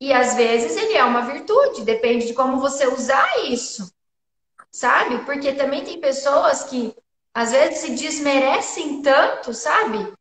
E 0.00 0.12
às 0.12 0.34
vezes 0.34 0.76
ele 0.76 0.94
é 0.94 1.04
uma 1.04 1.22
virtude, 1.22 1.84
depende 1.84 2.26
de 2.26 2.34
como 2.34 2.60
você 2.60 2.86
usar 2.86 3.44
isso. 3.44 3.92
Sabe? 4.70 5.24
Porque 5.24 5.52
também 5.52 5.84
tem 5.84 6.00
pessoas 6.00 6.64
que 6.64 6.94
às 7.32 7.52
vezes 7.52 7.78
se 7.78 7.90
desmerecem 7.90 9.02
tanto, 9.02 9.54
sabe? 9.54 10.12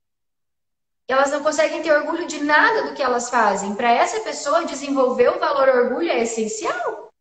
Elas 1.08 1.32
não 1.32 1.44
conseguem 1.44 1.82
ter 1.82 1.92
orgulho 1.92 2.28
de 2.28 2.44
nada 2.44 2.84
do 2.84 2.94
que 2.94 3.02
elas 3.02 3.30
fazem. 3.30 3.76
Para 3.76 3.92
essa 3.92 4.22
pessoa 4.22 4.66
desenvolver 4.66 5.30
o 5.30 5.40
valor 5.40 5.68
orgulho 5.68 6.10
é 6.10 6.22
essencial 6.22 7.12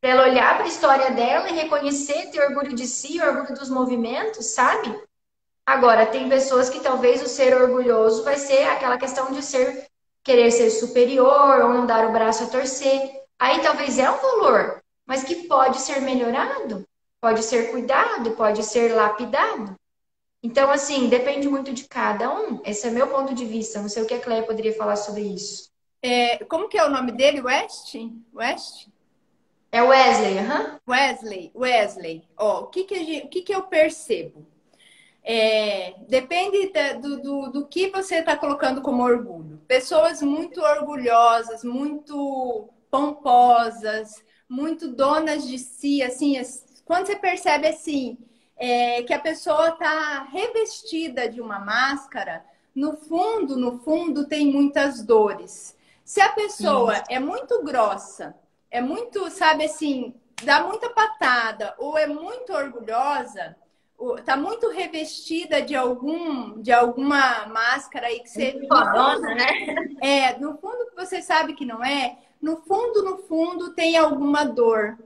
para 0.00 0.10
ela 0.10 0.22
olhar 0.22 0.54
para 0.54 0.64
a 0.64 0.68
história 0.68 1.10
dela 1.10 1.50
e 1.50 1.54
reconhecer, 1.54 2.30
ter 2.30 2.42
orgulho 2.42 2.74
de 2.74 2.86
si, 2.86 3.20
orgulho 3.20 3.54
dos 3.54 3.68
movimentos, 3.68 4.46
sabe? 4.46 4.98
Agora, 5.70 6.04
tem 6.04 6.28
pessoas 6.28 6.68
que 6.68 6.80
talvez 6.80 7.22
o 7.22 7.28
ser 7.28 7.54
orgulhoso 7.54 8.24
vai 8.24 8.36
ser 8.36 8.64
aquela 8.64 8.98
questão 8.98 9.30
de 9.30 9.40
ser 9.40 9.86
querer 10.20 10.50
ser 10.50 10.68
superior 10.68 11.60
ou 11.60 11.68
não 11.68 11.86
dar 11.86 12.08
o 12.08 12.12
braço 12.12 12.42
a 12.42 12.48
torcer. 12.48 13.22
Aí 13.38 13.60
talvez 13.60 13.96
é 13.96 14.10
um 14.10 14.16
valor, 14.16 14.82
mas 15.06 15.22
que 15.22 15.46
pode 15.46 15.78
ser 15.78 16.00
melhorado, 16.00 16.84
pode 17.20 17.44
ser 17.44 17.70
cuidado, 17.70 18.32
pode 18.32 18.64
ser 18.64 18.92
lapidado. 18.92 19.76
Então, 20.42 20.72
assim, 20.72 21.08
depende 21.08 21.48
muito 21.48 21.72
de 21.72 21.86
cada 21.86 22.28
um. 22.34 22.60
Esse 22.64 22.88
é 22.88 22.90
meu 22.90 23.06
ponto 23.06 23.32
de 23.32 23.44
vista. 23.44 23.80
Não 23.80 23.88
sei 23.88 24.02
o 24.02 24.06
que 24.06 24.14
a 24.14 24.20
Cleia 24.20 24.42
poderia 24.42 24.76
falar 24.76 24.96
sobre 24.96 25.22
isso. 25.22 25.70
É, 26.02 26.38
como 26.46 26.68
que 26.68 26.78
é 26.78 26.84
o 26.84 26.90
nome 26.90 27.12
dele? 27.12 27.40
West? 27.40 27.94
West? 28.34 28.88
É 29.70 29.80
Wesley, 29.80 30.36
uhum. 30.38 30.78
Wesley, 30.88 31.52
Wesley. 31.54 32.28
Ó, 32.36 32.62
o 32.62 32.66
que 32.66 32.82
que, 32.82 33.04
gente, 33.04 33.26
o 33.26 33.28
que, 33.28 33.42
que 33.42 33.54
eu 33.54 33.62
percebo? 33.62 34.44
É, 35.22 35.94
depende 36.08 36.72
do, 37.00 37.20
do, 37.20 37.52
do, 37.52 37.66
que 37.66 37.90
você 37.90 38.16
está 38.16 38.36
colocando 38.36 38.80
como 38.80 39.02
orgulho. 39.02 39.60
Pessoas 39.68 40.22
muito 40.22 40.60
orgulhosas, 40.60 41.62
muito 41.62 42.68
pomposas, 42.90 44.22
muito 44.48 44.88
donas 44.88 45.46
de 45.46 45.58
si, 45.58 46.02
assim, 46.02 46.40
quando 46.84 47.06
você 47.06 47.16
percebe 47.16 47.68
assim, 47.68 48.18
é, 48.56 49.02
que 49.02 49.14
a 49.14 49.18
pessoa 49.18 49.68
está 49.68 50.24
revestida 50.24 51.28
de 51.28 51.40
uma 51.40 51.58
máscara, 51.58 52.44
no 52.74 52.96
fundo, 52.96 53.56
no 53.56 53.78
fundo, 53.78 54.26
tem 54.26 54.50
muitas 54.50 55.02
dores. 55.02 55.76
Se 56.04 56.20
a 56.20 56.30
pessoa 56.30 56.96
Sim. 56.96 57.02
é 57.10 57.20
muito 57.20 57.62
grossa, 57.62 58.34
é 58.70 58.80
muito, 58.80 59.30
sabe 59.30 59.64
assim, 59.64 60.14
dá 60.42 60.66
muita 60.66 60.90
patada 60.90 61.74
ou 61.78 61.96
é 61.96 62.06
muito 62.06 62.52
orgulhosa, 62.52 63.56
tá 64.24 64.36
muito 64.36 64.68
revestida 64.70 65.60
de 65.60 65.74
algum 65.74 66.60
de 66.60 66.72
alguma 66.72 67.46
máscara 67.46 68.06
aí 68.06 68.20
que 68.20 68.30
você 68.30 68.52
fundo, 68.52 69.22
né? 69.22 69.50
É, 70.00 70.38
no 70.38 70.56
fundo 70.56 70.90
você 70.96 71.20
sabe 71.20 71.54
que 71.54 71.66
não 71.66 71.84
é, 71.84 72.18
no 72.40 72.56
fundo 72.62 73.02
no 73.02 73.18
fundo 73.18 73.74
tem 73.74 73.96
alguma 73.96 74.44
dor 74.44 74.98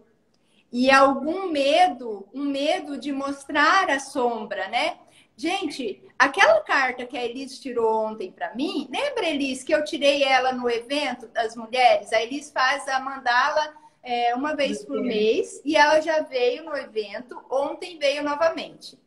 e 0.70 0.90
algum 0.90 1.48
medo, 1.50 2.28
um 2.34 2.44
medo 2.44 2.98
de 2.98 3.12
mostrar 3.12 3.88
a 3.88 4.00
sombra, 4.00 4.66
né? 4.68 4.98
Gente, 5.36 6.02
aquela 6.18 6.60
carta 6.62 7.06
que 7.06 7.16
a 7.16 7.24
Elis 7.24 7.58
tirou 7.60 8.06
ontem 8.06 8.30
para 8.30 8.54
mim, 8.54 8.88
lembra, 8.90 9.28
Elis, 9.28 9.62
que 9.62 9.72
eu 9.72 9.84
tirei 9.84 10.22
ela 10.24 10.52
no 10.52 10.68
evento 10.70 11.28
das 11.28 11.56
mulheres? 11.56 12.12
A 12.12 12.22
Elis 12.22 12.50
faz 12.50 12.88
a 12.88 13.00
mandala 13.00 13.72
é, 14.04 14.34
uma 14.34 14.54
vez 14.54 14.84
por 14.84 15.00
mês 15.00 15.60
e 15.64 15.76
ela 15.76 16.00
já 16.00 16.20
veio 16.20 16.64
no 16.64 16.76
evento, 16.76 17.42
ontem 17.50 17.98
veio 17.98 18.22
novamente. 18.22 18.98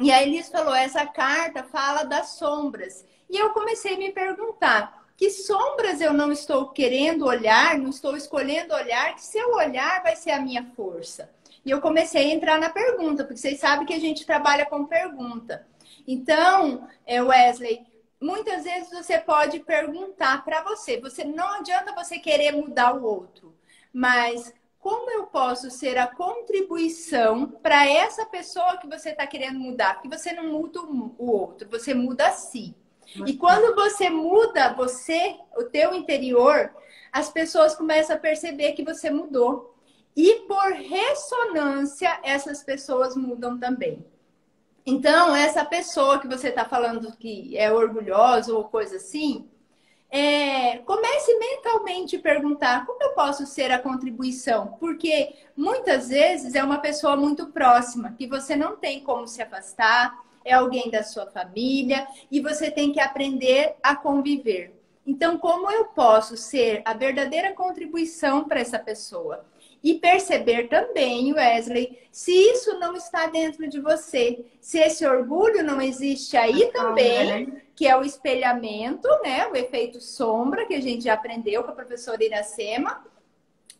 E 0.00 0.10
a 0.10 0.22
Elis 0.22 0.48
falou: 0.48 0.74
essa 0.74 1.04
carta 1.06 1.64
fala 1.64 2.04
das 2.04 2.28
sombras. 2.30 3.04
E 3.28 3.36
eu 3.36 3.50
comecei 3.50 3.94
a 3.94 3.98
me 3.98 4.12
perguntar: 4.12 5.06
que 5.16 5.28
sombras 5.28 6.00
eu 6.00 6.12
não 6.12 6.32
estou 6.32 6.68
querendo 6.68 7.26
olhar, 7.26 7.76
não 7.78 7.90
estou 7.90 8.16
escolhendo 8.16 8.74
olhar, 8.74 9.14
que 9.14 9.22
se 9.22 9.38
eu 9.38 9.52
olhar 9.54 10.02
vai 10.02 10.16
ser 10.16 10.30
a 10.30 10.40
minha 10.40 10.64
força? 10.76 11.30
E 11.64 11.70
eu 11.70 11.80
comecei 11.80 12.30
a 12.30 12.34
entrar 12.34 12.58
na 12.58 12.70
pergunta, 12.70 13.24
porque 13.24 13.38
vocês 13.38 13.60
sabem 13.60 13.86
que 13.86 13.94
a 13.94 14.00
gente 14.00 14.26
trabalha 14.26 14.66
com 14.66 14.84
pergunta. 14.84 15.66
Então, 16.06 16.88
é, 17.06 17.22
Wesley, 17.22 17.86
muitas 18.20 18.64
vezes 18.64 18.90
você 18.90 19.18
pode 19.18 19.60
perguntar 19.60 20.44
para 20.44 20.62
você. 20.62 21.00
Você 21.00 21.24
não 21.24 21.60
adianta 21.60 21.94
você 21.94 22.18
querer 22.18 22.52
mudar 22.52 22.96
o 22.96 23.04
outro, 23.04 23.54
mas 23.92 24.52
como 24.78 25.10
eu 25.10 25.26
posso 25.26 25.70
ser 25.70 25.96
a 25.96 26.08
contribuição 26.08 27.46
para 27.46 27.86
essa 27.88 28.26
pessoa 28.26 28.78
que 28.78 28.88
você 28.88 29.10
está 29.10 29.26
querendo 29.26 29.58
mudar? 29.58 29.94
Porque 29.94 30.16
você 30.16 30.32
não 30.32 30.48
muda 30.50 30.80
o 30.80 31.30
outro, 31.30 31.68
você 31.70 31.94
muda 31.94 32.26
a 32.26 32.32
si. 32.32 32.74
E 33.26 33.34
quando 33.34 33.74
você 33.74 34.10
muda 34.10 34.72
você, 34.72 35.36
o 35.56 35.64
teu 35.64 35.94
interior, 35.94 36.74
as 37.12 37.30
pessoas 37.30 37.74
começam 37.74 38.16
a 38.16 38.18
perceber 38.18 38.72
que 38.72 38.84
você 38.84 39.10
mudou. 39.10 39.76
E 40.16 40.40
por 40.48 40.72
ressonância, 40.72 42.18
essas 42.22 42.62
pessoas 42.62 43.14
mudam 43.16 43.58
também. 43.58 44.04
Então, 44.84 45.34
essa 45.34 45.64
pessoa 45.64 46.18
que 46.18 46.26
você 46.26 46.48
está 46.48 46.64
falando 46.64 47.16
que 47.16 47.56
é 47.56 47.72
orgulhosa 47.72 48.52
ou 48.52 48.64
coisa 48.64 48.96
assim, 48.96 49.48
é, 50.14 50.76
comece 50.80 51.34
mentalmente 51.38 52.16
a 52.16 52.20
perguntar 52.20 52.84
como 52.84 53.02
eu 53.02 53.14
posso 53.14 53.46
ser 53.46 53.72
a 53.72 53.78
contribuição, 53.78 54.76
porque 54.78 55.34
muitas 55.56 56.10
vezes 56.10 56.54
é 56.54 56.62
uma 56.62 56.78
pessoa 56.78 57.16
muito 57.16 57.46
próxima 57.46 58.12
que 58.12 58.26
você 58.26 58.54
não 58.54 58.76
tem 58.76 59.00
como 59.00 59.26
se 59.26 59.40
afastar, 59.40 60.22
é 60.44 60.52
alguém 60.52 60.90
da 60.90 61.02
sua 61.02 61.26
família 61.26 62.06
e 62.30 62.40
você 62.40 62.70
tem 62.70 62.92
que 62.92 63.00
aprender 63.00 63.74
a 63.82 63.96
conviver. 63.96 64.78
Então, 65.06 65.38
como 65.38 65.70
eu 65.70 65.86
posso 65.86 66.36
ser 66.36 66.82
a 66.84 66.92
verdadeira 66.92 67.54
contribuição 67.54 68.44
para 68.44 68.60
essa 68.60 68.78
pessoa? 68.78 69.46
E 69.82 69.94
perceber 69.94 70.68
também, 70.68 71.32
Wesley, 71.32 71.98
se 72.10 72.30
isso 72.30 72.78
não 72.78 72.94
está 72.94 73.26
dentro 73.26 73.68
de 73.68 73.80
você, 73.80 74.44
se 74.60 74.78
esse 74.78 75.04
orgulho 75.04 75.64
não 75.64 75.80
existe 75.80 76.36
aí 76.36 76.70
também, 76.72 77.46
né? 77.46 77.62
que 77.74 77.88
é 77.88 77.96
o 77.96 78.04
espelhamento, 78.04 79.08
né? 79.24 79.48
O 79.48 79.56
efeito 79.56 80.00
sombra, 80.00 80.66
que 80.66 80.74
a 80.74 80.80
gente 80.80 81.04
já 81.04 81.14
aprendeu 81.14 81.64
com 81.64 81.70
a 81.70 81.74
professora 81.74 82.22
Iracema. 82.22 83.04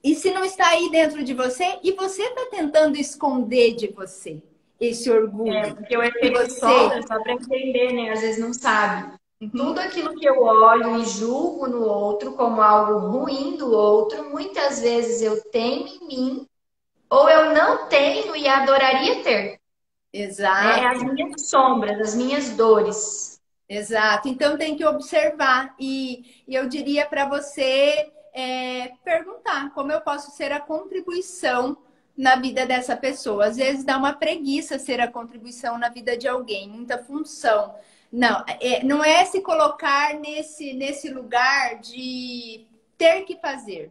E 0.03 0.17
se 0.17 0.33
não 0.33 0.45
está 0.45 0.71
aí 0.71 0.91
dentro 0.91 1.23
de 1.23 1.35
você, 1.35 1.79
e 1.85 1.93
você 1.93 2.23
está 2.23 2.47
tentando 2.51 2.97
esconder 2.97 3.77
de 3.77 3.89
você 3.89 4.43
esse 4.81 5.09
orgulho. 5.09 5.53
É, 5.53 5.73
porque 5.73 5.97
o 5.97 6.03
efeito 6.03 6.37
você... 6.37 6.59
sombra, 6.59 7.03
só 7.07 7.23
para 7.23 7.35
entender, 7.35 7.93
né? 7.93 8.11
Às 8.11 8.21
vezes 8.21 8.41
não 8.41 8.53
sabe. 8.53 9.17
Tudo 9.51 9.81
aquilo 9.81 10.15
que 10.15 10.25
eu 10.25 10.43
olho 10.43 10.99
e 10.99 11.05
julgo 11.05 11.67
no 11.67 11.83
outro 11.83 12.33
como 12.35 12.63
algo 12.63 13.09
ruim 13.09 13.57
do 13.57 13.71
outro, 13.73 14.31
muitas 14.31 14.81
vezes 14.81 15.21
eu 15.23 15.43
tenho 15.51 15.87
em 15.87 16.07
mim, 16.07 16.49
ou 17.11 17.29
eu 17.29 17.53
não 17.53 17.89
tenho 17.89 18.37
e 18.37 18.47
adoraria 18.47 19.23
ter. 19.23 19.61
Exato. 20.13 20.81
É 20.81 20.87
as 20.87 21.03
minhas 21.03 21.49
sombras, 21.49 22.01
as 22.01 22.15
minhas 22.15 22.51
dores. 22.51 23.41
Exato. 23.69 24.29
Então 24.29 24.59
tem 24.59 24.77
que 24.77 24.85
observar. 24.85 25.75
E, 25.79 26.45
e 26.47 26.55
eu 26.55 26.69
diria 26.69 27.07
para 27.07 27.27
você 27.27 28.13
é, 28.35 28.93
perguntar 29.03 29.73
como 29.73 29.91
eu 29.91 30.01
posso 30.01 30.31
ser 30.31 30.53
a 30.53 30.61
contribuição 30.61 31.77
na 32.17 32.37
vida 32.37 32.67
dessa 32.67 32.97
pessoa. 32.97 33.47
Às 33.47 33.57
vezes 33.57 33.85
dá 33.85 33.97
uma 33.97 34.13
preguiça 34.13 34.79
ser 34.79 35.01
a 35.01 35.11
contribuição 35.11 35.79
na 35.79 35.89
vida 35.89 36.17
de 36.17 36.29
alguém, 36.29 36.69
muita 36.69 36.99
função. 36.99 37.75
Não, 38.13 38.45
é, 38.61 38.85
não 38.85 39.03
é 39.03 39.25
se 39.25 39.41
colocar 39.41 40.15
nesse, 40.15 40.75
nesse 40.75 41.09
lugar 41.09 41.81
de 41.81 42.67
ter 42.99 43.23
que 43.23 43.37
fazer. 43.41 43.91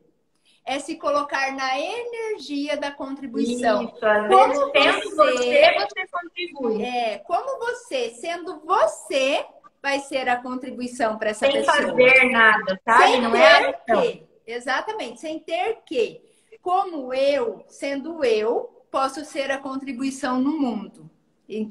é 0.64 0.78
se 0.80 0.96
colocar 0.96 1.52
na 1.54 1.80
energia 1.80 2.78
da 2.78 2.92
contribuição. 2.92 3.84
Isso, 3.84 4.00
como 4.00 4.72
vezes, 4.72 5.16
você, 5.16 5.34
você, 5.36 5.74
você 5.74 6.08
contribui. 6.12 6.84
É, 6.84 7.18
como 7.20 7.60
você, 7.60 8.12
sendo 8.12 8.60
você, 8.60 9.44
vai 9.82 10.00
ser 10.00 10.30
a 10.30 10.38
contribuição 10.38 11.18
para 11.18 11.32
essa 11.32 11.48
sem 11.48 11.52
pessoa. 11.52 11.76
Sem 11.78 11.88
fazer 11.88 12.30
nada, 12.30 12.80
tá? 12.86 12.98
Sem 13.00 13.22
não 13.22 13.36
é 13.36 13.70
é 13.70 13.74
que. 13.74 14.28
Exatamente, 14.46 15.20
sem 15.20 15.40
ter 15.40 15.80
que. 15.86 16.22
Como 16.62 17.12
eu, 17.14 17.66
sendo 17.68 18.24
eu, 18.24 18.86
posso 18.92 19.26
ser 19.26 19.50
a 19.50 19.58
contribuição 19.58 20.40
no 20.40 20.60
mundo. 20.60 21.11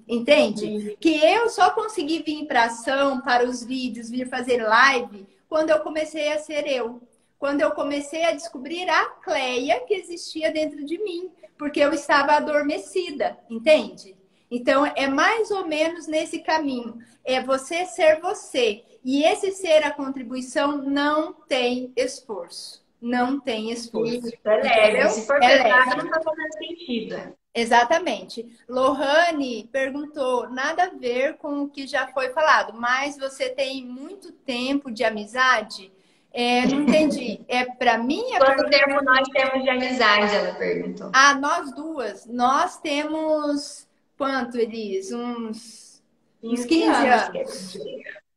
Entende? 0.09 0.97
Que 1.01 1.25
eu 1.25 1.49
só 1.49 1.71
consegui 1.71 2.23
vir 2.23 2.47
para 2.47 2.65
ação, 2.65 3.21
para 3.21 3.45
os 3.45 3.65
vídeos, 3.65 4.11
vir 4.11 4.29
fazer 4.29 4.63
live, 4.63 5.27
quando 5.49 5.71
eu 5.71 5.81
comecei 5.81 6.33
a 6.33 6.39
ser 6.39 6.67
eu. 6.67 7.01
Quando 7.39 7.63
eu 7.63 7.71
comecei 7.71 8.25
a 8.25 8.33
descobrir 8.33 8.89
a 8.89 9.07
Cleia 9.07 9.81
que 9.81 9.95
existia 9.95 10.53
dentro 10.53 10.85
de 10.85 11.03
mim, 11.03 11.31
porque 11.57 11.81
eu 11.81 11.93
estava 11.93 12.33
adormecida, 12.33 13.39
entende? 13.49 14.15
Então, 14.51 14.85
é 14.85 15.07
mais 15.07 15.51
ou 15.51 15.67
menos 15.67 16.07
nesse 16.07 16.41
caminho. 16.41 16.99
É 17.25 17.43
você 17.43 17.87
ser 17.87 18.21
você. 18.21 18.83
E 19.03 19.23
esse 19.25 19.53
ser 19.53 19.85
a 19.85 19.91
contribuição 19.93 20.79
não 20.79 21.33
tem 21.33 21.93
esforço. 21.97 22.85
Não 23.01 23.41
tem 23.41 23.71
esforço. 23.71 24.13
Isso, 24.13 24.37
é 24.45 24.57
leve. 24.57 25.09
Se 25.11 25.27
for 25.27 25.43
é 25.43 25.63
pesado, 25.63 25.97
não 25.97 26.05
está 26.05 26.21
fazendo 26.21 26.53
sentido. 26.59 27.35
Exatamente. 27.55 28.47
Lohane 28.69 29.69
perguntou, 29.73 30.49
nada 30.51 30.85
a 30.85 30.91
ver 30.91 31.37
com 31.37 31.63
o 31.63 31.69
que 31.69 31.87
já 31.87 32.07
foi 32.09 32.31
falado, 32.31 32.79
mas 32.79 33.19
você 33.19 33.49
tem 33.49 33.85
muito 33.85 34.31
tempo 34.31 34.91
de 34.91 35.03
amizade? 35.03 35.93
É, 36.33 36.65
não 36.67 36.83
entendi. 36.83 37.41
É 37.49 37.65
para 37.65 37.99
mim? 37.99 38.23
É 38.33 38.39
Quanto 38.39 38.71
tempo 38.71 39.03
nós 39.03 39.29
temos 39.29 39.65
de 39.65 39.71
amizade? 39.71 40.35
Ela 40.35 40.55
perguntou. 40.55 41.11
Ah, 41.13 41.35
nós 41.35 41.75
duas. 41.75 42.25
Nós 42.27 42.79
temos 42.79 43.89
quanto, 44.17 44.57
Elis? 44.57 45.11
Uns, 45.11 46.01
uns 46.43 46.65
15 46.65 46.89
anos. 46.89 47.79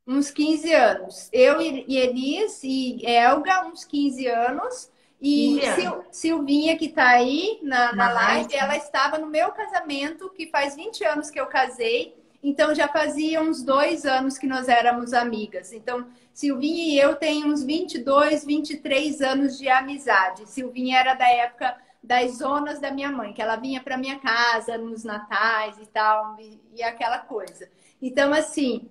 Uns 0.07 0.32
15 0.32 0.74
anos. 0.74 1.30
Eu 1.32 1.61
e 1.61 1.97
Elis 1.97 2.61
e 2.64 2.99
Elga, 3.05 3.68
uns 3.68 3.86
15 3.86 4.28
anos. 4.28 4.89
E 5.26 5.62
Sil, 5.72 6.04
Silvinha, 6.12 6.78
que 6.78 6.88
está 6.88 7.08
aí 7.08 7.58
na, 7.64 7.96
na 7.96 8.12
live, 8.12 8.54
ela 8.54 8.76
estava 8.76 9.18
no 9.18 9.26
meu 9.26 9.54
casamento, 9.54 10.30
que 10.32 10.48
faz 10.48 10.76
20 10.76 11.06
anos 11.06 11.30
que 11.30 11.40
eu 11.40 11.46
casei. 11.46 12.14
Então, 12.44 12.76
já 12.76 12.90
fazia 12.90 13.42
uns 13.42 13.64
dois 13.64 14.06
anos 14.06 14.38
que 14.38 14.46
nós 14.46 14.68
éramos 14.68 15.14
amigas. 15.14 15.72
Então, 15.72 16.06
Silvinha 16.34 16.84
e 16.84 17.00
eu 17.00 17.16
tem 17.16 17.46
uns 17.46 17.64
22, 17.64 18.44
23 18.44 19.22
anos 19.22 19.58
de 19.58 19.70
amizade. 19.70 20.50
Silvinha 20.50 21.00
era 21.00 21.14
da 21.14 21.30
época 21.30 21.74
das 22.04 22.40
zonas 22.40 22.82
da 22.82 22.92
minha 22.92 23.10
mãe, 23.10 23.32
que 23.32 23.42
ela 23.42 23.56
vinha 23.56 23.82
para 23.82 23.98
minha 23.98 24.20
casa 24.20 24.78
nos 24.78 25.06
natais 25.06 25.78
e 25.78 25.86
tal, 25.86 26.36
e, 26.38 26.60
e 26.76 26.84
aquela 26.84 27.20
coisa. 27.20 27.70
Então, 28.02 28.34
assim, 28.34 28.90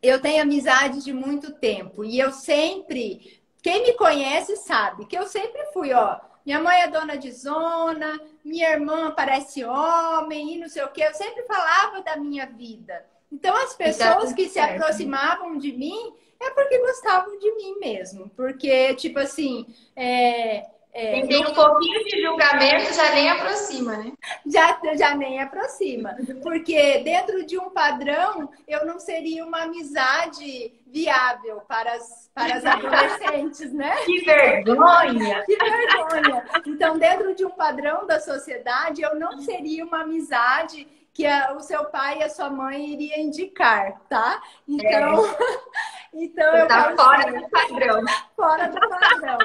eu 0.00 0.20
tenho 0.20 0.42
amizade 0.42 1.02
de 1.02 1.12
muito 1.12 1.54
tempo 1.54 2.04
e 2.04 2.20
eu 2.20 2.30
sempre 2.30 3.44
quem 3.66 3.82
me 3.82 3.94
conhece 3.94 4.54
sabe 4.54 5.06
que 5.06 5.18
eu 5.18 5.26
sempre 5.26 5.60
fui, 5.72 5.92
ó. 5.92 6.20
Minha 6.44 6.60
mãe 6.60 6.82
é 6.82 6.86
dona 6.86 7.16
de 7.16 7.32
zona, 7.32 8.20
minha 8.44 8.70
irmã 8.70 9.10
parece 9.10 9.64
homem 9.64 10.54
e 10.54 10.58
não 10.58 10.68
sei 10.68 10.84
o 10.84 10.88
quê. 10.92 11.02
Eu 11.02 11.12
sempre 11.14 11.42
falava 11.42 12.00
da 12.00 12.16
minha 12.16 12.46
vida. 12.46 13.04
Então, 13.32 13.52
as 13.56 13.74
pessoas 13.74 14.32
que 14.32 14.48
se 14.48 14.60
aproximavam 14.60 15.58
de 15.58 15.72
mim 15.72 16.14
é 16.38 16.48
porque 16.50 16.78
gostavam 16.78 17.36
de 17.40 17.56
mim 17.56 17.80
mesmo. 17.80 18.30
Porque, 18.36 18.94
tipo 18.94 19.18
assim, 19.18 19.66
é, 19.96 20.64
é, 20.98 21.12
Quem 21.12 21.26
tem 21.26 21.46
um 21.46 21.52
pouquinho 21.52 22.04
de 22.04 22.22
julgamento 22.22 22.94
já 22.94 23.12
nem 23.12 23.28
aproxima, 23.28 23.98
né? 23.98 24.12
Já, 24.46 24.80
já 24.96 25.14
nem 25.14 25.42
aproxima. 25.42 26.16
Porque 26.42 27.00
dentro 27.00 27.44
de 27.44 27.58
um 27.58 27.68
padrão, 27.68 28.48
eu 28.66 28.86
não 28.86 28.98
seria 28.98 29.44
uma 29.44 29.64
amizade 29.64 30.72
viável 30.86 31.60
para 31.68 31.92
as, 31.92 32.30
para 32.34 32.54
as 32.54 32.64
adolescentes, 32.64 33.74
né? 33.74 33.94
Que 34.06 34.24
vergonha! 34.24 35.44
Que 35.44 35.58
vergonha! 35.58 36.44
Então, 36.66 36.98
dentro 36.98 37.34
de 37.34 37.44
um 37.44 37.50
padrão 37.50 38.06
da 38.06 38.18
sociedade, 38.18 39.02
eu 39.02 39.14
não 39.16 39.38
seria 39.42 39.84
uma 39.84 40.00
amizade 40.00 40.88
que 41.12 41.26
a, 41.26 41.52
o 41.52 41.60
seu 41.60 41.84
pai 41.86 42.20
e 42.20 42.24
a 42.24 42.30
sua 42.30 42.48
mãe 42.48 42.94
iria 42.94 43.20
indicar, 43.20 44.00
tá? 44.08 44.40
Então, 44.66 45.26
é. 45.26 45.38
então 46.24 46.50
Você 46.52 46.62
eu 46.62 46.68
tá 46.68 46.96
fora 46.96 47.32
do 47.32 47.50
padrão. 47.50 48.04
Fora 48.34 48.68
do 48.68 48.80
padrão. 48.80 49.38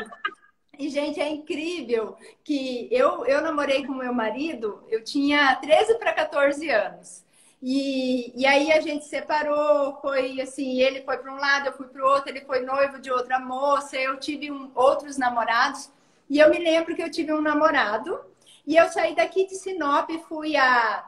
E, 0.77 0.89
gente, 0.89 1.19
é 1.19 1.29
incrível 1.29 2.17
que 2.43 2.87
eu, 2.91 3.25
eu 3.25 3.41
namorei 3.41 3.85
com 3.85 3.93
meu 3.93 4.13
marido, 4.13 4.83
eu 4.89 5.03
tinha 5.03 5.55
13 5.57 5.95
para 5.95 6.13
14 6.13 6.69
anos. 6.69 7.23
E, 7.61 8.33
e 8.35 8.45
aí 8.47 8.71
a 8.71 8.81
gente 8.81 9.05
separou, 9.05 9.99
foi 10.01 10.41
assim, 10.41 10.81
ele 10.81 11.03
foi 11.03 11.17
para 11.17 11.31
um 11.31 11.37
lado, 11.37 11.67
eu 11.67 11.73
fui 11.73 11.87
para 11.87 12.01
o 12.03 12.07
outro, 12.07 12.29
ele 12.29 12.41
foi 12.41 12.61
noivo 12.61 12.99
de 12.99 13.11
outra 13.11 13.39
moça, 13.39 13.97
eu 13.97 14.17
tive 14.19 14.51
um, 14.51 14.71
outros 14.73 15.17
namorados. 15.17 15.91
E 16.27 16.39
eu 16.39 16.49
me 16.49 16.57
lembro 16.57 16.95
que 16.95 17.03
eu 17.03 17.11
tive 17.11 17.31
um 17.33 17.41
namorado, 17.41 18.19
e 18.65 18.75
eu 18.75 18.89
saí 18.89 19.15
daqui 19.15 19.45
de 19.45 19.55
Sinop, 19.55 20.09
fui 20.27 20.55
a, 20.55 21.05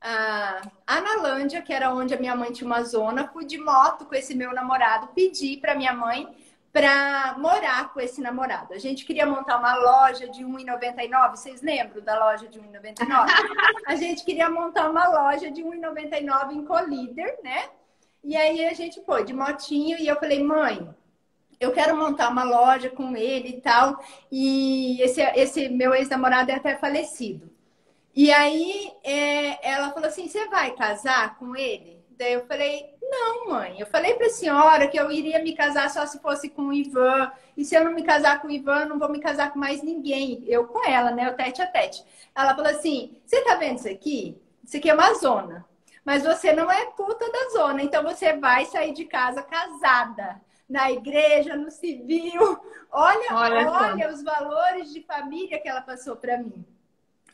a 0.00 0.62
Analândia, 0.86 1.62
que 1.62 1.72
era 1.72 1.94
onde 1.94 2.12
a 2.12 2.18
minha 2.18 2.36
mãe 2.36 2.52
tinha 2.52 2.66
uma 2.66 2.82
zona, 2.82 3.28
fui 3.28 3.46
de 3.46 3.56
moto 3.56 4.04
com 4.04 4.14
esse 4.14 4.34
meu 4.34 4.52
namorado, 4.52 5.08
pedi 5.14 5.56
para 5.56 5.74
minha 5.74 5.94
mãe 5.94 6.28
para 6.74 7.36
morar 7.38 7.94
com 7.94 8.00
esse 8.00 8.20
namorado. 8.20 8.74
A 8.74 8.78
gente 8.78 9.04
queria 9.04 9.24
montar 9.24 9.58
uma 9.58 9.76
loja 9.76 10.28
de 10.28 10.44
1,99. 10.44 11.30
Vocês 11.30 11.62
lembram 11.62 12.02
da 12.02 12.18
loja 12.18 12.48
de 12.48 12.58
1,99? 12.58 13.06
a 13.86 13.94
gente 13.94 14.24
queria 14.24 14.50
montar 14.50 14.90
uma 14.90 15.06
loja 15.06 15.52
de 15.52 15.62
1,99 15.62 16.52
em 16.52 16.64
Colíder, 16.64 17.38
né? 17.44 17.68
E 18.24 18.36
aí 18.36 18.66
a 18.66 18.72
gente 18.72 19.00
foi 19.04 19.24
de 19.24 19.32
motinho 19.32 19.96
e 20.00 20.08
eu 20.08 20.16
falei, 20.16 20.42
mãe, 20.42 20.92
eu 21.60 21.70
quero 21.70 21.96
montar 21.96 22.28
uma 22.28 22.42
loja 22.42 22.90
com 22.90 23.16
ele 23.16 23.50
e 23.50 23.60
tal. 23.60 24.04
E 24.28 25.00
esse, 25.00 25.22
esse 25.36 25.68
meu 25.68 25.94
ex-namorado 25.94 26.50
é 26.50 26.56
até 26.56 26.74
falecido. 26.74 27.52
E 28.12 28.32
aí 28.32 28.90
é, 29.04 29.70
ela 29.70 29.92
falou 29.92 30.08
assim: 30.08 30.26
você 30.26 30.48
vai 30.48 30.72
casar 30.72 31.38
com 31.38 31.54
ele? 31.54 32.02
Daí 32.16 32.32
eu 32.32 32.46
falei, 32.46 32.93
não, 33.14 33.48
mãe. 33.48 33.76
Eu 33.78 33.86
falei 33.86 34.14
para 34.14 34.26
a 34.26 34.30
senhora 34.30 34.88
que 34.88 34.98
eu 34.98 35.10
iria 35.10 35.42
me 35.42 35.54
casar 35.54 35.88
só 35.88 36.04
se 36.06 36.18
fosse 36.20 36.48
com 36.48 36.62
o 36.62 36.72
Ivan. 36.72 37.30
E 37.56 37.64
se 37.64 37.74
eu 37.74 37.84
não 37.84 37.92
me 37.92 38.02
casar 38.02 38.40
com 38.40 38.48
o 38.48 38.50
Ivan, 38.50 38.80
eu 38.80 38.88
não 38.88 38.98
vou 38.98 39.08
me 39.08 39.20
casar 39.20 39.52
com 39.52 39.58
mais 39.58 39.82
ninguém. 39.82 40.42
Eu 40.46 40.66
com 40.66 40.84
ela, 40.84 41.10
né? 41.12 41.30
O 41.30 41.34
tete 41.34 41.62
a 41.62 41.66
tete. 41.66 42.04
Ela 42.34 42.54
falou 42.54 42.70
assim: 42.70 43.16
você 43.24 43.42
tá 43.42 43.54
vendo 43.54 43.78
isso 43.78 43.88
aqui? 43.88 44.36
Isso 44.64 44.76
aqui 44.76 44.90
é 44.90 44.94
uma 44.94 45.14
zona. 45.14 45.64
Mas 46.04 46.24
você 46.24 46.52
não 46.52 46.70
é 46.70 46.86
puta 46.86 47.30
da 47.30 47.50
zona. 47.50 47.82
Então 47.82 48.02
você 48.02 48.34
vai 48.34 48.66
sair 48.66 48.92
de 48.92 49.04
casa 49.04 49.42
casada. 49.42 50.40
Na 50.68 50.90
igreja, 50.90 51.56
no 51.56 51.70
civil. 51.70 52.58
Olha, 52.90 53.26
olha, 53.32 53.70
olha 53.70 54.10
os 54.10 54.22
valores 54.22 54.92
de 54.92 55.02
família 55.02 55.60
que 55.60 55.68
ela 55.68 55.82
passou 55.82 56.16
para 56.16 56.38
mim. 56.38 56.64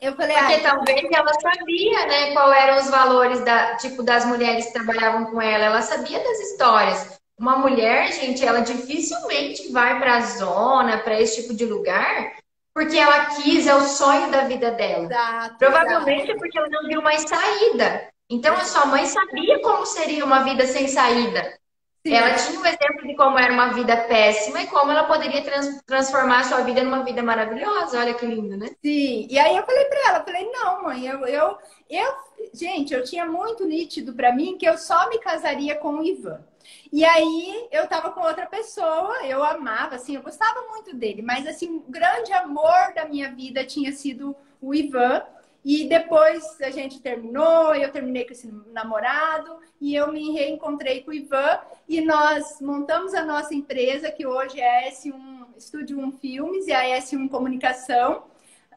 Eu 0.01 0.15
falei, 0.15 0.35
Porque 0.35 0.53
ah, 0.55 0.71
talvez 0.71 1.07
ela 1.13 1.31
sabia, 1.39 2.05
né, 2.07 2.33
qual 2.33 2.51
eram 2.51 2.79
os 2.79 2.89
valores 2.89 3.39
da, 3.45 3.75
tipo, 3.75 4.01
das 4.01 4.25
mulheres 4.25 4.65
que 4.65 4.73
trabalhavam 4.73 5.25
com 5.25 5.39
ela. 5.39 5.65
Ela 5.65 5.81
sabia 5.83 6.19
das 6.19 6.39
histórias. 6.39 7.19
Uma 7.39 7.57
mulher, 7.57 8.11
gente, 8.11 8.43
ela 8.43 8.61
dificilmente 8.61 9.71
vai 9.71 9.99
para 9.99 10.17
a 10.17 10.21
zona, 10.21 10.97
para 10.97 11.21
esse 11.21 11.43
tipo 11.43 11.53
de 11.53 11.65
lugar, 11.65 12.33
porque 12.73 12.97
ela 12.97 13.25
quis, 13.27 13.67
é 13.67 13.75
o 13.75 13.81
sonho 13.81 14.31
da 14.31 14.45
vida 14.45 14.71
dela. 14.71 15.05
Exato, 15.05 15.57
Provavelmente 15.59 16.23
exato. 16.23 16.31
é 16.31 16.39
porque 16.39 16.57
ela 16.57 16.69
não 16.69 16.87
viu 16.87 17.01
mais 17.03 17.21
saída. 17.21 18.07
Então 18.27 18.55
a 18.55 18.63
sua 18.63 18.85
mãe 18.87 19.05
sabia 19.05 19.61
como 19.61 19.85
seria 19.85 20.25
uma 20.25 20.43
vida 20.43 20.65
sem 20.65 20.87
saída. 20.87 21.60
Sim. 22.05 22.15
Ela 22.15 22.33
tinha 22.33 22.59
um 22.59 22.65
exemplo 22.65 23.07
de 23.07 23.15
como 23.15 23.37
era 23.37 23.53
uma 23.53 23.73
vida 23.73 23.95
péssima 23.95 24.63
e 24.63 24.67
como 24.67 24.91
ela 24.91 25.03
poderia 25.03 25.43
trans 25.43 25.79
transformar 25.85 26.39
a 26.39 26.43
sua 26.43 26.61
vida 26.61 26.83
numa 26.83 27.03
vida 27.03 27.21
maravilhosa. 27.21 27.99
Olha 27.99 28.15
que 28.15 28.25
lindo, 28.25 28.57
né? 28.57 28.69
Sim. 28.83 29.27
E 29.29 29.37
aí 29.37 29.55
eu 29.55 29.63
falei 29.63 29.85
para 29.85 30.09
ela, 30.09 30.23
falei, 30.23 30.51
não, 30.51 30.83
mãe, 30.83 31.05
eu, 31.05 31.19
eu, 31.27 31.57
eu, 31.87 32.13
gente, 32.51 32.91
eu 32.91 33.03
tinha 33.03 33.25
muito 33.25 33.65
nítido 33.67 34.13
para 34.13 34.33
mim 34.33 34.57
que 34.57 34.67
eu 34.67 34.79
só 34.79 35.09
me 35.09 35.19
casaria 35.19 35.75
com 35.75 35.99
o 35.99 36.03
Ivan. 36.03 36.43
E 36.91 37.05
aí 37.05 37.67
eu 37.71 37.87
tava 37.87 38.11
com 38.11 38.21
outra 38.21 38.47
pessoa, 38.47 39.23
eu 39.25 39.43
amava, 39.43 39.95
assim, 39.95 40.15
eu 40.15 40.23
gostava 40.23 40.61
muito 40.69 40.95
dele, 40.95 41.21
mas 41.21 41.45
assim, 41.45 41.69
o 41.69 41.85
grande 41.87 42.33
amor 42.33 42.93
da 42.95 43.05
minha 43.05 43.31
vida 43.31 43.63
tinha 43.63 43.91
sido 43.91 44.35
o 44.59 44.73
Ivan. 44.73 45.21
E 45.63 45.87
depois 45.87 46.59
a 46.61 46.71
gente 46.71 46.99
terminou, 46.99 47.75
eu 47.75 47.91
terminei 47.91 48.25
com 48.25 48.31
esse 48.31 48.51
namorado 48.73 49.59
e 49.81 49.95
eu 49.95 50.11
me 50.11 50.31
reencontrei 50.31 51.01
com 51.01 51.09
o 51.09 51.13
Ivan 51.13 51.59
e 51.89 51.99
nós 52.01 52.61
montamos 52.61 53.15
a 53.15 53.25
nossa 53.25 53.55
empresa, 53.55 54.11
que 54.11 54.27
hoje 54.27 54.59
é 54.59 54.87
a 54.87 54.91
S1 54.91 55.47
Estúdio 55.57 55.99
1 55.99 56.11
Filmes 56.13 56.67
e 56.67 56.71
a 56.71 56.83
S1 56.99 57.27
Comunicação. 57.27 58.23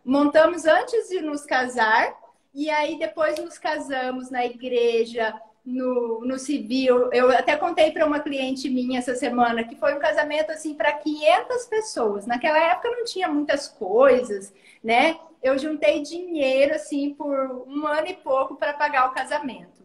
Montamos 0.03 0.65
antes 0.65 1.11
de 1.11 1.21
nos 1.21 1.45
casar 1.45 2.15
e 2.55 2.71
aí 2.71 2.99
depois 2.99 3.39
nos 3.39 3.59
casamos 3.59 4.31
na 4.31 4.47
igreja 4.47 5.39
no, 5.65 6.25
no 6.25 6.39
civil. 6.39 7.13
Eu 7.13 7.31
até 7.31 7.55
contei 7.57 7.91
para 7.91 8.07
uma 8.07 8.21
cliente 8.21 8.71
minha 8.71 8.99
essa 8.99 9.15
semana 9.15 9.63
que 9.63 9.77
foi 9.77 9.95
um 9.95 9.99
casamento 9.99 10.53
assim 10.53 10.75
para 10.75 10.93
500 10.93 11.67
pessoas. 11.67 12.27
Naquela 12.27 12.59
época 12.59 12.91
não 12.91 13.05
tinha 13.05 13.29
muitas 13.29 13.69
coisas, 13.69 14.53
né? 14.83 15.19
Eu 15.43 15.59
juntei 15.59 16.01
dinheiro 16.01 16.75
assim 16.75 17.13
por 17.13 17.65
um 17.69 17.87
ano 17.87 18.09
e 18.09 18.15
pouco 18.15 18.57
para 18.57 18.73
pagar 18.73 19.11
o 19.11 19.15
casamento. 19.15 19.85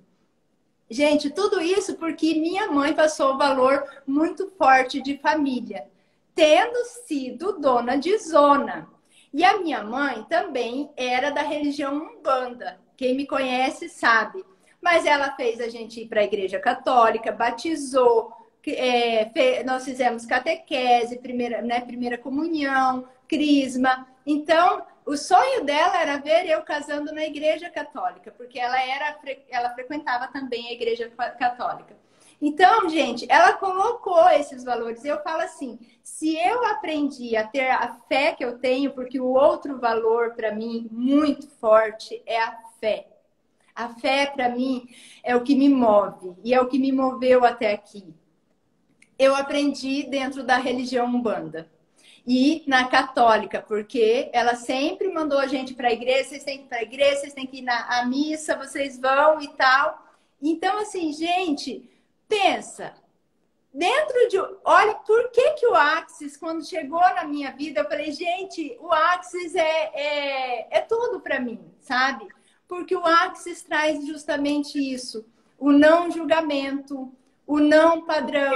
Gente, 0.89 1.29
tudo 1.29 1.61
isso 1.61 1.95
porque 1.97 2.33
minha 2.35 2.71
mãe 2.71 2.93
passou 2.93 3.33
o 3.33 3.37
valor 3.37 3.83
muito 4.07 4.49
forte 4.57 5.01
de 5.01 5.17
família, 5.17 5.87
tendo 6.33 6.77
sido 7.05 7.59
dona 7.59 7.95
de 7.95 8.17
zona. 8.17 8.89
E 9.31 9.43
a 9.43 9.59
minha 9.59 9.83
mãe 9.83 10.25
também 10.27 10.89
era 10.97 11.29
da 11.29 11.43
religião 11.43 11.95
Umbanda. 11.95 12.79
Quem 12.97 13.15
me 13.15 13.27
conhece 13.27 13.87
sabe. 13.87 14.43
Mas 14.81 15.05
ela 15.05 15.35
fez 15.35 15.61
a 15.61 15.69
gente 15.69 16.01
ir 16.01 16.07
para 16.07 16.21
a 16.21 16.23
igreja 16.23 16.59
católica, 16.59 17.31
batizou, 17.31 18.31
é, 18.65 19.63
nós 19.63 19.85
fizemos 19.85 20.25
catequese, 20.25 21.19
primeira, 21.19 21.61
né, 21.61 21.81
primeira 21.81 22.17
comunhão, 22.17 23.07
crisma. 23.27 24.07
Então, 24.25 24.83
o 25.09 25.17
sonho 25.17 25.65
dela 25.65 25.99
era 25.99 26.17
ver 26.19 26.47
eu 26.47 26.61
casando 26.61 27.11
na 27.11 27.25
igreja 27.25 27.67
católica, 27.67 28.31
porque 28.37 28.59
ela 28.59 28.79
era 28.79 29.17
ela 29.49 29.71
frequentava 29.71 30.27
também 30.27 30.67
a 30.67 30.73
igreja 30.73 31.09
católica. 31.39 31.97
Então, 32.39 32.87
gente, 32.87 33.25
ela 33.27 33.53
colocou 33.53 34.29
esses 34.29 34.63
valores. 34.63 35.03
Eu 35.03 35.19
falo 35.23 35.41
assim: 35.41 35.79
se 36.03 36.37
eu 36.37 36.63
aprendi 36.63 37.35
a 37.35 37.43
ter 37.43 37.71
a 37.71 37.99
fé 38.07 38.33
que 38.33 38.45
eu 38.45 38.59
tenho, 38.59 38.91
porque 38.91 39.19
o 39.19 39.33
outro 39.33 39.79
valor 39.79 40.35
para 40.35 40.53
mim 40.53 40.87
muito 40.91 41.49
forte 41.59 42.21
é 42.27 42.39
a 42.39 42.59
fé. 42.79 43.07
A 43.73 43.89
fé, 43.89 44.27
para 44.27 44.47
mim, 44.47 44.87
é 45.23 45.35
o 45.35 45.41
que 45.41 45.55
me 45.55 45.69
move 45.69 46.35
e 46.43 46.53
é 46.53 46.61
o 46.61 46.67
que 46.67 46.77
me 46.77 46.91
moveu 46.91 47.43
até 47.43 47.73
aqui. 47.73 48.13
Eu 49.17 49.35
aprendi 49.35 50.03
dentro 50.03 50.43
da 50.43 50.57
religião 50.57 51.07
umbanda 51.07 51.67
e 52.25 52.63
na 52.67 52.87
católica, 52.87 53.61
porque 53.61 54.29
ela 54.33 54.55
sempre 54.55 55.11
mandou 55.11 55.39
a 55.39 55.47
gente 55.47 55.73
para 55.73 55.89
a 55.89 55.93
igreja, 55.93 56.29
vocês 56.29 56.43
têm 56.43 56.57
que 56.59 56.63
ir 56.63 56.67
para 56.67 56.77
a 56.79 56.83
igreja, 56.83 57.21
vocês 57.21 57.33
têm 57.33 57.47
que 57.47 57.57
ir 57.57 57.61
na 57.61 58.05
missa, 58.05 58.55
vocês 58.55 58.99
vão 58.99 59.41
e 59.41 59.47
tal. 59.49 60.07
Então, 60.41 60.79
assim, 60.79 61.11
gente, 61.11 61.89
pensa, 62.27 62.93
dentro 63.73 64.29
de. 64.29 64.37
Olha, 64.63 64.95
por 64.95 65.31
que, 65.31 65.51
que 65.51 65.67
o 65.67 65.75
Axis, 65.75 66.37
quando 66.37 66.65
chegou 66.65 66.99
na 66.99 67.23
minha 67.25 67.51
vida, 67.51 67.81
eu 67.81 67.89
falei, 67.89 68.11
gente, 68.11 68.77
o 68.79 68.91
Axis 68.91 69.55
é, 69.55 69.91
é, 69.93 70.77
é 70.77 70.81
tudo 70.81 71.19
para 71.19 71.39
mim, 71.39 71.59
sabe? 71.79 72.27
porque 72.69 72.95
o 72.95 73.03
Axis 73.03 73.63
traz 73.63 74.05
justamente 74.05 74.77
isso: 74.77 75.25
o 75.57 75.71
não 75.71 76.11
julgamento, 76.11 77.11
o 77.49 77.59
não 77.59 78.05
padrão, 78.05 78.53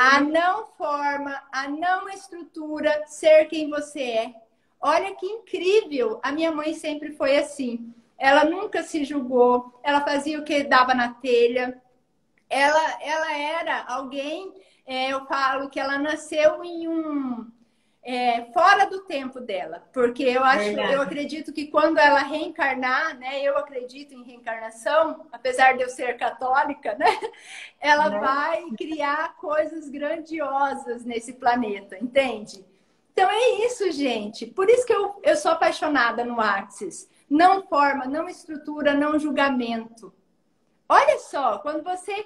a 0.00 0.20
não 0.22 0.68
forma, 0.68 1.38
a 1.52 1.68
não 1.68 2.08
estrutura, 2.08 3.04
ser 3.06 3.44
quem 3.44 3.68
você 3.68 4.00
é. 4.00 4.34
Olha 4.80 5.14
que 5.14 5.26
incrível! 5.26 6.18
A 6.22 6.32
minha 6.32 6.50
mãe 6.50 6.72
sempre 6.72 7.12
foi 7.12 7.36
assim. 7.36 7.92
Ela 8.16 8.42
nunca 8.42 8.82
se 8.82 9.04
julgou, 9.04 9.78
ela 9.82 10.00
fazia 10.00 10.38
o 10.38 10.44
que 10.44 10.64
dava 10.64 10.94
na 10.94 11.12
telha. 11.12 11.78
Ela, 12.48 13.02
ela 13.02 13.36
era 13.36 13.84
alguém, 13.86 14.50
é, 14.86 15.12
eu 15.12 15.26
falo 15.26 15.68
que 15.68 15.78
ela 15.78 15.98
nasceu 15.98 16.64
em 16.64 16.88
um 16.88 17.46
é, 18.08 18.44
fora 18.52 18.86
do 18.86 19.00
tempo 19.00 19.40
dela, 19.40 19.82
porque 19.92 20.22
eu 20.22 20.44
acho, 20.44 20.66
Verdade. 20.66 20.92
eu 20.92 21.02
acredito 21.02 21.52
que 21.52 21.66
quando 21.66 21.98
ela 21.98 22.20
reencarnar, 22.20 23.18
né, 23.18 23.42
eu 23.42 23.58
acredito 23.58 24.14
em 24.14 24.22
reencarnação, 24.22 25.26
apesar 25.32 25.76
de 25.76 25.82
eu 25.82 25.88
ser 25.88 26.16
católica, 26.16 26.94
né, 26.94 27.06
ela 27.80 28.08
né? 28.08 28.20
vai 28.20 28.64
criar 28.78 29.34
coisas 29.34 29.88
grandiosas 29.88 31.04
nesse 31.04 31.32
planeta, 31.32 31.98
entende? 31.98 32.64
Então 33.12 33.28
é 33.28 33.66
isso, 33.66 33.90
gente. 33.90 34.46
Por 34.46 34.70
isso 34.70 34.86
que 34.86 34.92
eu, 34.92 35.20
eu 35.24 35.34
sou 35.34 35.50
apaixonada 35.50 36.24
no 36.24 36.40
Axis. 36.40 37.08
Não 37.28 37.66
forma, 37.66 38.04
não 38.04 38.28
estrutura, 38.28 38.94
não 38.94 39.18
julgamento. 39.18 40.14
Olha 40.88 41.18
só, 41.18 41.58
quando 41.58 41.82
você 41.82 42.24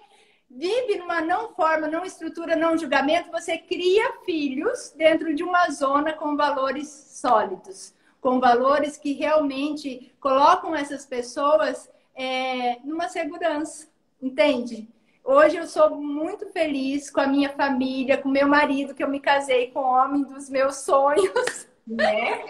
vive 0.50 0.98
numa 0.98 1.20
não 1.20 1.54
forma, 1.54 1.86
não 1.86 2.04
estrutura, 2.04 2.56
não 2.56 2.76
julgamento, 2.76 3.30
você 3.30 3.56
cria 3.56 4.12
filhos 4.24 4.92
dentro 4.96 5.32
de 5.34 5.44
uma 5.44 5.70
zona 5.70 6.12
com 6.12 6.36
valores 6.36 6.88
sólidos, 6.88 7.94
com 8.20 8.40
valores 8.40 8.96
que 8.96 9.12
realmente 9.12 10.12
colocam 10.18 10.74
essas 10.74 11.06
pessoas 11.06 11.88
é, 12.14 12.78
numa 12.84 13.08
segurança, 13.08 13.88
entende? 14.20 14.88
Hoje 15.22 15.56
eu 15.56 15.66
sou 15.66 15.90
muito 15.90 16.50
feliz 16.50 17.10
com 17.10 17.20
a 17.20 17.26
minha 17.26 17.50
família, 17.50 18.18
com 18.18 18.28
meu 18.28 18.48
marido, 18.48 18.94
que 18.94 19.04
eu 19.04 19.08
me 19.08 19.20
casei 19.20 19.70
com 19.70 19.80
o 19.80 19.94
homem 19.94 20.24
dos 20.24 20.50
meus 20.50 20.76
sonhos. 20.76 21.68
Né? 21.86 22.44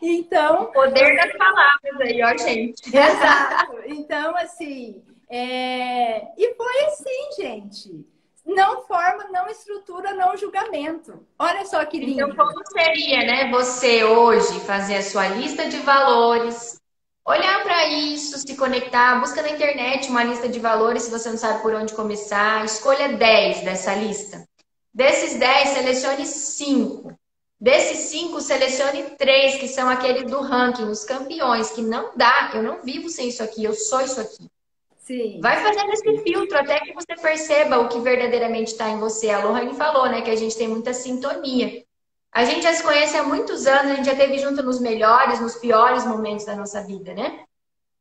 Então. 0.00 0.62
O 0.64 0.66
poder 0.72 1.14
das 1.14 1.36
palavras 1.36 2.00
aí, 2.00 2.22
ó, 2.22 2.36
gente. 2.36 2.82
Exato. 2.88 3.76
Então, 3.86 4.34
assim, 4.36 5.02
é... 5.28 6.28
E 6.36 6.54
foi 6.54 6.84
assim, 6.86 7.42
gente. 7.42 8.06
Não 8.44 8.82
forma, 8.86 9.24
não 9.30 9.46
estrutura, 9.48 10.14
não 10.14 10.36
julgamento. 10.36 11.26
Olha 11.38 11.66
só 11.66 11.84
que 11.84 11.98
lindo. 11.98 12.30
Então, 12.30 12.34
como 12.34 12.66
seria, 12.66 13.18
né, 13.18 13.50
você 13.50 14.04
hoje 14.04 14.58
fazer 14.60 14.96
a 14.96 15.02
sua 15.02 15.28
lista 15.28 15.68
de 15.68 15.76
valores, 15.80 16.80
olhar 17.26 17.62
para 17.62 17.88
isso, 17.88 18.38
se 18.38 18.56
conectar, 18.56 19.20
busca 19.20 19.42
na 19.42 19.50
internet 19.50 20.08
uma 20.08 20.24
lista 20.24 20.48
de 20.48 20.58
valores 20.58 21.02
se 21.02 21.10
você 21.10 21.28
não 21.28 21.36
sabe 21.36 21.60
por 21.60 21.74
onde 21.74 21.92
começar, 21.92 22.64
escolha 22.64 23.10
10 23.10 23.64
dessa 23.64 23.94
lista. 23.94 24.48
Desses 24.94 25.38
10, 25.38 25.68
selecione 25.68 26.24
5. 26.24 27.12
Desses 27.60 27.98
5, 28.10 28.40
selecione 28.40 29.02
3, 29.18 29.56
que 29.56 29.68
são 29.68 29.90
aqueles 29.90 30.24
do 30.24 30.40
ranking, 30.40 30.84
os 30.84 31.04
campeões, 31.04 31.70
que 31.70 31.82
não 31.82 32.12
dá, 32.16 32.50
eu 32.54 32.62
não 32.62 32.80
vivo 32.82 33.10
sem 33.10 33.28
isso 33.28 33.42
aqui, 33.42 33.62
eu 33.62 33.74
sou 33.74 34.00
isso 34.00 34.20
aqui. 34.20 34.48
Sim. 35.08 35.40
Vai 35.40 35.56
fazendo 35.62 35.90
esse 35.90 36.18
filtro 36.18 36.58
até 36.58 36.80
que 36.80 36.92
você 36.92 37.16
perceba 37.16 37.78
o 37.78 37.88
que 37.88 37.98
verdadeiramente 37.98 38.72
está 38.72 38.90
em 38.90 38.98
você. 38.98 39.30
A 39.30 39.42
Lohane 39.42 39.74
falou, 39.74 40.06
né, 40.06 40.20
que 40.20 40.30
a 40.30 40.36
gente 40.36 40.54
tem 40.54 40.68
muita 40.68 40.92
sintonia. 40.92 41.82
A 42.30 42.44
gente 42.44 42.62
já 42.62 42.74
se 42.74 42.82
conhece 42.82 43.16
há 43.16 43.22
muitos 43.22 43.66
anos, 43.66 43.92
a 43.92 43.94
gente 43.94 44.04
já 44.04 44.12
esteve 44.12 44.38
junto 44.38 44.62
nos 44.62 44.78
melhores, 44.78 45.40
nos 45.40 45.54
piores 45.54 46.04
momentos 46.04 46.44
da 46.44 46.54
nossa 46.54 46.82
vida, 46.82 47.14
né? 47.14 47.40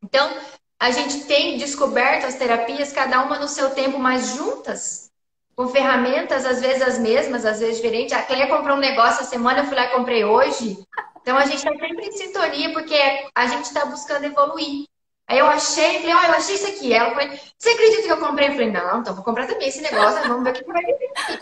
Então, 0.04 0.30
a 0.78 0.92
gente 0.92 1.24
tem 1.24 1.58
descoberto 1.58 2.26
as 2.26 2.36
terapias, 2.36 2.92
cada 2.92 3.24
uma 3.24 3.40
no 3.40 3.48
seu 3.48 3.70
tempo, 3.70 3.98
mas 3.98 4.36
juntas, 4.36 5.10
com 5.56 5.70
ferramentas, 5.70 6.46
às 6.46 6.60
vezes 6.60 6.82
as 6.82 7.00
mesmas, 7.00 7.46
às 7.46 7.62
vezes 7.62 7.78
diferentes. 7.78 8.12
A 8.12 8.22
Cleia 8.22 8.48
comprou 8.48 8.76
um 8.76 8.82
negócio 8.82 9.22
a 9.22 9.26
semana, 9.26 9.60
eu 9.60 9.66
fui 9.66 9.78
lá 9.78 9.86
e 9.86 9.96
comprei 9.96 10.26
hoje. 10.26 10.78
Então, 11.22 11.38
a 11.38 11.46
gente 11.46 11.60
está 11.60 11.72
sempre 11.72 12.06
em 12.06 12.12
sintonia, 12.12 12.74
porque 12.74 13.00
a 13.34 13.48
gente 13.48 13.64
está 13.64 13.86
buscando 13.86 14.26
evoluir. 14.26 14.88
Aí 15.28 15.40
eu 15.40 15.46
achei, 15.46 16.00
falei, 16.00 16.16
ó, 16.16 16.20
oh, 16.20 16.26
eu 16.26 16.32
achei 16.32 16.56
isso 16.56 16.68
aqui. 16.68 16.94
Ela 16.94 17.14
falou, 17.14 17.38
você 17.58 17.70
acredita 17.70 18.04
que 18.04 18.12
eu 18.12 18.18
comprei? 18.18 18.48
Eu 18.48 18.54
falei, 18.54 18.72
não, 18.72 19.02
então 19.02 19.14
vou 19.14 19.24
comprar 19.24 19.48
também 19.48 19.68
esse 19.68 19.82
negócio, 19.82 20.22
vamos 20.28 20.44
ver 20.44 20.52
o 20.52 20.54
que 20.54 20.64
vai 20.64 20.84
vir. 20.86 21.42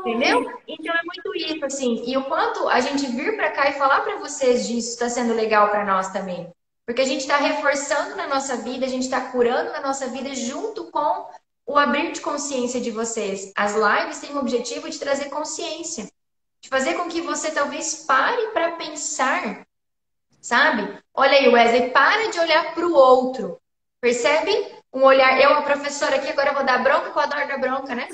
Entendeu? 0.00 0.60
Então 0.68 0.94
é 0.94 1.00
muito 1.02 1.34
isso, 1.34 1.64
assim. 1.64 2.02
E 2.06 2.16
o 2.16 2.24
quanto 2.24 2.68
a 2.68 2.80
gente 2.80 3.06
vir 3.06 3.36
para 3.36 3.50
cá 3.50 3.70
e 3.70 3.78
falar 3.78 4.02
para 4.02 4.16
vocês 4.16 4.66
disso 4.66 4.90
está 4.90 5.08
sendo 5.08 5.32
legal 5.32 5.70
para 5.70 5.84
nós 5.84 6.10
também. 6.10 6.52
Porque 6.84 7.00
a 7.00 7.06
gente 7.06 7.22
está 7.22 7.38
reforçando 7.38 8.14
na 8.14 8.26
nossa 8.26 8.56
vida, 8.58 8.84
a 8.84 8.88
gente 8.88 9.04
está 9.04 9.20
curando 9.30 9.72
na 9.72 9.80
nossa 9.80 10.06
vida 10.08 10.34
junto 10.34 10.90
com 10.90 11.26
o 11.66 11.78
abrir 11.78 12.12
de 12.12 12.20
consciência 12.20 12.78
de 12.78 12.90
vocês. 12.90 13.50
As 13.56 13.74
lives 13.74 14.18
têm 14.18 14.34
o 14.34 14.38
objetivo 14.38 14.90
de 14.90 14.98
trazer 14.98 15.30
consciência, 15.30 16.06
de 16.60 16.68
fazer 16.68 16.94
com 16.94 17.08
que 17.08 17.22
você 17.22 17.50
talvez 17.50 18.04
pare 18.06 18.48
para 18.48 18.72
pensar 18.72 19.64
sabe? 20.44 21.02
Olha 21.16 21.38
aí, 21.38 21.48
Wesley, 21.48 21.90
para 21.90 22.28
de 22.28 22.40
olhar 22.40 22.74
para 22.74 22.86
o 22.86 22.92
outro. 22.92 23.60
Percebe? 24.00 24.74
Um 24.92 25.04
olhar. 25.04 25.40
Eu, 25.40 25.54
a 25.54 25.62
professora 25.62 26.16
aqui, 26.16 26.28
agora 26.28 26.52
vou 26.52 26.64
dar 26.64 26.82
bronca 26.82 27.10
com 27.10 27.20
a 27.20 27.26
dor 27.26 27.46
da 27.46 27.56
bronca, 27.56 27.94
né? 27.94 28.08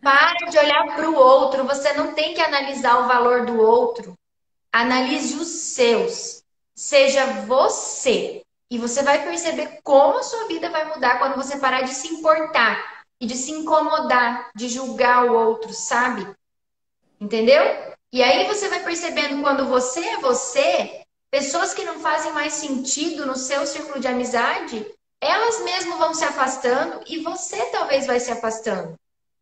Para 0.00 0.48
de 0.48 0.56
olhar 0.56 0.94
para 0.94 1.10
o 1.10 1.16
outro. 1.16 1.64
Você 1.64 1.92
não 1.94 2.14
tem 2.14 2.32
que 2.32 2.40
analisar 2.40 3.00
o 3.00 3.08
valor 3.08 3.44
do 3.44 3.60
outro. 3.60 4.14
Analise 4.72 5.34
os 5.34 5.48
seus. 5.48 6.44
Seja 6.76 7.26
você. 7.42 8.42
E 8.70 8.78
você 8.78 9.02
vai 9.02 9.24
perceber 9.24 9.80
como 9.82 10.18
a 10.18 10.22
sua 10.22 10.46
vida 10.46 10.70
vai 10.70 10.84
mudar 10.84 11.18
quando 11.18 11.34
você 11.34 11.58
parar 11.58 11.82
de 11.82 11.94
se 11.94 12.08
importar 12.08 13.04
e 13.20 13.26
de 13.26 13.34
se 13.34 13.50
incomodar, 13.50 14.50
de 14.54 14.68
julgar 14.68 15.24
o 15.24 15.34
outro, 15.34 15.72
sabe? 15.72 16.26
Entendeu? 17.20 17.62
E 18.12 18.22
aí 18.22 18.46
você 18.46 18.68
vai 18.68 18.82
percebendo 18.84 19.42
quando 19.42 19.66
você 19.66 20.00
é 20.00 20.16
você, 20.18 21.05
Pessoas 21.36 21.74
que 21.74 21.84
não 21.84 22.00
fazem 22.00 22.32
mais 22.32 22.54
sentido 22.54 23.26
no 23.26 23.36
seu 23.36 23.66
círculo 23.66 24.00
de 24.00 24.08
amizade, 24.08 24.90
elas 25.20 25.62
mesmas 25.64 25.98
vão 25.98 26.14
se 26.14 26.24
afastando 26.24 27.02
e 27.06 27.18
você 27.18 27.62
talvez 27.66 28.06
vai 28.06 28.18
se 28.18 28.32
afastando. 28.32 28.98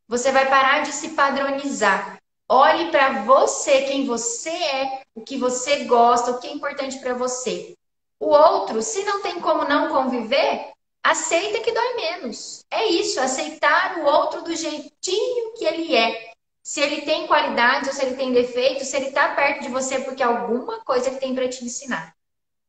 Você 0.09 0.32
vai 0.32 0.49
parar 0.49 0.80
de 0.80 0.90
se 0.90 1.11
padronizar. 1.11 2.18
Olhe 2.49 2.90
para 2.90 3.22
você, 3.22 3.82
quem 3.82 4.07
você 4.07 4.51
é, 4.51 5.03
o 5.14 5.20
que 5.20 5.38
você 5.38 5.84
gosta, 5.84 6.32
o 6.32 6.40
que 6.40 6.49
é 6.49 6.53
importante 6.53 6.99
para 6.99 7.14
você. 7.14 7.76
O 8.18 8.26
outro, 8.26 8.82
se 8.82 9.05
não 9.05 9.22
tem 9.22 9.38
como 9.40 9.62
não 9.68 9.88
conviver, 9.88 10.72
aceita 11.01 11.61
que 11.61 11.70
dói 11.70 11.95
menos. 11.95 12.64
É 12.72 12.86
isso, 12.86 13.20
aceitar 13.20 13.99
o 13.99 14.05
outro 14.05 14.42
do 14.42 14.57
jeitinho 14.57 15.53
que 15.53 15.64
ele 15.64 15.95
é. 15.95 16.34
Se 16.64 16.80
ele 16.80 17.02
tem 17.02 17.26
qualidades 17.26 17.90
ou 17.90 17.94
se 17.94 18.02
ele 18.06 18.16
tem 18.16 18.32
defeitos, 18.32 18.88
se 18.88 18.96
ele 18.96 19.08
está 19.08 19.34
perto 19.34 19.62
de 19.62 19.68
você 19.68 19.98
porque 20.00 20.22
alguma 20.22 20.80
coisa 20.80 21.08
ele 21.08 21.18
tem 21.18 21.34
para 21.34 21.46
te 21.46 21.62
ensinar, 21.62 22.16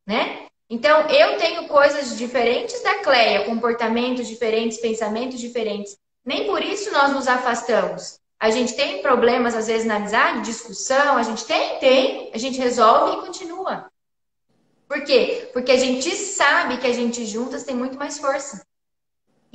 né? 0.05 0.47
Então, 0.69 1.07
eu 1.07 1.37
tenho 1.37 1.67
coisas 1.69 2.17
diferentes 2.17 2.81
da 2.83 2.95
Cleia, 2.95 3.45
comportamentos 3.45 4.27
diferentes, 4.27 4.79
pensamentos 4.79 5.39
diferentes. 5.39 5.97
Nem 6.25 6.45
por 6.45 6.61
isso 6.61 6.91
nós 6.91 7.13
nos 7.13 7.27
afastamos. 7.27 8.19
A 8.37 8.49
gente 8.49 8.75
tem 8.75 9.01
problemas, 9.01 9.55
às 9.55 9.67
vezes, 9.67 9.87
na 9.87 9.95
amizade, 9.95 10.41
discussão, 10.41 11.17
a 11.17 11.23
gente 11.23 11.45
tem, 11.45 11.79
tem, 11.79 12.31
a 12.33 12.37
gente 12.37 12.59
resolve 12.59 13.17
e 13.17 13.25
continua. 13.25 13.89
Por 14.89 15.03
quê? 15.05 15.49
Porque 15.53 15.71
a 15.71 15.77
gente 15.77 16.11
sabe 16.15 16.79
que 16.79 16.87
a 16.87 16.93
gente 16.93 17.25
juntas 17.25 17.63
tem 17.63 17.75
muito 17.75 17.97
mais 17.97 18.17
força. 18.17 18.65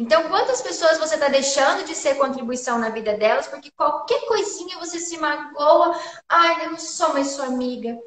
Então, 0.01 0.31
quantas 0.31 0.63
pessoas 0.63 0.97
você 0.97 1.17
está 1.17 1.29
deixando 1.29 1.85
de 1.85 1.95
ser 1.95 2.15
contribuição 2.15 2.79
na 2.79 2.89
vida 2.89 3.19
delas 3.19 3.47
porque 3.47 3.71
qualquer 3.71 4.27
coisinha 4.27 4.79
você 4.79 4.99
se 4.99 5.19
magoa? 5.19 5.95
Ai, 6.27 6.65
eu 6.65 6.71
não 6.71 6.79
sou 6.79 7.13
mais 7.13 7.33
sua 7.33 7.45
amiga. 7.45 7.99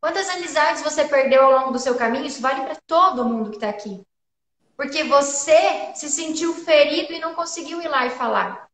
Quantas 0.00 0.30
amizades 0.30 0.80
você 0.80 1.04
perdeu 1.06 1.42
ao 1.42 1.50
longo 1.50 1.72
do 1.72 1.78
seu 1.80 1.96
caminho? 1.96 2.24
Isso 2.24 2.40
vale 2.40 2.60
para 2.60 2.76
todo 2.86 3.24
mundo 3.24 3.50
que 3.50 3.56
está 3.56 3.68
aqui. 3.68 4.00
Porque 4.76 5.02
você 5.02 5.90
se 5.96 6.08
sentiu 6.08 6.54
ferido 6.54 7.12
e 7.12 7.18
não 7.18 7.34
conseguiu 7.34 7.82
ir 7.82 7.88
lá 7.88 8.06
e 8.06 8.10
falar. 8.10 8.68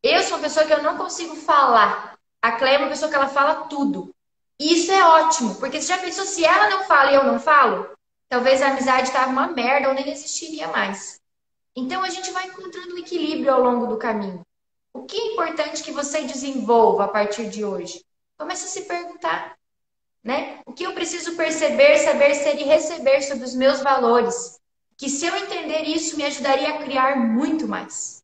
Eu 0.00 0.22
sou 0.22 0.36
uma 0.36 0.44
pessoa 0.44 0.64
que 0.64 0.72
eu 0.72 0.80
não 0.80 0.96
consigo 0.96 1.34
falar. 1.34 2.16
A 2.40 2.52
Cleia 2.52 2.76
é 2.76 2.78
uma 2.78 2.88
pessoa 2.88 3.10
que 3.10 3.16
ela 3.16 3.28
fala 3.28 3.66
tudo. 3.66 4.14
E 4.60 4.74
isso 4.74 4.92
é 4.92 5.04
ótimo, 5.04 5.56
porque 5.56 5.82
você 5.82 5.88
já 5.88 5.98
pensou 5.98 6.24
se 6.24 6.44
ela 6.44 6.70
não 6.70 6.84
fala 6.84 7.10
e 7.10 7.16
eu 7.16 7.24
não 7.24 7.40
falo? 7.40 7.90
Talvez 8.28 8.62
a 8.62 8.68
amizade 8.68 9.08
estava 9.08 9.28
uma 9.28 9.48
merda 9.48 9.88
ou 9.88 9.94
nem 9.94 10.08
existiria 10.08 10.68
mais. 10.68 11.20
Então 11.74 12.02
a 12.02 12.10
gente 12.10 12.30
vai 12.30 12.46
encontrando 12.46 12.94
um 12.94 12.98
equilíbrio 12.98 13.52
ao 13.52 13.62
longo 13.62 13.86
do 13.86 13.96
caminho. 13.96 14.44
O 14.92 15.04
que 15.04 15.16
é 15.16 15.32
importante 15.32 15.82
que 15.82 15.90
você 15.90 16.22
desenvolva 16.22 17.04
a 17.04 17.08
partir 17.08 17.48
de 17.48 17.64
hoje? 17.64 18.04
Comece 18.36 18.66
a 18.66 18.68
se 18.68 18.82
perguntar, 18.82 19.56
né? 20.22 20.60
O 20.66 20.72
que 20.72 20.84
eu 20.84 20.92
preciso 20.92 21.34
perceber, 21.34 21.96
saber 21.98 22.34
ser 22.34 22.60
e 22.60 22.64
receber 22.64 23.22
sobre 23.22 23.44
os 23.44 23.54
meus 23.54 23.80
valores? 23.80 24.60
Que 24.98 25.08
se 25.08 25.24
eu 25.24 25.34
entender 25.34 25.84
isso, 25.84 26.16
me 26.16 26.24
ajudaria 26.24 26.74
a 26.74 26.82
criar 26.82 27.16
muito 27.16 27.66
mais. 27.66 28.22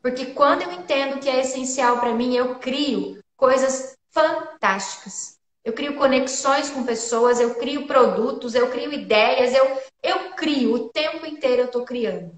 Porque 0.00 0.26
quando 0.26 0.62
eu 0.62 0.72
entendo 0.72 1.18
que 1.18 1.28
é 1.28 1.40
essencial 1.40 1.98
para 1.98 2.14
mim, 2.14 2.34
eu 2.36 2.60
crio 2.60 3.20
coisas 3.36 3.96
fantásticas. 4.10 5.38
Eu 5.64 5.72
crio 5.72 5.96
conexões 5.96 6.70
com 6.70 6.84
pessoas, 6.84 7.40
eu 7.40 7.54
crio 7.56 7.86
produtos, 7.86 8.54
eu 8.54 8.70
crio 8.70 8.92
ideias, 8.92 9.54
eu, 9.54 9.80
eu 10.02 10.34
crio, 10.34 10.74
o 10.74 10.88
tempo 10.88 11.24
inteiro 11.24 11.62
eu 11.62 11.66
estou 11.66 11.84
criando. 11.84 12.34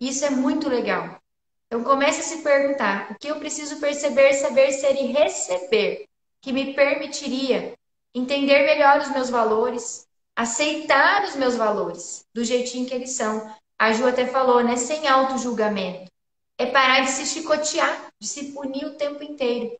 Isso 0.00 0.24
é 0.24 0.30
muito 0.30 0.68
legal. 0.68 1.20
Então 1.66 1.82
comece 1.84 2.20
a 2.20 2.24
se 2.24 2.42
perguntar 2.42 3.10
o 3.10 3.14
que 3.16 3.28
eu 3.28 3.38
preciso 3.38 3.78
perceber, 3.78 4.32
saber 4.34 4.72
ser 4.72 4.94
e 4.96 5.12
receber 5.12 6.06
que 6.40 6.52
me 6.52 6.72
permitiria 6.74 7.74
entender 8.14 8.64
melhor 8.64 9.00
os 9.00 9.10
meus 9.10 9.28
valores, 9.28 10.06
aceitar 10.34 11.24
os 11.24 11.36
meus 11.36 11.56
valores 11.56 12.24
do 12.32 12.44
jeitinho 12.44 12.86
que 12.86 12.94
eles 12.94 13.10
são. 13.10 13.54
A 13.78 13.92
Ju 13.92 14.06
até 14.06 14.26
falou, 14.26 14.62
né? 14.64 14.76
Sem 14.76 15.06
auto-julgamento. 15.06 16.10
É 16.56 16.66
parar 16.66 17.00
de 17.00 17.10
se 17.10 17.26
chicotear, 17.26 18.12
de 18.18 18.26
se 18.26 18.52
punir 18.52 18.86
o 18.86 18.94
tempo 18.94 19.22
inteiro 19.22 19.78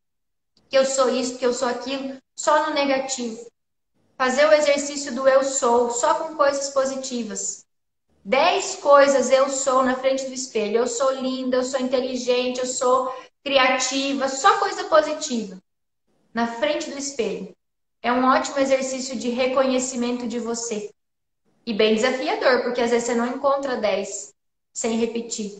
que 0.68 0.76
eu 0.76 0.84
sou 0.84 1.08
isso, 1.08 1.38
que 1.38 1.46
eu 1.46 1.54
sou 1.54 1.68
aquilo, 1.68 2.16
só 2.36 2.66
no 2.66 2.74
negativo. 2.74 3.50
Fazer 4.16 4.46
o 4.46 4.52
exercício 4.52 5.14
do 5.14 5.26
eu 5.26 5.42
sou, 5.42 5.90
só 5.90 6.14
com 6.14 6.36
coisas 6.36 6.70
positivas. 6.70 7.64
Dez 8.28 8.74
coisas 8.74 9.30
eu 9.30 9.48
sou 9.48 9.82
na 9.82 9.96
frente 9.96 10.26
do 10.26 10.34
espelho. 10.34 10.76
Eu 10.76 10.86
sou 10.86 11.12
linda, 11.12 11.56
eu 11.56 11.62
sou 11.62 11.80
inteligente, 11.80 12.60
eu 12.60 12.66
sou 12.66 13.10
criativa, 13.42 14.28
só 14.28 14.58
coisa 14.58 14.84
positiva. 14.84 15.58
Na 16.34 16.46
frente 16.46 16.90
do 16.90 16.98
espelho. 16.98 17.56
É 18.02 18.12
um 18.12 18.26
ótimo 18.26 18.58
exercício 18.58 19.16
de 19.16 19.30
reconhecimento 19.30 20.28
de 20.28 20.38
você. 20.38 20.90
E 21.64 21.72
bem 21.72 21.94
desafiador, 21.94 22.64
porque 22.64 22.82
às 22.82 22.90
vezes 22.90 23.06
você 23.06 23.14
não 23.14 23.28
encontra 23.28 23.78
10 23.78 24.34
sem 24.74 24.98
repetir. 24.98 25.56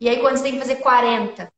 E 0.00 0.08
aí 0.08 0.20
quando 0.20 0.36
você 0.36 0.44
tem 0.44 0.52
que 0.52 0.60
fazer 0.60 0.76
40, 0.76 1.52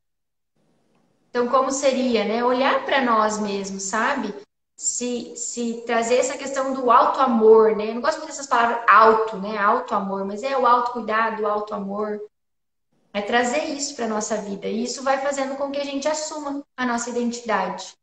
então, 1.29 1.49
como 1.49 1.69
seria, 1.69 2.25
né? 2.25 2.43
Olhar 2.43 2.83
para 2.83 2.99
nós 3.03 3.37
mesmos, 3.37 3.83
sabe? 3.83 4.33
Se, 4.77 5.35
se 5.35 5.81
trazer 5.87 6.17
essa 6.17 6.37
questão 6.37 6.71
do 6.71 6.91
alto 6.91 7.19
amor, 7.19 7.75
né? 7.75 7.89
Eu 7.89 7.95
não 7.95 8.01
gosto 8.01 8.19
muito 8.19 8.29
dessas 8.29 8.45
palavras 8.45 8.85
alto, 8.87 9.37
né? 9.37 9.57
Alto 9.57 9.95
amor, 9.95 10.23
mas 10.23 10.43
é 10.43 10.55
o 10.55 10.67
autocuidado, 10.67 11.41
o 11.41 11.47
alto 11.47 11.73
amor. 11.73 12.21
É 13.11 13.21
trazer 13.21 13.63
isso 13.65 13.95
para 13.95 14.07
nossa 14.07 14.37
vida. 14.37 14.67
E 14.67 14.83
isso 14.83 15.03
vai 15.03 15.17
fazendo 15.19 15.55
com 15.55 15.71
que 15.71 15.79
a 15.79 15.83
gente 15.83 16.07
assuma 16.07 16.63
a 16.77 16.85
nossa 16.85 17.09
identidade. 17.09 17.93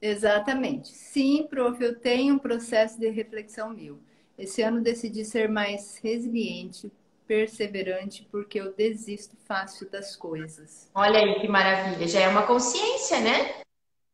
Exatamente. 0.00 0.88
Sim, 0.88 1.46
prof, 1.50 1.82
eu 1.82 1.98
tenho 1.98 2.36
um 2.36 2.38
processo 2.38 2.98
de 2.98 3.10
reflexão 3.10 3.70
meu. 3.70 3.98
Esse 4.38 4.62
ano 4.62 4.80
decidi 4.80 5.24
ser 5.24 5.48
mais 5.48 5.98
resiliente, 6.02 6.90
perseverante 7.26 8.26
porque 8.30 8.60
eu 8.60 8.72
desisto 8.72 9.36
fácil 9.46 9.90
das 9.90 10.16
coisas. 10.16 10.88
Olha 10.94 11.18
aí 11.18 11.40
que 11.40 11.48
maravilha, 11.48 12.08
já 12.08 12.20
é 12.20 12.28
uma 12.28 12.46
consciência, 12.46 13.20
né? 13.20 13.60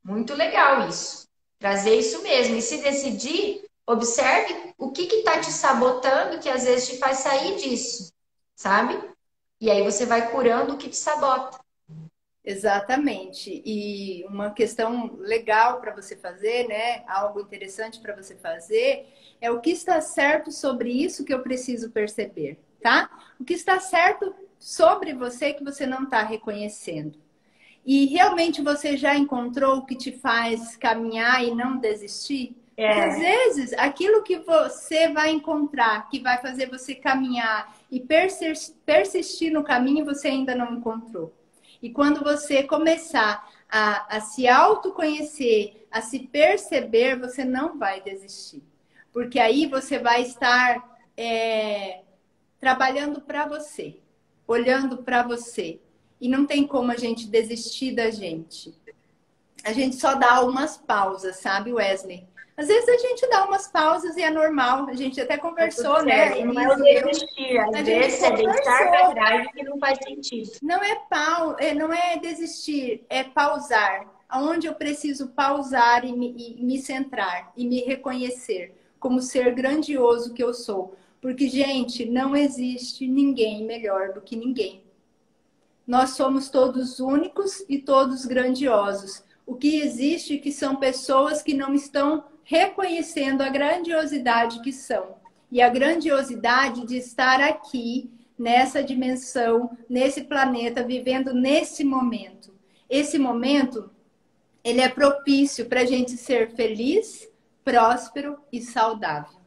Muito 0.03 0.35
legal 0.35 0.89
isso. 0.89 1.26
Trazer 1.59 1.95
isso 1.97 2.23
mesmo. 2.23 2.57
E 2.57 2.63
se 2.63 2.79
decidir, 2.79 3.65
observe 3.87 4.75
o 4.79 4.91
que 4.91 5.03
está 5.03 5.41
te 5.41 5.51
sabotando 5.51 6.39
que 6.39 6.49
às 6.49 6.65
vezes 6.65 6.89
te 6.89 6.99
faz 6.99 7.19
sair 7.19 7.57
disso, 7.57 8.13
sabe? 8.55 8.99
E 9.61 9.71
aí 9.71 9.83
você 9.83 10.05
vai 10.05 10.31
curando 10.31 10.75
o 10.75 10.77
que 10.77 10.89
te 10.89 10.97
sabota. 10.97 11.59
Exatamente. 12.45 13.63
E 13.65 14.25
uma 14.27 14.51
questão 14.51 15.17
legal 15.19 15.81
para 15.81 15.95
você 15.95 16.15
fazer, 16.15 16.69
né? 16.69 17.03
Algo 17.09 17.41
interessante 17.41 17.99
para 18.01 18.15
você 18.15 18.37
fazer 18.37 19.09
é 19.41 19.51
o 19.51 19.61
que 19.61 19.71
está 19.71 20.01
certo 20.01 20.53
sobre 20.53 20.91
isso 20.91 21.25
que 21.25 21.35
eu 21.35 21.43
preciso 21.43 21.91
perceber 21.91 22.59
tá? 22.87 23.11
O 23.41 23.45
que 23.45 23.55
está 23.55 23.81
certo 23.81 24.33
sobre 24.61 25.13
você 25.13 25.53
que 25.53 25.65
você 25.65 25.85
não 25.87 26.05
está 26.05 26.23
reconhecendo. 26.23 27.19
E 27.87 28.07
realmente 28.07 28.61
você 28.61 28.97
já 28.97 29.17
encontrou 29.17 29.77
o 29.77 29.87
que 29.87 29.95
te 29.95 30.11
faz 30.11 30.77
caminhar 30.77 31.45
e 31.45 31.55
não 31.55 31.77
desistir? 31.77 32.57
É. 32.77 33.05
Às 33.05 33.19
vezes, 33.19 33.73
aquilo 33.75 34.25
que 34.25 34.39
você 34.39 35.09
vai 35.09 35.31
encontrar, 35.31 36.09
que 36.11 36.19
vai 36.19 36.39
fazer 36.39 36.69
você 36.69 36.97
caminhar 36.97 37.75
e 37.91 38.01
persistir 38.85 39.53
no 39.53 39.63
caminho, 39.63 40.05
você 40.05 40.29
ainda 40.29 40.55
não 40.55 40.75
encontrou. 40.75 41.33
E 41.81 41.89
quando 41.89 42.25
você 42.25 42.65
começar 42.65 43.49
a, 43.71 44.17
a 44.17 44.21
se 44.21 44.49
autoconhecer, 44.49 45.87
a 45.91 46.03
se 46.03 46.19
perceber, 46.19 47.17
você 47.19 47.45
não 47.45 47.79
vai 47.79 48.01
desistir. 48.01 48.63
Porque 49.13 49.39
aí 49.39 49.67
você 49.67 49.99
vai 49.99 50.23
estar 50.23 50.99
é, 51.17 52.01
trabalhando 52.59 53.21
para 53.21 53.47
você, 53.47 53.97
olhando 54.47 54.99
para 54.99 55.23
você. 55.23 55.81
E 56.21 56.29
não 56.29 56.47
tem 56.47 56.67
como 56.67 56.91
a 56.91 56.97
gente 56.97 57.27
desistir 57.27 57.95
da 57.95 58.11
gente. 58.11 58.75
A 59.65 59.73
gente 59.73 59.97
só 59.97 60.15
dá 60.15 60.41
umas 60.43 60.77
pausas, 60.77 61.37
sabe, 61.37 61.73
Wesley? 61.73 62.27
Às 62.57 62.69
vezes 62.69 62.89
a 62.89 62.97
gente 62.97 63.29
dá 63.29 63.45
umas 63.45 63.69
pausas 63.69 64.17
e 64.17 64.23
é 64.23 64.31
normal. 64.31 64.89
A 64.89 64.95
gente 64.95 65.21
até 65.21 65.37
conversou, 65.37 66.03
né? 66.03 66.43
Não 66.43 66.59
é 66.59 67.03
desistir, 67.03 67.59
às 67.59 67.85
vezes 67.85 68.23
é 68.23 68.31
deixar 68.31 68.91
para 68.91 69.11
trás 69.11 69.53
que 69.53 69.63
não 69.63 69.79
faz 69.79 69.99
sentido. 70.03 70.51
Não 70.63 70.83
é, 70.83 70.95
pau, 71.11 71.57
é, 71.59 71.75
não 71.75 71.93
é 71.93 72.17
desistir, 72.19 73.05
é 73.11 73.23
pausar. 73.23 74.07
Aonde 74.29 74.67
eu 74.67 74.75
preciso 74.75 75.29
pausar 75.29 76.05
e 76.05 76.13
me, 76.13 76.35
e 76.59 76.65
me 76.65 76.79
centrar 76.79 77.53
e 77.57 77.67
me 77.67 77.83
reconhecer 77.83 78.75
como 78.99 79.21
ser 79.21 79.55
grandioso 79.55 80.33
que 80.33 80.43
eu 80.43 80.55
sou. 80.55 80.97
Porque, 81.21 81.49
gente, 81.49 82.07
não 82.07 82.35
existe 82.35 83.07
ninguém 83.07 83.65
melhor 83.65 84.15
do 84.15 84.21
que 84.21 84.35
ninguém. 84.35 84.86
Nós 85.87 86.11
somos 86.11 86.49
todos 86.49 86.99
únicos 86.99 87.65
e 87.69 87.79
todos 87.79 88.25
grandiosos. 88.25 89.23
O 89.47 89.55
que 89.55 89.81
existe 89.81 90.35
é 90.35 90.39
que 90.39 90.51
são 90.51 90.77
pessoas 90.77 91.43
que 91.43 91.55
não 91.55 91.73
estão 91.73 92.25
reconhecendo 92.43 93.43
a 93.43 93.49
grandiosidade 93.49 94.61
que 94.63 94.73
são. 94.73 95.15
E 95.51 95.63
a 95.63 95.69
grandiosidade 95.69 96.85
de 96.85 96.97
estar 96.97 97.41
aqui, 97.41 98.11
nessa 98.37 98.83
dimensão, 98.83 99.77
nesse 99.89 100.25
planeta, 100.25 100.83
vivendo 100.83 101.33
nesse 101.33 101.85
momento. 101.85 102.53
Esse 102.91 103.19
momento, 103.19 103.91
ele 104.65 104.81
é 104.81 104.89
propício 104.89 105.67
para 105.67 105.83
a 105.83 105.87
gente 105.87 106.17
ser 106.17 106.51
feliz, 106.51 107.29
próspero 107.65 108.39
e 108.53 108.61
saudável. 108.61 109.39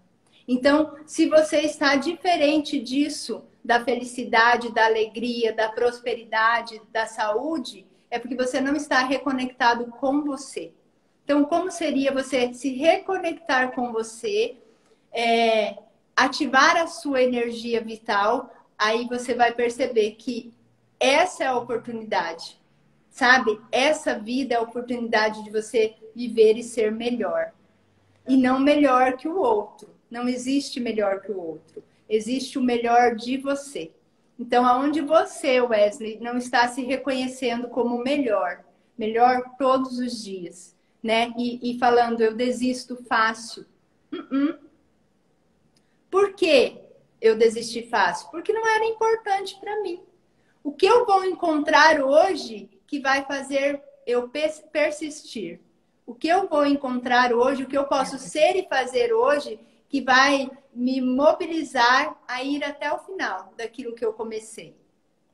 Então, 0.48 0.96
se 1.06 1.28
você 1.28 1.60
está 1.62 1.96
diferente 1.96 2.80
disso, 2.80 3.44
da 3.64 3.84
felicidade, 3.84 4.74
da 4.74 4.86
alegria, 4.86 5.54
da 5.54 5.70
prosperidade, 5.70 6.82
da 6.92 7.06
saúde, 7.06 7.86
é 8.10 8.18
porque 8.18 8.36
você 8.36 8.60
não 8.60 8.76
está 8.76 9.04
reconectado 9.04 9.88
com 9.88 10.24
você. 10.24 10.72
Então, 11.24 11.46
como 11.46 11.70
seria 11.70 12.12
você 12.12 12.54
se 12.54 12.74
reconectar 12.74 13.72
com 13.74 13.92
você, 13.92 14.58
é, 15.12 15.78
ativar 16.16 16.76
a 16.78 16.88
sua 16.88 17.22
energia 17.22 17.82
vital, 17.82 18.52
aí 18.78 19.08
você 19.08 19.36
vai 19.36 19.54
perceber 19.54 20.12
que 20.12 20.54
essa 21.00 21.44
é 21.44 21.48
a 21.48 21.56
oportunidade, 21.56 22.60
sabe? 23.10 23.60
Essa 23.72 24.18
vida 24.18 24.56
é 24.56 24.58
a 24.58 24.62
oportunidade 24.62 25.44
de 25.44 25.52
você 25.52 25.96
viver 26.16 26.58
e 26.58 26.64
ser 26.64 26.92
melhor. 26.92 27.52
E 28.28 28.36
não 28.36 28.60
melhor 28.60 29.14
que 29.16 29.28
o 29.28 29.38
outro. 29.38 29.90
Não 30.10 30.28
existe 30.28 30.80
melhor 30.80 31.22
que 31.22 31.32
o 31.32 31.40
outro. 31.40 31.84
Existe 32.10 32.58
o 32.58 32.64
melhor 32.64 33.16
de 33.16 33.38
você. 33.38 33.92
Então, 34.40 34.66
aonde 34.66 35.02
você, 35.02 35.62
Wesley, 35.62 36.20
não 36.20 36.38
está 36.38 36.68
se 36.68 36.82
reconhecendo 36.82 37.68
como 37.68 38.04
melhor, 38.04 38.64
melhor 38.98 39.44
todos 39.58 40.00
os 40.00 40.24
dias, 40.24 40.76
né? 41.04 41.32
E, 41.38 41.72
e 41.72 41.78
falando, 41.78 42.22
eu 42.22 42.34
desisto 42.34 42.98
fácil. 43.04 43.66
Uh 44.12 44.18
-uh. 44.18 44.60
Por 46.10 46.34
que 46.34 46.80
eu 47.22 47.38
desisti 47.38 47.84
fácil? 47.84 48.30
Porque 48.32 48.52
não 48.52 48.66
era 48.66 48.86
importante 48.86 49.58
para 49.60 49.82
mim. 49.82 50.02
O 50.64 50.72
que 50.72 50.86
eu 50.86 51.06
vou 51.06 51.24
encontrar 51.24 52.02
hoje 52.02 52.70
que 52.88 53.00
vai 53.00 53.26
fazer 53.26 53.82
eu 54.08 54.30
persistir? 54.72 55.60
O 56.06 56.16
que 56.16 56.28
eu 56.28 56.48
vou 56.48 56.66
encontrar 56.66 57.34
hoje, 57.34 57.64
o 57.64 57.68
que 57.68 57.78
eu 57.78 57.86
posso 57.86 58.18
ser 58.18 58.56
e 58.56 58.68
fazer 58.68 59.14
hoje 59.14 59.60
que 59.90 60.02
vai 60.02 60.50
me 60.74 61.02
mobilizar 61.02 62.16
a 62.28 62.44
ir 62.44 62.64
até 62.64 62.94
o 62.94 63.00
final 63.00 63.54
daquilo 63.58 63.96
que 63.96 64.06
eu 64.06 64.14
comecei. 64.14 64.78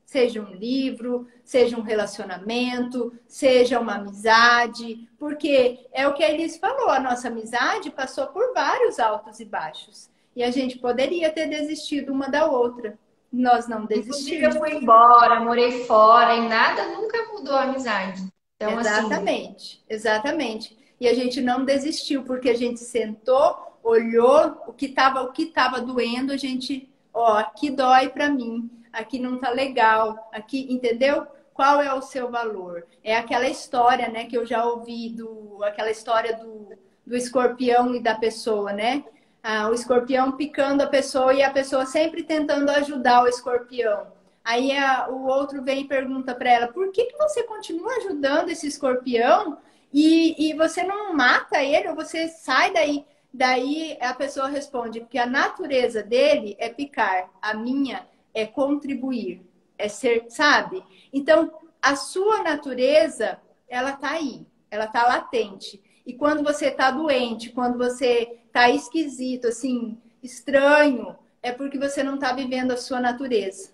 Seja 0.05 0.41
um 0.41 0.53
livro, 0.53 1.27
seja 1.43 1.77
um 1.77 1.81
relacionamento, 1.81 3.11
seja 3.27 3.79
uma 3.79 3.95
amizade, 3.95 5.09
porque 5.19 5.85
é 5.91 6.07
o 6.07 6.13
que 6.13 6.23
a 6.23 6.31
Elis 6.31 6.57
falou, 6.57 6.89
a 6.89 6.99
nossa 6.99 7.27
amizade 7.27 7.91
passou 7.91 8.27
por 8.27 8.53
vários 8.53 8.99
altos 8.99 9.39
e 9.39 9.45
baixos. 9.45 10.09
E 10.35 10.43
a 10.43 10.51
gente 10.51 10.77
poderia 10.77 11.31
ter 11.31 11.47
desistido 11.47 12.13
uma 12.13 12.27
da 12.27 12.45
outra. 12.45 12.97
Nós 13.31 13.67
não 13.67 13.85
desistimos. 13.85 14.55
Eu 14.55 14.61
fui 14.61 14.75
embora, 14.75 15.39
morei 15.39 15.85
fora 15.85 16.35
e 16.35 16.47
nada 16.47 16.87
nunca 16.89 17.25
mudou 17.33 17.55
a 17.55 17.63
amizade. 17.63 18.23
Então, 18.55 18.77
assim, 18.77 18.89
exatamente, 18.89 19.53
assim... 19.53 19.83
exatamente. 19.89 20.77
E 20.99 21.07
a 21.07 21.13
gente 21.13 21.41
não 21.41 21.65
desistiu 21.65 22.23
porque 22.23 22.49
a 22.49 22.55
gente 22.55 22.79
sentou, 22.79 23.74
olhou 23.85 24.63
o 24.65 24.73
que 24.73 24.87
estava 24.87 25.21
o 25.21 25.31
que 25.31 25.43
estava 25.43 25.79
doendo, 25.79 26.33
a 26.33 26.37
gente, 26.37 26.89
ó, 27.13 27.37
aqui 27.37 27.69
dói 27.69 28.09
para 28.09 28.29
mim, 28.29 28.69
aqui 28.91 29.19
não 29.19 29.37
tá 29.37 29.51
legal, 29.51 30.29
aqui, 30.33 30.65
entendeu? 30.69 31.27
Qual 31.53 31.81
é 31.81 31.93
o 31.93 32.01
seu 32.01 32.29
valor? 32.29 32.85
É 33.03 33.15
aquela 33.15 33.47
história, 33.47 34.09
né, 34.09 34.25
que 34.25 34.35
eu 34.35 34.45
já 34.45 34.65
ouvi 34.65 35.09
do 35.09 35.63
aquela 35.63 35.91
história 35.91 36.35
do, 36.35 36.69
do 37.05 37.15
escorpião 37.15 37.95
e 37.95 38.01
da 38.01 38.15
pessoa, 38.15 38.73
né? 38.73 39.05
Ah, 39.41 39.69
o 39.69 39.73
escorpião 39.75 40.31
picando 40.31 40.81
a 40.81 40.87
pessoa 40.87 41.33
e 41.33 41.43
a 41.43 41.51
pessoa 41.51 41.85
sempre 41.85 42.23
tentando 42.23 42.69
ajudar 42.71 43.23
o 43.23 43.27
escorpião. 43.27 44.07
Aí 44.43 44.75
a, 44.75 45.07
o 45.09 45.27
outro 45.27 45.63
vem 45.63 45.81
e 45.81 45.87
pergunta 45.87 46.33
para 46.33 46.51
ela: 46.51 46.67
por 46.67 46.91
que, 46.91 47.05
que 47.05 47.17
você 47.17 47.43
continua 47.43 47.95
ajudando 47.97 48.49
esse 48.49 48.67
escorpião 48.67 49.57
e, 49.93 50.49
e 50.49 50.53
você 50.55 50.83
não 50.83 51.13
mata 51.13 51.63
ele 51.63 51.89
ou 51.89 51.95
você 51.95 52.27
sai 52.27 52.73
daí? 52.73 53.05
Daí 53.37 53.97
a 53.99 54.13
pessoa 54.13 54.47
responde 54.47 55.01
que 55.01 55.17
a 55.17 55.25
natureza 55.25 56.01
dele 56.01 56.55
é 56.57 56.69
picar, 56.69 57.29
a 57.41 57.53
minha 57.53 58.07
é 58.33 58.45
contribuir, 58.45 59.41
é 59.77 59.89
ser, 59.89 60.27
sabe? 60.29 60.81
Então, 61.11 61.51
a 61.81 61.97
sua 61.97 62.41
natureza, 62.43 63.37
ela 63.67 63.91
tá 63.91 64.11
aí, 64.11 64.47
ela 64.71 64.87
tá 64.87 65.05
latente. 65.05 65.83
E 66.05 66.13
quando 66.13 66.45
você 66.45 66.71
tá 66.71 66.89
doente, 66.91 67.49
quando 67.49 67.77
você 67.77 68.39
tá 68.53 68.69
esquisito, 68.69 69.47
assim, 69.47 69.97
estranho, 70.23 71.17
é 71.43 71.51
porque 71.51 71.77
você 71.77 72.01
não 72.03 72.17
tá 72.17 72.31
vivendo 72.31 72.71
a 72.71 72.77
sua 72.77 73.01
natureza. 73.01 73.73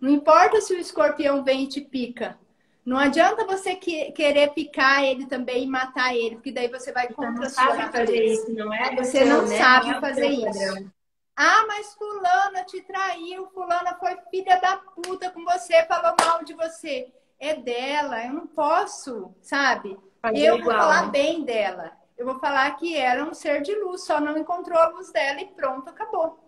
Não 0.00 0.10
importa 0.10 0.60
se 0.60 0.74
o 0.74 0.80
escorpião 0.80 1.44
vem 1.44 1.62
e 1.62 1.68
te 1.68 1.80
pica. 1.80 2.36
Não 2.84 2.98
adianta 2.98 3.46
você 3.46 3.74
que, 3.76 4.12
querer 4.12 4.52
picar 4.52 5.02
ele 5.02 5.26
também 5.26 5.64
e 5.64 5.66
matar 5.66 6.14
ele, 6.14 6.36
porque 6.36 6.52
daí 6.52 6.68
você 6.68 6.92
vai 6.92 7.08
contra 7.08 7.46
a 7.46 7.50
sua 7.50 7.90
fazer 7.90 8.24
isso, 8.24 8.52
não 8.52 8.72
é? 8.72 8.94
Você 8.96 9.24
não 9.24 9.46
né? 9.46 9.56
sabe 9.56 9.86
não 9.86 9.96
é 9.96 10.00
fazer 10.00 10.28
isso. 10.28 10.92
Ah, 11.34 11.64
mas 11.66 11.94
fulana 11.94 12.62
te 12.64 12.82
traiu, 12.82 13.46
fulana 13.48 13.96
foi 13.98 14.16
filha 14.30 14.60
da 14.60 14.76
puta 14.76 15.30
com 15.30 15.44
você, 15.44 15.84
falou 15.86 16.14
mal 16.24 16.44
de 16.44 16.52
você. 16.52 17.12
É 17.40 17.54
dela, 17.54 18.24
eu 18.24 18.34
não 18.34 18.46
posso, 18.46 19.34
sabe? 19.40 19.98
Fazer 20.20 20.38
eu 20.38 20.58
igual, 20.58 20.76
vou 20.76 20.84
falar 20.84 21.06
né? 21.06 21.10
bem 21.10 21.42
dela. 21.42 21.92
Eu 22.16 22.26
vou 22.26 22.38
falar 22.38 22.70
que 22.76 22.96
era 22.96 23.24
um 23.24 23.34
ser 23.34 23.62
de 23.62 23.74
luz, 23.74 24.04
só 24.04 24.20
não 24.20 24.38
encontrou 24.38 24.78
a 24.78 24.88
luz 24.88 25.10
dela 25.10 25.40
e 25.40 25.46
pronto, 25.46 25.88
acabou. 25.88 26.38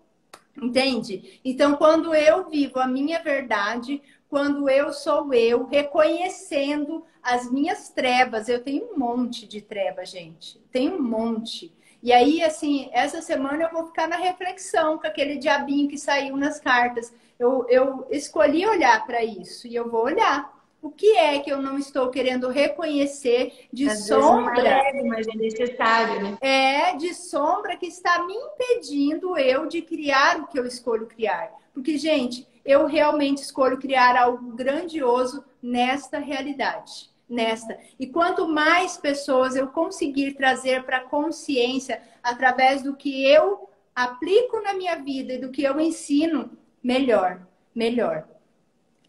Entende? 0.61 1.41
Então, 1.45 1.77
quando 1.77 2.15
eu 2.15 2.49
vivo 2.49 2.79
a 2.79 2.87
minha 2.87 3.21
verdade, 3.23 4.01
quando 4.29 4.69
eu 4.69 4.93
sou 4.93 5.33
eu, 5.33 5.67
reconhecendo 5.67 7.05
as 7.23 7.51
minhas 7.51 7.89
trevas. 7.89 8.49
Eu 8.49 8.63
tenho 8.63 8.93
um 8.93 8.99
monte 8.99 9.47
de 9.47 9.61
trevas, 9.61 10.11
gente. 10.11 10.59
Tenho 10.71 10.97
um 10.97 11.03
monte. 11.03 11.73
E 12.03 12.13
aí, 12.13 12.43
assim, 12.43 12.89
essa 12.93 13.21
semana 13.23 13.65
eu 13.65 13.71
vou 13.71 13.87
ficar 13.87 14.07
na 14.07 14.17
reflexão 14.17 14.99
com 14.99 15.07
aquele 15.07 15.37
diabinho 15.37 15.89
que 15.89 15.99
saiu 15.99 16.37
nas 16.37 16.61
cartas. 16.61 17.13
Eu, 17.39 17.67
eu 17.69 18.07
escolhi 18.11 18.67
olhar 18.67 19.05
para 19.07 19.25
isso 19.25 19.67
e 19.67 19.75
eu 19.75 19.91
vou 19.91 20.05
olhar. 20.05 20.55
O 20.81 20.91
que 20.91 21.17
é 21.17 21.41
que 21.41 21.51
eu 21.51 21.61
não 21.61 21.79
estou 21.79 22.11
querendo 22.11 22.49
reconhecer 22.49 23.67
de 23.73 23.89
Às 23.89 24.07
sombra? 24.07 24.61
É 24.61 24.63
leve, 24.63 25.03
mas 25.09 25.27
é 25.27 25.35
necessário, 25.35 26.23
né? 26.23 26.39
É, 26.41 26.95
de 26.95 27.13
sombra 27.13 27.77
que 27.77 27.87
está 27.87 28.25
me 28.25 28.35
impedindo 28.35 29.37
eu 29.37 29.67
de 29.67 29.83
criar 29.83 30.39
o 30.39 30.47
que 30.47 30.59
eu 30.59 30.65
escolho 30.65 31.07
criar. 31.07 31.51
Porque, 31.75 31.99
gente, 31.99 32.47
eu 32.67 32.87
realmente 32.87 33.39
escolho 33.43 33.79
criar 33.79 34.17
algo 34.17 34.53
grandioso 34.53 35.45
nesta 35.63 36.19
realidade. 36.19 37.15
Nesta. 37.29 37.79
E 37.99 38.07
quanto 38.07 38.47
mais 38.47 38.97
pessoas 38.97 39.57
eu 39.57 39.69
conseguir 39.69 40.35
trazer 40.35 40.85
para 40.85 40.99
a 40.99 41.05
consciência 41.05 42.01
através 42.23 42.83
do 42.83 42.95
que 42.95 43.25
eu 43.25 43.69
aplico 43.95 44.61
na 44.61 44.75
minha 44.75 44.97
vida 44.97 45.33
e 45.33 45.39
do 45.39 45.51
que 45.51 45.63
eu 45.63 45.81
ensino, 45.81 46.51
melhor, 46.83 47.47
melhor. 47.75 48.29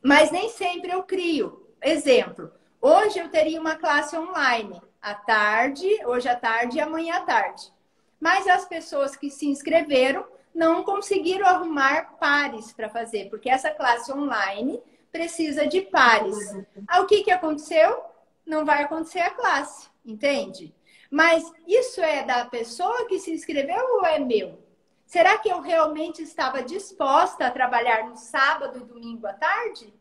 Mas 0.02 0.32
nem 0.32 0.50
sempre 0.50 0.92
eu 0.92 1.04
crio. 1.04 1.68
Exemplo, 1.82 2.52
hoje 2.82 3.20
eu 3.20 3.30
teria 3.30 3.60
uma 3.60 3.76
classe 3.76 4.18
online 4.18 4.82
à 5.02 5.14
tarde, 5.14 5.88
hoje 6.06 6.28
à 6.28 6.36
tarde 6.36 6.78
e 6.78 6.82
amanhã 6.82 7.18
à 7.18 7.22
tarde. 7.22 7.72
Mas 8.20 8.48
as 8.48 8.66
pessoas 8.66 9.16
que 9.16 9.30
se 9.30 9.48
inscreveram 9.48 10.26
não 10.58 10.84
conseguiram 10.84 11.46
arrumar 11.46 12.18
pares 12.20 12.74
para 12.74 12.90
fazer, 12.90 13.30
porque 13.30 13.48
essa 13.48 13.70
classe 13.70 14.12
online 14.12 14.82
precisa 15.12 15.68
de 15.68 15.82
pares. 15.82 16.36
Aí 16.88 17.00
o 17.00 17.06
que, 17.06 17.24
que 17.24 17.30
aconteceu? 17.30 18.04
Não 18.44 18.66
vai 18.66 18.82
acontecer 18.82 19.20
a 19.20 19.30
classe, 19.30 19.88
entende? 20.04 20.74
Mas 21.12 21.44
isso 21.68 22.02
é 22.02 22.24
da 22.24 22.44
pessoa 22.46 23.06
que 23.08 23.20
se 23.20 23.32
inscreveu 23.32 23.86
ou 23.98 24.06
é 24.08 24.18
meu? 24.18 24.58
Será 25.06 25.38
que 25.38 25.48
eu 25.48 25.62
realmente 25.62 26.24
estava 26.24 26.64
disposta 26.64 27.46
a 27.46 27.52
trabalhar 27.52 28.10
no 28.10 28.18
sábado 28.18 28.80
e 28.80 28.84
domingo 28.84 29.28
à 29.28 29.34
tarde? 29.34 29.94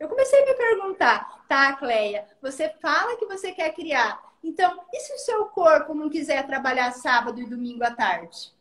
Eu 0.00 0.08
comecei 0.08 0.42
a 0.42 0.46
me 0.46 0.54
perguntar, 0.54 1.44
tá, 1.46 1.74
Cleia, 1.74 2.26
você 2.40 2.70
fala 2.80 3.18
que 3.18 3.26
você 3.26 3.52
quer 3.52 3.74
criar. 3.74 4.18
Então, 4.42 4.80
e 4.90 5.00
se 5.00 5.12
o 5.12 5.18
seu 5.18 5.44
corpo 5.46 5.92
não 5.92 6.08
quiser 6.08 6.46
trabalhar 6.46 6.92
sábado 6.92 7.38
e 7.42 7.46
domingo 7.46 7.84
à 7.84 7.90
tarde? 7.90 8.56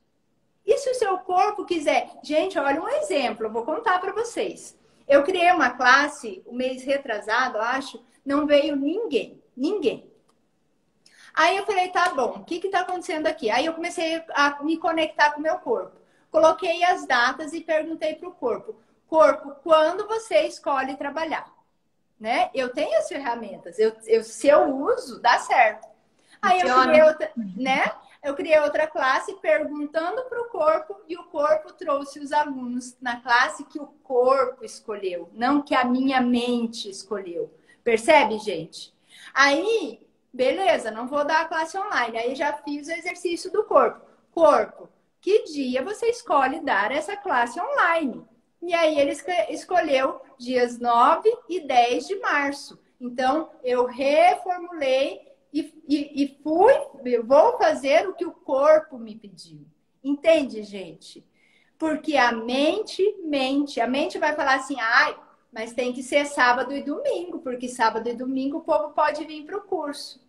E 0.67 0.77
se 0.77 0.89
o 0.89 0.95
seu 0.95 1.17
corpo 1.19 1.63
quiser? 1.63 2.09
Gente, 2.21 2.59
olha 2.59 2.81
um 2.81 2.89
exemplo, 2.89 3.45
eu 3.45 3.51
vou 3.51 3.63
contar 3.63 3.99
para 3.99 4.11
vocês. 4.11 4.77
Eu 5.07 5.23
criei 5.23 5.49
uma 5.53 5.69
classe, 5.69 6.43
o 6.45 6.51
um 6.51 6.55
mês 6.57 6.83
retrasado, 6.83 7.57
acho, 7.57 8.03
não 8.25 8.45
veio 8.45 8.75
ninguém, 8.75 9.41
ninguém. 9.55 10.11
Aí 11.33 11.55
eu 11.55 11.65
falei, 11.65 11.87
tá 11.87 12.13
bom, 12.13 12.31
o 12.31 12.43
que 12.43 12.59
que 12.59 12.67
tá 12.67 12.81
acontecendo 12.81 13.27
aqui? 13.27 13.49
Aí 13.49 13.65
eu 13.65 13.73
comecei 13.73 14.21
a 14.33 14.61
me 14.61 14.77
conectar 14.77 15.31
com 15.31 15.39
o 15.39 15.43
meu 15.43 15.57
corpo. 15.59 15.95
Coloquei 16.29 16.83
as 16.83 17.07
datas 17.07 17.53
e 17.53 17.61
perguntei 17.61 18.15
para 18.15 18.27
o 18.27 18.33
corpo, 18.33 18.75
corpo, 19.07 19.51
quando 19.63 20.05
você 20.05 20.41
escolhe 20.41 20.97
trabalhar? 20.97 21.47
Né? 22.19 22.49
Eu 22.53 22.73
tenho 22.73 22.97
as 22.97 23.07
ferramentas, 23.07 23.79
eu, 23.79 23.95
eu, 24.05 24.21
se 24.23 24.47
eu 24.47 24.75
uso, 24.75 25.21
dá 25.21 25.37
certo. 25.39 25.87
Aí 26.41 26.59
eu 26.59 26.81
criei 26.81 27.03
outra, 27.03 27.31
né? 27.55 27.91
Eu 28.23 28.35
criei 28.35 28.59
outra 28.59 28.87
classe 28.87 29.33
perguntando 29.35 30.23
para 30.25 30.41
o 30.41 30.49
corpo 30.49 31.01
e 31.07 31.17
o 31.17 31.25
corpo 31.25 31.73
trouxe 31.73 32.19
os 32.19 32.31
alunos 32.31 32.97
na 33.01 33.21
classe 33.21 33.63
que 33.65 33.79
o 33.79 33.87
corpo 34.03 34.63
escolheu, 34.63 35.29
não 35.33 35.61
que 35.61 35.75
a 35.75 35.85
minha 35.85 36.21
mente 36.21 36.89
escolheu. 36.89 37.53
Percebe, 37.83 38.37
gente? 38.39 38.93
Aí, 39.33 40.05
beleza, 40.33 40.91
não 40.91 41.07
vou 41.07 41.23
dar 41.23 41.41
a 41.41 41.45
classe 41.45 41.77
online. 41.77 42.17
Aí 42.17 42.35
já 42.35 42.53
fiz 42.53 42.87
o 42.87 42.91
exercício 42.91 43.51
do 43.51 43.63
corpo. 43.63 44.05
Corpo, 44.31 44.89
que 45.21 45.43
dia 45.43 45.83
você 45.83 46.07
escolhe 46.07 46.59
dar 46.59 46.91
essa 46.91 47.15
classe 47.15 47.59
online? 47.59 48.25
E 48.61 48.73
aí 48.73 48.99
ele 48.99 49.15
escolheu 49.49 50.21
dias 50.37 50.79
9 50.79 51.31
e 51.47 51.61
10 51.61 52.07
de 52.07 52.19
março. 52.19 52.79
Então, 52.99 53.51
eu 53.63 53.85
reformulei 53.85 55.26
e, 55.53 55.73
e, 55.87 56.23
e 56.23 56.39
fui, 56.43 56.73
vou 57.23 57.57
fazer 57.57 58.07
o 58.07 58.13
que 58.13 58.25
o 58.25 58.31
corpo 58.31 58.97
me 58.97 59.15
pediu. 59.15 59.65
Entende, 60.03 60.63
gente? 60.63 61.25
Porque 61.77 62.17
a 62.17 62.31
mente 62.31 63.03
mente. 63.23 63.79
A 63.79 63.87
mente 63.87 64.17
vai 64.17 64.35
falar 64.35 64.55
assim, 64.55 64.77
ai, 64.79 65.17
mas 65.51 65.73
tem 65.73 65.93
que 65.93 66.03
ser 66.03 66.25
sábado 66.25 66.73
e 66.73 66.81
domingo, 66.83 67.39
porque 67.39 67.67
sábado 67.67 68.07
e 68.09 68.13
domingo 68.13 68.57
o 68.57 68.63
povo 68.63 68.93
pode 68.93 69.25
vir 69.25 69.45
para 69.45 69.57
o 69.57 69.61
curso. 69.61 70.25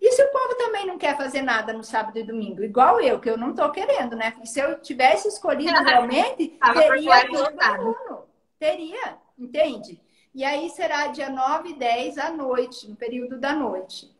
E 0.00 0.12
se 0.12 0.22
o 0.22 0.30
povo 0.30 0.54
também 0.56 0.86
não 0.86 0.98
quer 0.98 1.16
fazer 1.16 1.42
nada 1.42 1.72
no 1.72 1.82
sábado 1.82 2.18
e 2.18 2.22
domingo? 2.22 2.62
Igual 2.62 3.00
eu, 3.00 3.18
que 3.18 3.30
eu 3.30 3.38
não 3.38 3.50
estou 3.50 3.70
querendo, 3.70 4.14
né? 4.16 4.34
Se 4.44 4.60
eu 4.60 4.78
tivesse 4.80 5.28
escolhido 5.28 5.72
realmente, 5.82 6.58
teria 6.74 7.26
todo 7.26 7.60
aluno. 7.60 8.24
Teria, 8.58 9.18
entende? 9.38 10.00
E 10.34 10.44
aí 10.44 10.68
será 10.70 11.06
dia 11.06 11.30
9 11.30 11.70
e 11.70 11.74
10 11.74 12.18
à 12.18 12.30
noite, 12.30 12.88
no 12.88 12.96
período 12.96 13.38
da 13.38 13.54
noite. 13.54 14.13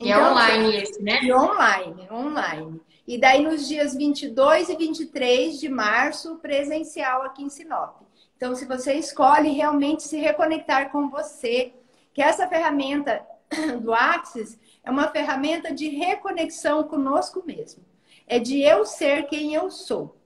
E 0.00 0.10
é 0.10 0.14
então, 0.14 0.26
é 0.26 0.30
online 0.30 0.76
esse, 0.76 1.02
né? 1.02 1.22
E 1.22 1.32
online, 1.32 2.08
online. 2.10 2.80
E 3.06 3.18
daí 3.18 3.42
nos 3.42 3.66
dias 3.66 3.94
22 3.94 4.68
e 4.68 4.76
23 4.76 5.58
de 5.58 5.68
março, 5.68 6.36
presencial 6.36 7.22
aqui 7.22 7.42
em 7.42 7.50
Sinop. 7.50 8.02
Então, 8.36 8.54
se 8.54 8.64
você 8.64 8.94
escolhe 8.94 9.50
realmente 9.50 10.02
se 10.02 10.18
reconectar 10.18 10.90
com 10.90 11.08
você, 11.08 11.72
que 12.12 12.22
essa 12.22 12.48
ferramenta 12.48 13.24
do 13.80 13.92
Axis 13.92 14.58
é 14.84 14.90
uma 14.90 15.08
ferramenta 15.08 15.72
de 15.72 15.88
reconexão 15.88 16.82
conosco 16.84 17.42
mesmo. 17.46 17.84
É 18.26 18.38
de 18.38 18.62
eu 18.62 18.84
ser 18.84 19.26
quem 19.26 19.54
eu 19.54 19.70
sou. 19.70 20.16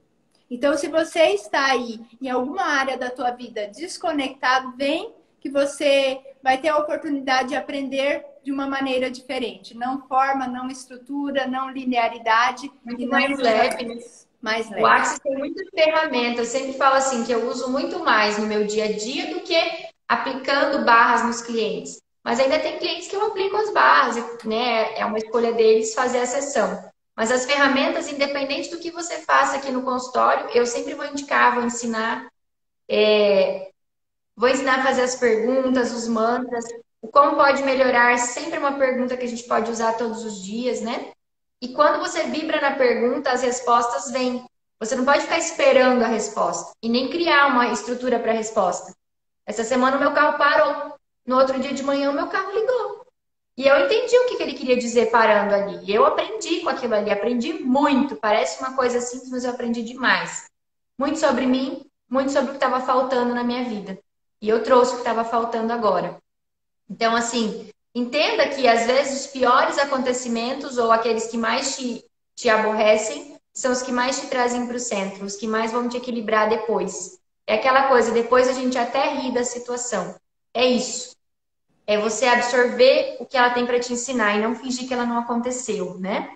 Então, 0.51 0.77
se 0.77 0.89
você 0.89 1.31
está 1.31 1.67
aí 1.67 2.01
em 2.23 2.31
alguma 2.31 2.63
área 2.63 2.97
da 2.97 3.11
tua 3.11 3.33
vida 3.33 3.67
desconectado, 3.67 4.77
vem 4.77 5.13
que 5.41 5.51
você 5.51 6.21
vai 6.43 6.59
ter 6.59 6.69
a 6.69 6.79
oportunidade 6.79 7.51
de 7.51 7.57
aprender 7.57 8.25
de 8.47 8.53
uma 8.53 8.69
maneira 8.69 9.11
diferente. 9.11 9.77
Não 9.77 10.07
forma, 10.07 10.47
não 10.47 10.71
estrutura, 10.71 11.49
não 11.49 11.69
linearidade. 11.69 12.71
Muito 12.85 13.03
e 13.03 13.07
mais 13.09 13.37
leve. 13.37 13.85
Né? 13.85 13.99
Mais 14.41 14.71
leve. 14.71 14.83
O 14.83 14.87
Axis 14.87 15.19
tem 15.19 15.37
muitas 15.37 15.69
ferramentas. 15.69 16.39
Eu 16.55 16.61
sempre 16.61 16.79
falo 16.79 16.95
assim 16.95 17.25
que 17.25 17.33
eu 17.33 17.49
uso 17.51 17.73
muito 17.73 17.99
mais 18.05 18.39
no 18.39 18.47
meu 18.47 18.65
dia 18.65 18.85
a 18.85 18.93
dia 18.93 19.35
do 19.35 19.41
que 19.41 19.57
aplicando 20.07 20.85
barras 20.85 21.25
nos 21.25 21.43
clientes. 21.43 22.01
Mas 22.23 22.39
ainda 22.39 22.61
tem 22.61 22.79
clientes 22.79 23.09
que 23.09 23.17
eu 23.17 23.27
aplico 23.27 23.57
as 23.57 23.73
barras, 23.73 24.17
né? 24.45 24.97
É 24.97 25.05
uma 25.05 25.19
escolha 25.19 25.53
deles 25.53 25.93
fazer 25.93 26.21
a 26.21 26.27
sessão. 26.27 26.89
Mas 27.17 27.33
as 27.33 27.47
ferramentas, 27.47 28.09
independente 28.09 28.71
do 28.71 28.79
que 28.79 28.93
você 28.93 29.17
faça 29.23 29.57
aqui 29.57 29.73
no 29.73 29.83
consultório, 29.83 30.51
eu 30.55 30.65
sempre 30.67 30.95
vou 30.95 31.05
indicar, 31.05 31.57
vou 31.57 31.65
ensinar. 31.65 32.29
É... 32.89 33.71
Vou 34.37 34.49
ensinar 34.49 34.79
a 34.79 34.85
fazer 34.85 35.03
as 35.03 35.17
perguntas, 35.17 35.93
os 35.93 36.07
mantras, 36.07 36.65
o 37.07 37.09
como 37.09 37.37
pode 37.37 37.63
melhorar, 37.63 38.19
sempre 38.19 38.57
é 38.57 38.59
uma 38.59 38.73
pergunta 38.73 39.17
que 39.17 39.25
a 39.25 39.29
gente 39.29 39.45
pode 39.45 39.71
usar 39.71 39.93
todos 39.93 40.25
os 40.25 40.43
dias, 40.43 40.81
né? 40.81 41.13
E 41.63 41.69
quando 41.69 42.01
você 42.01 42.25
vibra 42.25 42.61
na 42.61 42.75
pergunta, 42.75 43.31
as 43.31 43.43
respostas 43.43 44.11
vêm. 44.11 44.45
Você 44.81 44.97
não 44.97 45.05
pode 45.05 45.21
ficar 45.21 45.39
esperando 45.39 46.03
a 46.03 46.09
resposta 46.09 46.73
e 46.83 46.89
nem 46.89 47.09
criar 47.09 47.47
uma 47.47 47.69
estrutura 47.69 48.19
para 48.19 48.33
a 48.33 48.35
resposta. 48.35 48.93
Essa 49.47 49.63
semana 49.63 49.97
o 49.97 50.01
meu 50.01 50.13
carro 50.13 50.37
parou. 50.37 50.97
No 51.25 51.39
outro 51.39 51.61
dia 51.61 51.73
de 51.73 51.83
manhã, 51.85 52.11
o 52.11 52.15
meu 52.15 52.27
carro 52.27 52.51
ligou. 52.51 53.07
E 53.57 53.67
eu 53.67 53.85
entendi 53.85 54.19
o 54.19 54.27
que, 54.27 54.43
ele 54.43 54.55
queria 54.55 54.77
dizer 54.77 55.11
parando 55.13 55.55
ali. 55.55 55.85
E 55.85 55.95
eu 55.95 56.05
aprendi 56.05 56.61
com 56.61 56.69
aquilo 56.71 56.97
ali, 56.97 57.11
aprendi 57.11 57.53
muito. 57.53 58.17
Parece 58.17 58.61
uma 58.61 58.75
coisa 58.75 59.01
simples, 59.01 59.31
mas 59.31 59.45
eu 59.45 59.51
aprendi 59.51 59.83
demais. 59.83 60.47
Muito 60.99 61.21
sobre 61.21 61.47
mim, 61.47 61.89
muito 62.11 62.33
sobre 62.33 62.49
o 62.49 62.55
que 62.55 62.65
estava 62.65 62.81
faltando 62.81 63.33
na 63.33 63.45
minha 63.45 63.63
vida. 63.63 63.97
E 64.43 64.49
eu 64.49 64.65
trouxe 64.65 64.91
o 64.91 64.95
que 64.97 65.03
estava 65.03 65.25
faltando 65.25 65.73
agora. 65.73 66.21
Então, 66.89 67.15
assim, 67.15 67.69
entenda 67.95 68.49
que 68.49 68.67
às 68.67 68.87
vezes 68.87 69.21
os 69.21 69.27
piores 69.29 69.79
acontecimentos 69.79 70.79
ou 70.79 70.93
aqueles 70.93 71.27
que 71.27 71.37
mais 71.37 71.77
te, 71.77 72.05
te 72.35 72.49
aborrecem 72.49 73.37
são 73.53 73.73
os 73.73 73.83
que 73.83 73.93
mais 73.93 74.21
te 74.21 74.27
trazem 74.27 74.67
para 74.67 74.77
o 74.77 74.81
centro, 74.81 75.25
os 75.25 75.37
que 75.37 75.47
mais 75.47 75.73
vão 75.73 75.89
te 75.89 75.97
equilibrar 75.97 76.49
depois. 76.49 77.19
É 77.47 77.55
aquela 77.55 77.89
coisa, 77.89 78.11
depois 78.11 78.49
a 78.49 78.53
gente 78.53 78.77
até 78.77 79.15
ri 79.15 79.33
da 79.33 79.45
situação. 79.45 80.15
É 80.53 80.67
isso 80.67 81.17
é 81.87 81.97
você 81.97 82.27
absorver 82.27 83.17
o 83.21 83.27
que 83.27 83.37
ela 83.37 83.51
tem 83.51 83.65
para 83.65 83.79
te 83.79 83.93
ensinar 83.93 84.35
e 84.35 84.43
não 84.43 84.57
fingir 84.57 84.89
que 84.89 84.93
ela 84.93 85.07
não 85.07 85.19
aconteceu, 85.19 85.99
né? 85.99 86.35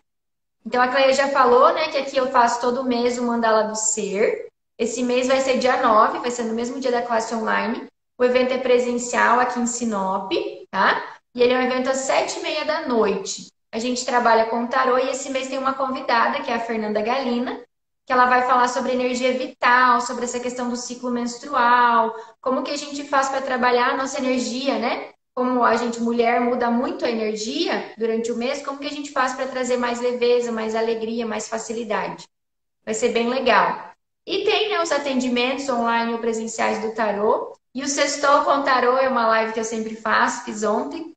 Então 0.65 0.81
a 0.81 0.89
Cleia 0.89 1.13
já 1.13 1.29
falou, 1.29 1.73
né, 1.73 1.89
que 1.89 1.97
aqui 1.97 2.17
eu 2.17 2.31
faço 2.31 2.61
todo 2.61 2.85
mês 2.85 3.19
o 3.19 3.25
mandala 3.25 3.65
do 3.65 3.75
ser. 3.75 4.47
Esse 4.79 5.03
mês 5.03 5.27
vai 5.27 5.41
ser 5.41 5.59
dia 5.59 5.83
9, 5.83 6.21
vai 6.21 6.31
ser 6.31 6.45
no 6.45 6.55
mesmo 6.55 6.79
dia 6.79 6.93
da 6.93 7.03
classe 7.03 7.35
online. 7.35 7.87
O 8.21 8.25
evento 8.25 8.53
é 8.53 8.59
presencial 8.59 9.41
aqui 9.41 9.59
em 9.59 9.67
Sinop, 9.67 10.31
tá? 10.71 11.03
E 11.35 11.41
ele 11.43 11.55
é 11.55 11.59
um 11.59 11.63
evento 11.63 11.89
às 11.89 11.97
sete 11.97 12.39
e 12.39 12.43
meia 12.43 12.67
da 12.67 12.87
noite. 12.87 13.51
A 13.73 13.79
gente 13.79 14.05
trabalha 14.05 14.45
com 14.47 14.67
tarô 14.67 14.99
e 14.99 15.09
esse 15.09 15.31
mês 15.31 15.49
tem 15.49 15.57
uma 15.57 15.73
convidada, 15.73 16.43
que 16.43 16.51
é 16.51 16.55
a 16.55 16.61
Fernanda 16.61 17.01
Galina, 17.01 17.59
que 18.05 18.13
ela 18.13 18.27
vai 18.27 18.43
falar 18.43 18.69
sobre 18.69 18.93
energia 18.93 19.33
vital, 19.33 20.03
sobre 20.03 20.25
essa 20.25 20.39
questão 20.39 20.69
do 20.69 20.77
ciclo 20.77 21.11
menstrual, 21.11 22.15
como 22.43 22.63
que 22.63 22.71
a 22.71 22.77
gente 22.77 23.05
faz 23.05 23.31
para 23.31 23.41
trabalhar 23.41 23.93
a 23.93 23.97
nossa 23.97 24.19
energia, 24.19 24.79
né? 24.79 25.11
como 25.35 25.65
a 25.65 25.75
gente, 25.77 25.99
mulher, 26.03 26.39
muda 26.39 26.71
muito 26.71 27.07
a 27.07 27.11
energia 27.11 27.95
durante 27.97 28.31
o 28.31 28.37
mês, 28.37 28.63
como 28.63 28.79
que 28.79 28.87
a 28.87 28.91
gente 28.91 29.11
faz 29.11 29.33
para 29.33 29.47
trazer 29.47 29.79
mais 29.79 29.99
leveza, 29.99 30.53
mais 30.53 30.75
alegria, 30.75 31.25
mais 31.25 31.49
facilidade? 31.49 32.29
Vai 32.85 32.93
ser 32.93 33.09
bem 33.11 33.31
legal. 33.31 33.91
E 34.27 34.45
tem 34.45 34.69
né, 34.69 34.83
os 34.83 34.93
atendimentos 34.93 35.67
online 35.71 36.13
ou 36.13 36.19
presenciais 36.19 36.83
do 36.83 36.93
tarô. 36.95 37.57
E 37.75 37.83
o 37.83 37.89
Sextou 37.89 38.43
com 38.45 38.63
Tarô 38.63 38.99
é 38.99 39.09
uma 39.09 39.27
live 39.29 39.53
que 39.53 39.61
eu 39.61 39.65
sempre 39.65 39.95
faço, 39.95 40.45
fiz 40.45 40.63
ontem. 40.63 41.15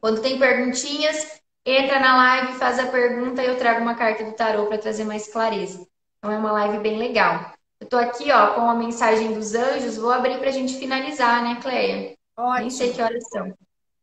Quando 0.00 0.20
tem 0.20 0.38
perguntinhas, 0.38 1.40
entra 1.64 2.00
na 2.00 2.16
live, 2.16 2.58
faz 2.58 2.78
a 2.78 2.86
pergunta 2.86 3.42
e 3.42 3.46
eu 3.46 3.56
trago 3.56 3.80
uma 3.80 3.94
carta 3.94 4.24
do 4.24 4.32
tarô 4.32 4.66
para 4.66 4.78
trazer 4.78 5.04
mais 5.04 5.32
clareza. 5.32 5.86
Então 6.18 6.30
é 6.30 6.36
uma 6.36 6.52
live 6.52 6.78
bem 6.78 6.98
legal. 6.98 7.52
Eu 7.80 7.86
tô 7.86 7.96
aqui, 7.96 8.30
ó, 8.30 8.54
com 8.54 8.62
a 8.62 8.74
mensagem 8.74 9.32
dos 9.32 9.54
anjos, 9.54 9.96
vou 9.96 10.10
abrir 10.10 10.38
para 10.38 10.48
a 10.48 10.52
gente 10.52 10.78
finalizar, 10.78 11.42
né, 11.42 11.58
Cleia? 11.60 12.14
Ótimo. 12.36 12.60
Nem 12.60 12.70
sei 12.70 12.92
que 12.92 13.00
horas 13.00 13.28
são. 13.28 13.54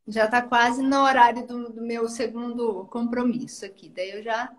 Já 0.08 0.26
está 0.26 0.42
quase 0.42 0.82
no 0.82 1.04
horário 1.04 1.46
do, 1.46 1.72
do, 1.72 1.82
meu 1.82 2.08
segundo 2.08 2.86
compromisso 2.86 3.66
aqui. 3.66 3.90
Daí 3.90 4.12
eu 4.12 4.24
já. 4.24 4.52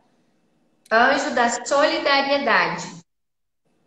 Anjo 0.91 1.35
da 1.35 1.49
solidariedade. 1.65 3.03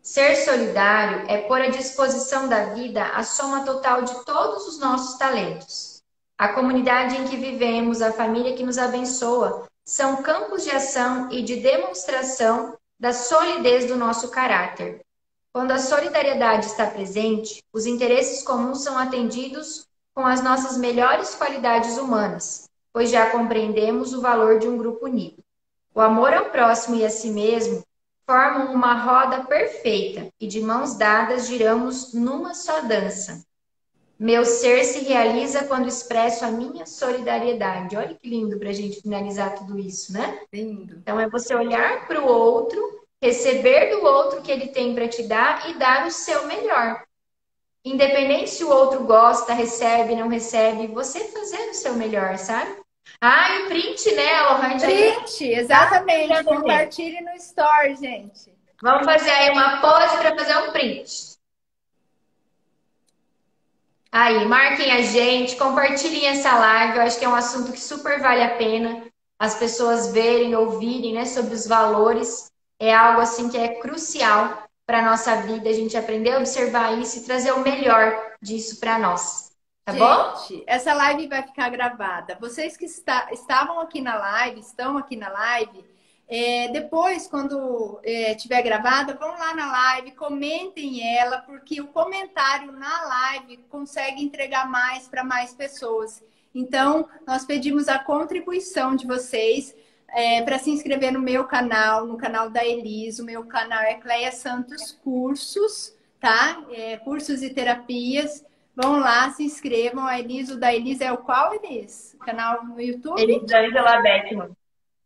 Ser 0.06 0.36
solidário 0.36 1.26
é 1.28 1.40
pôr 1.48 1.60
à 1.60 1.68
disposição 1.68 2.48
da 2.48 2.66
vida 2.76 3.04
a 3.04 3.24
soma 3.24 3.66
total 3.66 4.04
de 4.04 4.24
todos 4.24 4.68
os 4.68 4.78
nossos 4.78 5.18
talentos. 5.18 6.04
A 6.38 6.50
comunidade 6.50 7.18
em 7.18 7.26
que 7.26 7.36
vivemos, 7.36 8.04
a 8.04 8.12
família 8.12 8.56
que 8.56 8.64
nos 8.64 8.78
abençoa, 8.78 9.68
são 9.84 10.22
campos 10.22 10.64
de 10.64 10.70
ação 10.70 11.28
e 11.32 11.42
de 11.42 11.56
demonstração 11.56 12.78
da 13.00 13.12
solidez 13.14 13.88
do 13.88 13.96
nosso 13.96 14.30
caráter. 14.30 15.02
Quando 15.52 15.72
a 15.72 15.80
solidariedade 15.80 16.68
está 16.68 16.86
presente, 16.86 17.64
os 17.74 17.88
interesses 17.88 18.44
comuns 18.44 18.84
são 18.84 19.00
atendidos 19.00 19.88
com 20.14 20.24
as 20.24 20.40
nossas 20.40 20.78
melhores 20.78 21.34
qualidades 21.34 21.98
humanas, 21.98 22.70
pois 22.94 23.10
já 23.10 23.32
compreendemos 23.32 24.14
o 24.14 24.22
valor 24.22 24.60
de 24.60 24.68
um 24.68 24.78
grupo 24.78 25.06
unido. 25.06 25.44
O 25.96 26.00
amor 26.00 26.32
ao 26.32 26.52
próximo 26.52 26.96
e 26.96 27.04
a 27.04 27.10
si 27.10 27.32
mesmo 27.32 27.84
formam 28.26 28.74
uma 28.74 28.94
roda 28.94 29.46
perfeita 29.46 30.30
e 30.40 30.48
de 30.48 30.62
mãos 30.62 30.96
dadas 30.96 31.48
giramos 31.48 32.14
numa 32.14 32.54
só 32.54 32.82
dança. 32.82 33.46
Meu 34.18 34.46
ser 34.46 34.84
se 34.86 35.00
realiza 35.00 35.66
quando 35.66 35.88
expresso 35.88 36.46
a 36.46 36.52
minha 36.52 36.86
solidariedade. 36.86 37.98
Olha 37.98 38.16
que 38.16 38.30
lindo 38.30 38.58
para 38.58 38.70
a 38.70 38.74
gente 38.74 39.02
finalizar 39.02 39.56
tudo 39.56 39.78
isso, 39.78 40.14
né? 40.14 40.40
Lindo. 40.54 40.96
Então 40.98 41.20
é 41.20 41.30
você 41.30 41.54
olhar 41.54 42.08
para 42.08 42.22
o 42.22 42.28
outro 42.28 43.06
receber 43.22 43.90
do 43.90 44.06
outro 44.06 44.42
que 44.42 44.52
ele 44.52 44.68
tem 44.68 44.94
para 44.94 45.08
te 45.08 45.24
dar 45.24 45.70
e 45.70 45.74
dar 45.74 46.06
o 46.06 46.12
seu 46.12 46.48
melhor. 46.48 47.04
Independente 47.84 48.50
se 48.50 48.64
o 48.64 48.70
outro 48.70 49.04
gosta, 49.04 49.54
recebe, 49.54 50.16
não 50.16 50.28
recebe, 50.28 50.88
você 50.88 51.20
fazer 51.26 51.70
o 51.70 51.74
seu 51.74 51.94
melhor, 51.94 52.38
sabe? 52.38 52.85
Ah, 53.22 53.56
e 53.56 53.68
print, 53.68 54.12
né, 54.14 54.42
Lohane? 54.42 54.82
Print, 54.82 55.44
exatamente. 55.44 56.34
Ah, 56.34 56.44
Compartilhe 56.44 57.22
no 57.22 57.32
store, 57.32 57.96
gente. 57.96 58.54
Vamos 58.82 59.06
fazer 59.06 59.30
aí 59.30 59.52
uma 59.52 59.82
pose 59.82 60.18
para 60.18 60.36
fazer 60.36 60.58
um 60.58 60.72
print. 60.72 61.36
Aí, 64.12 64.46
marquem 64.46 64.92
a 64.92 65.02
gente, 65.02 65.56
compartilhem 65.56 66.28
essa 66.28 66.56
live. 66.58 66.98
Eu 66.98 67.04
acho 67.04 67.20
que 67.20 67.26
é 67.26 67.30
um 67.30 67.36
assunto 67.36 67.72
que 67.72 67.80
super 67.80 68.20
vale 68.22 68.44
a 68.44 68.56
pena 68.56 69.04
as 69.38 69.56
pessoas 69.56 70.14
verem, 70.14 70.56
ouvirem, 70.56 71.14
né, 71.14 71.26
sobre 71.26 71.54
os 71.54 71.68
valores 71.68 72.52
é 72.80 72.94
algo 72.94 73.22
assim 73.22 73.50
que 73.50 73.58
é 73.58 73.80
crucial 73.80 74.64
para 74.86 75.02
nossa 75.02 75.42
vida, 75.42 75.70
a 75.70 75.74
gente 75.74 75.98
aprender 75.98 76.32
a 76.32 76.38
observar 76.38 76.98
isso 77.00 77.20
e 77.20 77.24
trazer 77.24 77.52
o 77.52 77.62
melhor 77.62 78.34
disso 78.42 78.80
para 78.80 79.00
nós. 79.00 79.45
Tá 79.86 79.92
gente, 79.92 80.00
bom? 80.00 80.64
essa 80.66 80.96
live 80.96 81.28
vai 81.28 81.44
ficar 81.44 81.70
gravada. 81.70 82.36
Vocês 82.42 82.76
que 82.76 82.86
está, 82.86 83.30
estavam 83.32 83.80
aqui 83.80 84.02
na 84.02 84.16
live, 84.16 84.60
estão 84.60 84.98
aqui 84.98 85.16
na 85.16 85.30
live, 85.30 85.86
é, 86.28 86.70
depois, 86.70 87.28
quando 87.28 88.00
é, 88.04 88.34
tiver 88.34 88.64
gravada, 88.64 89.14
vão 89.14 89.30
lá 89.30 89.54
na 89.54 89.72
live, 89.72 90.12
comentem 90.14 91.08
ela, 91.16 91.38
porque 91.38 91.80
o 91.80 91.88
comentário 91.88 92.72
na 92.72 93.04
live 93.06 93.58
consegue 93.70 94.24
entregar 94.24 94.68
mais 94.68 95.08
para 95.08 95.24
mais 95.24 95.54
pessoas. 95.54 96.24
Então, 96.54 97.08
nós 97.28 97.46
pedimos 97.46 97.88
a 97.88 98.00
contribuição 98.00 98.96
de 98.96 99.06
vocês 99.06 99.76
é, 100.08 100.42
para 100.42 100.58
se 100.58 100.72
inscrever 100.72 101.12
no 101.12 101.20
meu 101.20 101.44
canal, 101.44 102.08
no 102.08 102.18
canal 102.18 102.50
da 102.50 102.66
Elis. 102.66 103.20
O 103.20 103.26
meu 103.26 103.46
canal 103.46 103.84
é 103.84 103.94
Cleia 103.94 104.32
Santos 104.32 104.94
Cursos, 105.04 105.94
tá? 106.20 106.64
É, 106.72 106.98
cursos 106.98 107.44
e 107.44 107.52
terapias. 107.52 108.44
Vão 108.76 109.00
lá, 109.00 109.32
se 109.32 109.44
inscrevam. 109.44 110.06
A 110.06 110.20
Elis, 110.20 110.50
o 110.50 110.60
da 110.60 110.74
Elis 110.74 111.00
é 111.02 111.12
o 111.12 111.18
qual, 111.18 111.54
Elis? 111.54 112.16
Canal 112.26 112.66
no 112.66 112.82
YouTube? 112.82 113.22
Elisângela 113.22 114.02
Beckman. 114.02 114.52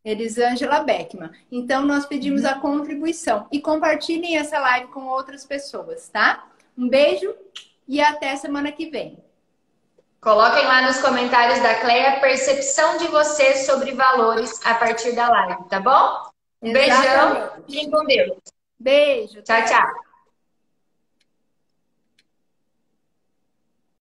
Elisângela 0.04 0.80
Beckman. 0.80 1.32
Então, 1.52 1.86
nós 1.86 2.06
pedimos 2.06 2.46
a 2.46 2.56
contribuição. 2.56 3.48
E 3.52 3.62
compartilhem 3.62 4.38
essa 4.38 4.60
live 4.60 4.88
com 4.88 5.06
outras 5.06 5.46
pessoas, 5.46 6.10
tá? 6.10 6.48
Um 6.78 6.90
beijo 6.90 7.36
e 7.88 8.02
até 8.02 8.36
semana 8.36 8.72
que 8.72 8.90
vem. 8.90 9.18
Coloquem 10.22 10.66
lá 10.66 10.82
nos 10.82 11.00
comentários 11.00 11.62
da 11.62 11.76
Cleia 11.76 12.18
a 12.18 12.20
percepção 12.20 12.98
de 12.98 13.08
vocês 13.08 13.66
sobre 13.66 13.94
valores 13.94 14.60
a 14.66 14.74
partir 14.74 15.14
da 15.14 15.30
live, 15.30 15.64
tá 15.70 15.80
bom? 15.80 16.30
Um 16.62 16.74
beijão. 16.74 17.52
Fiquem 17.66 17.90
com 17.90 18.04
Deus. 18.04 18.38
Beijo. 18.78 19.42
Tchau, 19.44 19.64
tchau. 19.66 20.09